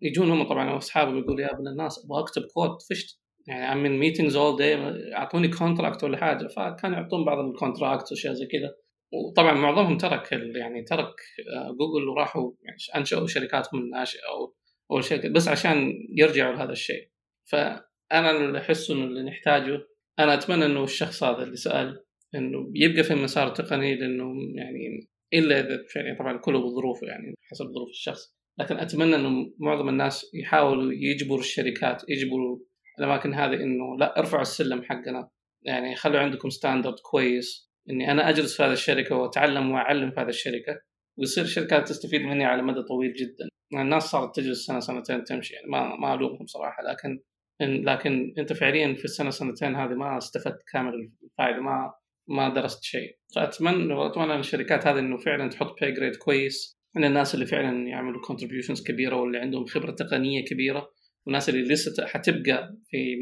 فيجون 0.00 0.30
هم 0.30 0.42
طبعا 0.48 0.70
واصحابه 0.70 1.18
يقول 1.18 1.40
يا 1.40 1.54
ابن 1.54 1.68
الناس 1.68 2.04
أبغى 2.04 2.20
أكتب 2.20 2.42
كود 2.42 2.82
طفشت. 2.90 3.20
يعني 3.46 3.80
من 3.80 3.98
meetings 3.98 4.36
all 4.36 4.56
day 4.56 4.74
أعطوني 5.14 5.48
contract 5.48 6.04
ولا 6.04 6.16
حاجة. 6.16 6.46
فكانوا 6.46 6.98
يعطون 6.98 7.24
بعض 7.24 7.38
ال 7.38 7.46
contract 7.46 8.12
وأشياء 8.12 8.34
زي 8.34 8.46
كذا. 8.46 8.74
وطبعا 9.12 9.52
معظمهم 9.52 9.98
ترك 9.98 10.32
يعني 10.32 10.82
ترك 10.82 11.14
آه، 11.56 11.70
جوجل 11.70 12.08
وراحوا 12.08 12.52
يعني 12.62 12.76
أنشأوا 12.96 13.26
شركاتهم 13.26 13.80
الناشئه 13.80 14.20
أو 14.28 14.54
أول 14.90 15.04
شيء 15.04 15.32
بس 15.32 15.48
عشان 15.48 15.92
يرجعوا 16.16 16.54
لهذا 16.54 16.72
الشيء. 16.72 17.08
فأنا 17.44 18.30
اللي 18.30 18.58
أحس 18.58 18.90
إنه 18.90 19.04
اللي 19.04 19.22
نحتاجه 19.22 19.80
أنا 20.18 20.34
أتمنى 20.34 20.66
إنه 20.66 20.84
الشخص 20.84 21.22
هذا 21.22 21.42
اللي 21.42 21.56
سأل 21.56 22.04
إنه 22.34 22.72
يبقى 22.74 23.02
في 23.02 23.12
المسار 23.12 23.48
التقني 23.48 23.94
لإنه 23.94 24.34
يعني 24.54 25.08
إلا 25.34 25.60
إذا 25.60 25.84
يعني 25.96 26.18
طبعا 26.18 26.38
كله 26.38 26.58
بظروفه 26.58 27.06
يعني 27.06 27.34
حسب 27.50 27.64
ظروف 27.64 27.88
الشخص. 27.88 28.36
لكن 28.58 28.76
أتمنى 28.76 29.14
إنه 29.14 29.52
معظم 29.58 29.88
الناس 29.88 30.30
يحاولوا 30.34 30.92
يجبروا 30.92 31.40
الشركات 31.40 32.02
يجبروا 32.08 32.58
الأماكن 32.98 33.34
هذه 33.34 33.54
إنه 33.54 33.98
لا 33.98 34.18
ارفعوا 34.18 34.42
السلم 34.42 34.82
حقنا. 34.82 35.28
يعني 35.62 35.96
خلوا 35.96 36.20
عندكم 36.20 36.50
standard 36.50 36.98
كويس. 37.10 37.71
إني 37.90 38.10
أنا 38.10 38.28
أجلس 38.28 38.56
في 38.56 38.62
هذه 38.62 38.72
الشركة 38.72 39.16
وأتعلم 39.16 39.70
وأعلم 39.70 40.10
في 40.10 40.20
هذه 40.20 40.28
الشركة 40.28 40.80
ويصير 41.18 41.44
الشركات 41.44 41.88
تستفيد 41.88 42.20
مني 42.20 42.44
على 42.44 42.62
مدى 42.62 42.82
طويل 42.82 43.12
جدا. 43.14 43.48
الناس 43.72 44.02
صارت 44.02 44.36
تجلس 44.36 44.66
سنة 44.66 44.80
سنتين 44.80 45.24
تمشي 45.24 45.54
يعني 45.54 45.66
ما 45.70 45.96
ما 45.96 46.14
ألومهم 46.14 46.46
صراحة 46.46 46.82
لكن 46.82 47.20
لكن 47.60 48.34
أنت 48.38 48.52
فعليا 48.52 48.94
في 48.94 49.04
السنة 49.04 49.30
سنتين 49.30 49.74
هذه 49.74 49.94
ما 49.94 50.18
استفدت 50.18 50.62
كامل 50.72 50.92
الفائدة 51.24 51.60
ما 51.60 51.92
ما 52.28 52.54
درست 52.54 52.82
شيء. 52.82 53.16
فأتمنى 53.34 54.06
اتمنى 54.06 54.38
الشركات 54.38 54.86
هذه 54.86 54.98
إنه 54.98 55.16
فعلا 55.16 55.48
تحط 55.50 55.80
pay 55.80 55.92
grade 55.92 56.16
كويس 56.16 56.78
من 56.96 57.04
الناس 57.04 57.34
اللي 57.34 57.46
فعلا 57.46 57.88
يعملوا 57.88 58.22
contributions 58.22 58.82
كبيرة 58.82 59.16
واللي 59.16 59.38
عندهم 59.38 59.66
خبرة 59.66 59.90
تقنية 59.90 60.44
كبيرة 60.44 60.88
والناس 61.26 61.48
اللي 61.48 61.62
لسه 61.62 62.06
حتبقى 62.06 62.76
في 62.88 63.16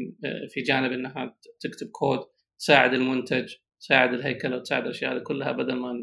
في 0.49 0.61
جانب 0.61 0.91
إنها 0.91 1.37
تكتب 1.59 1.87
كود 1.91 2.19
تساعد 2.59 2.93
المنتج. 2.93 3.53
تساعد 3.81 4.13
الهيكله 4.13 4.57
وتساعد 4.57 4.83
الأشياء 4.83 5.13
هذه 5.13 5.21
كلها 5.23 5.51
بدل 5.51 5.75
ما 5.75 5.93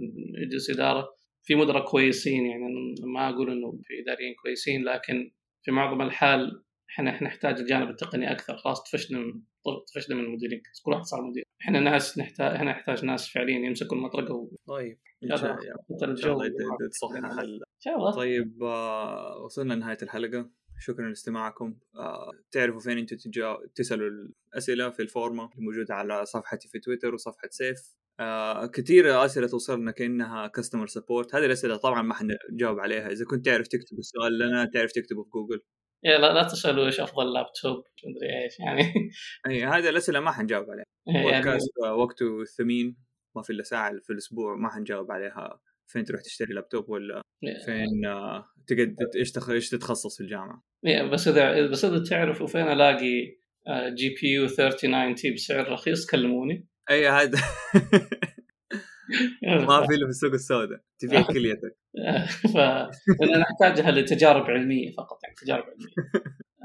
يجلس 0.43 0.71
إدارة. 0.71 1.19
في 1.43 1.55
مدراء 1.55 1.85
كويسين 1.85 2.47
يعني 2.47 2.65
ما 3.15 3.29
أقول 3.29 3.51
إنه 3.51 3.71
في 3.85 4.03
إداريين 4.03 4.35
كويسين 4.43 4.85
لكن 4.85 5.31
في 5.63 5.71
معظم 5.71 6.03
الحال 6.03 6.65
إحنا 6.91 7.25
نحتاج 7.25 7.59
الجانب 7.59 7.91
التقني 7.91 8.33
أكثر 8.33 8.57
خلاص 8.57 8.83
طفشنا 8.83 9.19
من 9.19 9.43
طفشنا 9.95 10.17
من 10.17 10.25
المديرين. 10.25 10.63
كل 10.85 10.93
واحد 10.93 11.03
صار 11.05 11.23
مدير. 11.23 11.45
إحنا 11.63 11.81
ناس 11.81 12.19
نحتاج 12.19 12.55
إحنا 12.55 12.71
نحتاج 12.71 13.05
ناس 13.05 13.29
فعليا 13.29 13.67
يمسكوا 13.67 13.97
المطرقة 13.97 14.35
و... 14.35 14.51
طيب 14.67 14.99
إن 15.23 15.29
شاء 15.37 15.53
الله. 15.53 16.49
تصحح 16.91 17.17
طيب 18.17 18.63
آه 18.63 19.43
وصلنا 19.45 19.75
لنهاية 19.75 19.99
الحلقة. 20.03 20.51
شكرا 20.79 21.09
لاستماعكم. 21.09 21.79
آه 21.97 22.31
تعرفوا 22.51 22.81
فين 22.81 22.99
أنتم 22.99 23.17
تسألوا 23.75 24.09
الأسئلة 24.09 24.91
في 24.91 25.03
الفورمه 25.03 25.51
الموجودة 25.59 25.95
على 25.95 26.27
صفحتي 26.27 26.69
في 26.69 26.79
تويتر 26.79 27.15
وصفحة 27.15 27.49
سيف. 27.51 27.79
آه 28.21 28.67
كثير 28.67 29.25
أسئلة 29.25 29.47
توصلنا 29.47 29.91
كأنها 29.91 30.47
customer 30.47 30.87
support 30.87 31.35
هذه 31.35 31.45
الأسئلة 31.47 31.77
طبعا 31.77 32.03
ما 32.03 32.15
حنجاوب 32.15 32.79
عليها. 32.79 33.09
إذا 33.11 33.25
كنت 33.25 33.45
تعرف 33.47 33.69
تكتب 33.69 33.99
السؤال 33.99 34.39
لنا 34.39 34.65
تعرف 34.75 34.93
تكتبه 34.93 35.23
في 35.23 35.31
جوجل. 35.31 35.61
يا 36.05 36.19
لا 36.19 36.33
لا 36.33 36.43
تسألوا 36.43 36.87
إيش 36.87 37.01
أفضل 37.01 37.33
لابتوب 37.33 37.85
مدري 38.07 38.45
إيش 38.45 38.61
يعني. 38.61 38.93
اي 39.47 39.65
هذه 39.65 39.89
الأسئلة 39.89 40.21
ما 40.21 40.31
حنجاوب 40.31 40.71
عليها. 40.71 40.85
يعني 41.07 41.43
بودكاست 41.43 41.69
وقته 41.79 42.45
ثمين 42.45 42.97
ما 43.37 43.43
في 43.43 43.51
إلا 43.51 43.63
ساعة 43.63 43.99
في 44.03 44.11
الأسبوع 44.11 44.57
ما 44.57 44.69
حنجاوب 44.69 45.13
عليها. 45.13 45.61
فين 45.89 46.05
تروح 46.05 46.21
تشتري 46.21 46.55
لابتوب 46.55 46.89
ولا 46.89 47.23
فين 47.65 48.07
آه 48.07 48.45
تقد 48.67 48.97
إيش 49.17 49.33
إيش 49.51 49.71
تتخصص 49.71 50.17
في 50.17 50.23
الجامعة؟ 50.23 50.65
بس 51.13 51.29
إذا 51.29 51.67
بس 51.67 51.85
إذا 51.85 52.05
تعرفوا 52.05 52.47
فين 52.47 52.69
ألاقي 52.69 53.39
GPU 53.95 54.49
3090 54.49 55.35
بسعر 55.35 55.73
رخيص 55.73 56.07
كلموني. 56.07 56.69
أي 56.91 57.09
هذا. 57.09 57.39
ما 59.43 59.87
في 59.87 59.95
إلا 59.95 60.05
في 60.05 60.11
السوق 60.11 60.33
السوداء. 60.33 60.81
تبيع 60.99 61.23
كليتك. 61.35 61.77
فانا 62.55 63.39
نحتاجها 63.39 63.91
لتجارب 63.91 64.51
علمية 64.51 64.93
فقط 64.93 65.19
يعني 65.25 65.35
تجارب 65.35 65.65
علمية. 65.65 66.11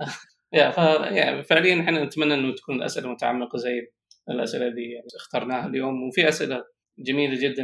يا 0.54 0.72
ف 0.72 0.78
يعني 1.16 1.44
فعليا 1.44 1.82
إحنا 1.82 2.06
نتمنى 2.06 2.34
إنه 2.34 2.56
تكون 2.56 2.76
الأسئلة 2.76 3.12
متعمقة 3.12 3.58
زي 3.58 3.92
الأسئلة 4.30 4.68
اللي 4.68 5.04
اخترناها 5.16 5.68
اليوم 5.68 6.08
وفي 6.08 6.30
أسئلة 6.30 6.64
جميلة 7.00 7.42
جدا 7.42 7.64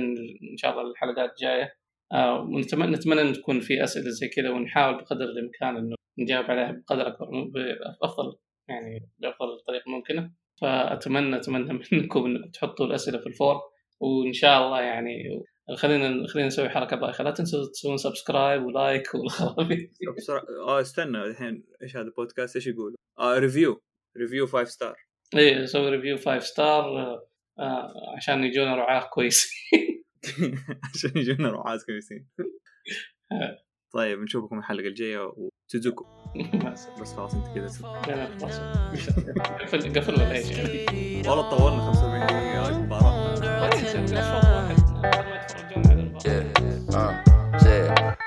إن 0.52 0.58
شاء 0.58 0.72
الله 0.72 0.92
الحلقات 0.92 1.30
الجاية. 1.30 1.74
آه 2.12 2.42
ونتمنى 2.42 2.92
نتمنى 2.92 3.22
إن 3.22 3.34
تكون 3.34 3.60
في 3.60 3.84
أسئلة 3.84 4.10
زي 4.10 4.28
كذا 4.28 4.50
ونحاول 4.50 4.96
بقدر 4.96 5.26
الإمكان 5.26 5.78
إنه 5.78 5.96
نجاوب 6.20 6.46
عليها 6.46 6.72
بقدر 6.72 7.08
أكبر 7.08 7.28
بأفضل 7.54 8.38
يعني 8.70 9.10
بأفضل 9.20 9.60
طريقه 9.68 9.92
ممكنة. 9.92 10.32
فاتمنى 10.62 11.36
أتمنى 11.36 11.74
منكم 11.74 11.96
انكم 12.26 12.52
تحطوا 12.54 12.86
الأسئلة 12.86 13.18
في 13.18 13.28
ال 13.28 13.32
form. 13.32 13.56
وإن 14.00 14.34
شاء 14.34 14.66
الله 14.66 14.82
يعني 14.82 15.44
خلينا 15.76 16.28
خلينا 16.28 16.48
نسوي 16.48 16.70
حركه 16.70 16.96
بايخة. 16.96 17.24
لا 17.24 17.32
تنسوا 17.32 17.66
تسوون 17.74 17.98
subscribe 17.98 18.66
و 18.66 18.74
like 18.74 19.08
والخرابيط. 19.16 19.90
آه 20.68 20.82
استنى 20.82 21.24
الحين 21.24 21.64
إيش 21.84 21.96
هذا 21.96 22.06
البودكاست 22.06 22.56
إيش 22.56 22.68
يقول؟ 22.68 22.96
آه 23.20 23.40
review 23.40 23.82
ريفيو 24.18 24.48
5 24.48 24.64
ستار 24.64 24.96
إيه 25.36 25.66
سوي 25.66 25.90
review 25.90 26.18
5 26.18 26.40
star 26.40 27.20
آه 27.60 27.94
عشان 28.18 28.44
يجونا 28.44 28.76
رعاة 28.76 29.10
كويسين. 29.14 29.50
عشان 30.96 31.12
يجونا 31.16 31.50
رعاة 31.52 31.80
كويسين. 31.86 32.28
طيب 33.94 34.20
نشوفكم 34.20 34.60
الحلقة 34.60 34.88
الجاية 34.88 35.34
وتزوكو 35.38 36.06
بس 37.02 37.14
خلاص 37.14 37.34
انت 37.34 37.48
كذا 37.56 37.68
خلاص. 38.40 38.60
قفل 39.62 40.00
قفل 40.00 40.14
ولا 40.14 40.32
إيش؟ 40.32 40.48
والله 41.28 41.50
طولنا 41.58 41.82
45 41.82 42.28
دقيقة. 42.28 42.70
المباراة. 42.70 43.20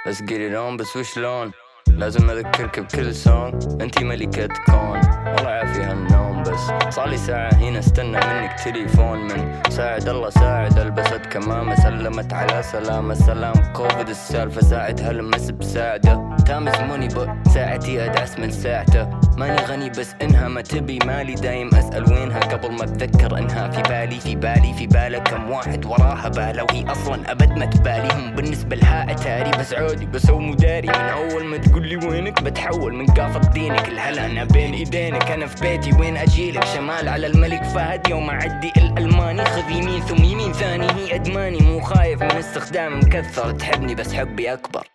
Let's 0.06 0.20
get 0.20 0.40
it 0.40 0.54
on 0.54 0.76
بس 0.76 0.96
وش 0.96 1.18
لون 1.18 1.52
لازم 1.88 2.30
اذكرك 2.30 2.80
بكل 2.80 3.14
سونج 3.14 3.82
أنتي 3.82 4.04
ملكة 4.04 4.48
كون. 4.66 4.76
والله 4.76 5.50
عافية 5.50 5.90
هالنوم 5.90 6.31
بس. 6.42 6.94
صار 6.94 7.08
لي 7.08 7.16
ساعة 7.16 7.54
هنا 7.54 7.78
استنى 7.78 8.18
منك 8.18 8.60
تليفون 8.64 9.18
من 9.18 9.62
ساعد 9.70 10.08
الله 10.08 10.30
ساعد 10.30 10.78
البست 10.78 11.26
كمامة 11.30 11.74
سلمت 11.74 12.32
على 12.32 12.62
سلامة 12.62 13.14
سلام 13.14 13.72
كوفيد 13.72 14.08
السالفة. 14.08 14.60
ساعد 14.60 15.00
هلمس 15.00 15.50
بساعدة. 15.50 16.36
تامس 16.46 16.80
موني 16.80 17.08
ساعتي 17.54 18.04
ادعس 18.04 18.38
من 18.38 18.50
ساعته. 18.50 19.08
ماني 19.36 19.64
غني 19.64 19.90
بس 19.90 20.14
إنها 20.22 20.48
ما 20.48 20.60
تبي. 20.60 20.98
مالي 21.04 21.34
دايم 21.34 21.74
أسأل 21.74 22.12
وينها؟ 22.12 22.40
قبل 22.40 22.72
ما 22.72 22.84
أتذكر 22.84 23.38
إنها 23.38 23.70
في 23.70 23.82
بالي 23.82 24.20
في 24.20 24.34
بالي 24.34 24.72
في 24.78 24.86
بالك 24.86 25.28
كم 25.28 25.50
واحد 25.50 25.84
وراها 25.86 26.28
باله. 26.28 26.62
وهي 26.64 26.92
أصلا 26.92 27.32
أبد 27.32 27.50
ما 27.58 27.66
تبالي 27.66 28.08
هم 28.12 28.34
بالنسبة 28.34 28.76
لها 28.76 29.12
أتاري 29.12 29.50
بس 29.50 29.74
عودي 29.74 30.06
بسوي 30.06 30.38
مداري. 30.38 30.88
من 30.88 30.94
أول 30.94 31.44
ما 31.44 31.56
تقول 31.56 31.86
لي 31.88 31.96
وينك 31.96 32.42
بتحول 32.42 32.94
من 32.94 33.06
قافة 33.06 33.52
دينك. 33.52 33.88
الهلا 33.88 34.26
أنا 34.26 34.44
بين 34.44 34.74
إيدينك 34.74 35.30
أنا 35.30 35.46
في 35.46 35.60
بيتي. 35.60 35.92
وين 36.00 36.16
أجيلك؟ 36.16 36.64
شمال 36.64 37.08
على 37.08 37.26
الملك 37.26 37.64
فهد. 37.64 38.08
يوم 38.08 38.30
أعدي 38.30 38.72
الألماني 38.76 39.44
خذ 39.44 39.70
يمين 39.70 40.00
ثم 40.00 40.24
يمين 40.24 40.52
ثاني. 40.52 40.86
هي 40.90 41.14
أدماني 41.14 41.58
مو 41.58 41.80
خايف 41.80 42.22
من 42.22 42.30
استخدام 42.30 42.98
مكثر. 42.98 43.50
تحبني 43.50 43.94
بس 43.94 44.14
حبي 44.14 44.52
أكبر. 44.52 44.86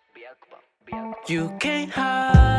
You 1.28 1.44
can't 1.62 1.92
hide. 1.92 2.57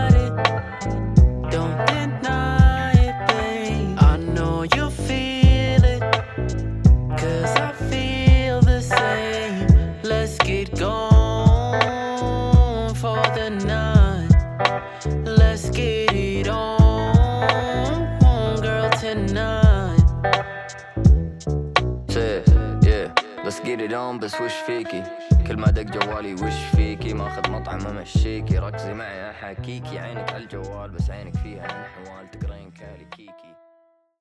النوم 23.99 24.19
بس 24.19 24.41
وش 24.41 24.53
فيكي؟ 24.53 25.03
كل 25.47 25.57
ما 25.57 25.67
دق 25.71 25.81
جوالي 25.81 26.33
وش 26.33 26.53
فيكي؟ 26.75 27.13
ماخذ 27.13 27.51
مطعم 27.51 27.87
أمشيكي. 27.87 28.57
ركزي 28.57 28.93
معي 28.93 29.29
احاكيكي 29.31 29.99
عينك 29.99 30.33
على 30.33 30.43
الجوال 30.43 30.89
بس 30.91 31.09
عينك 31.11 31.35
فيها 31.37 31.65
انحوال 31.65 32.31
تقرين 32.31 32.71
كالي 32.71 33.05
كيكي 33.05 33.38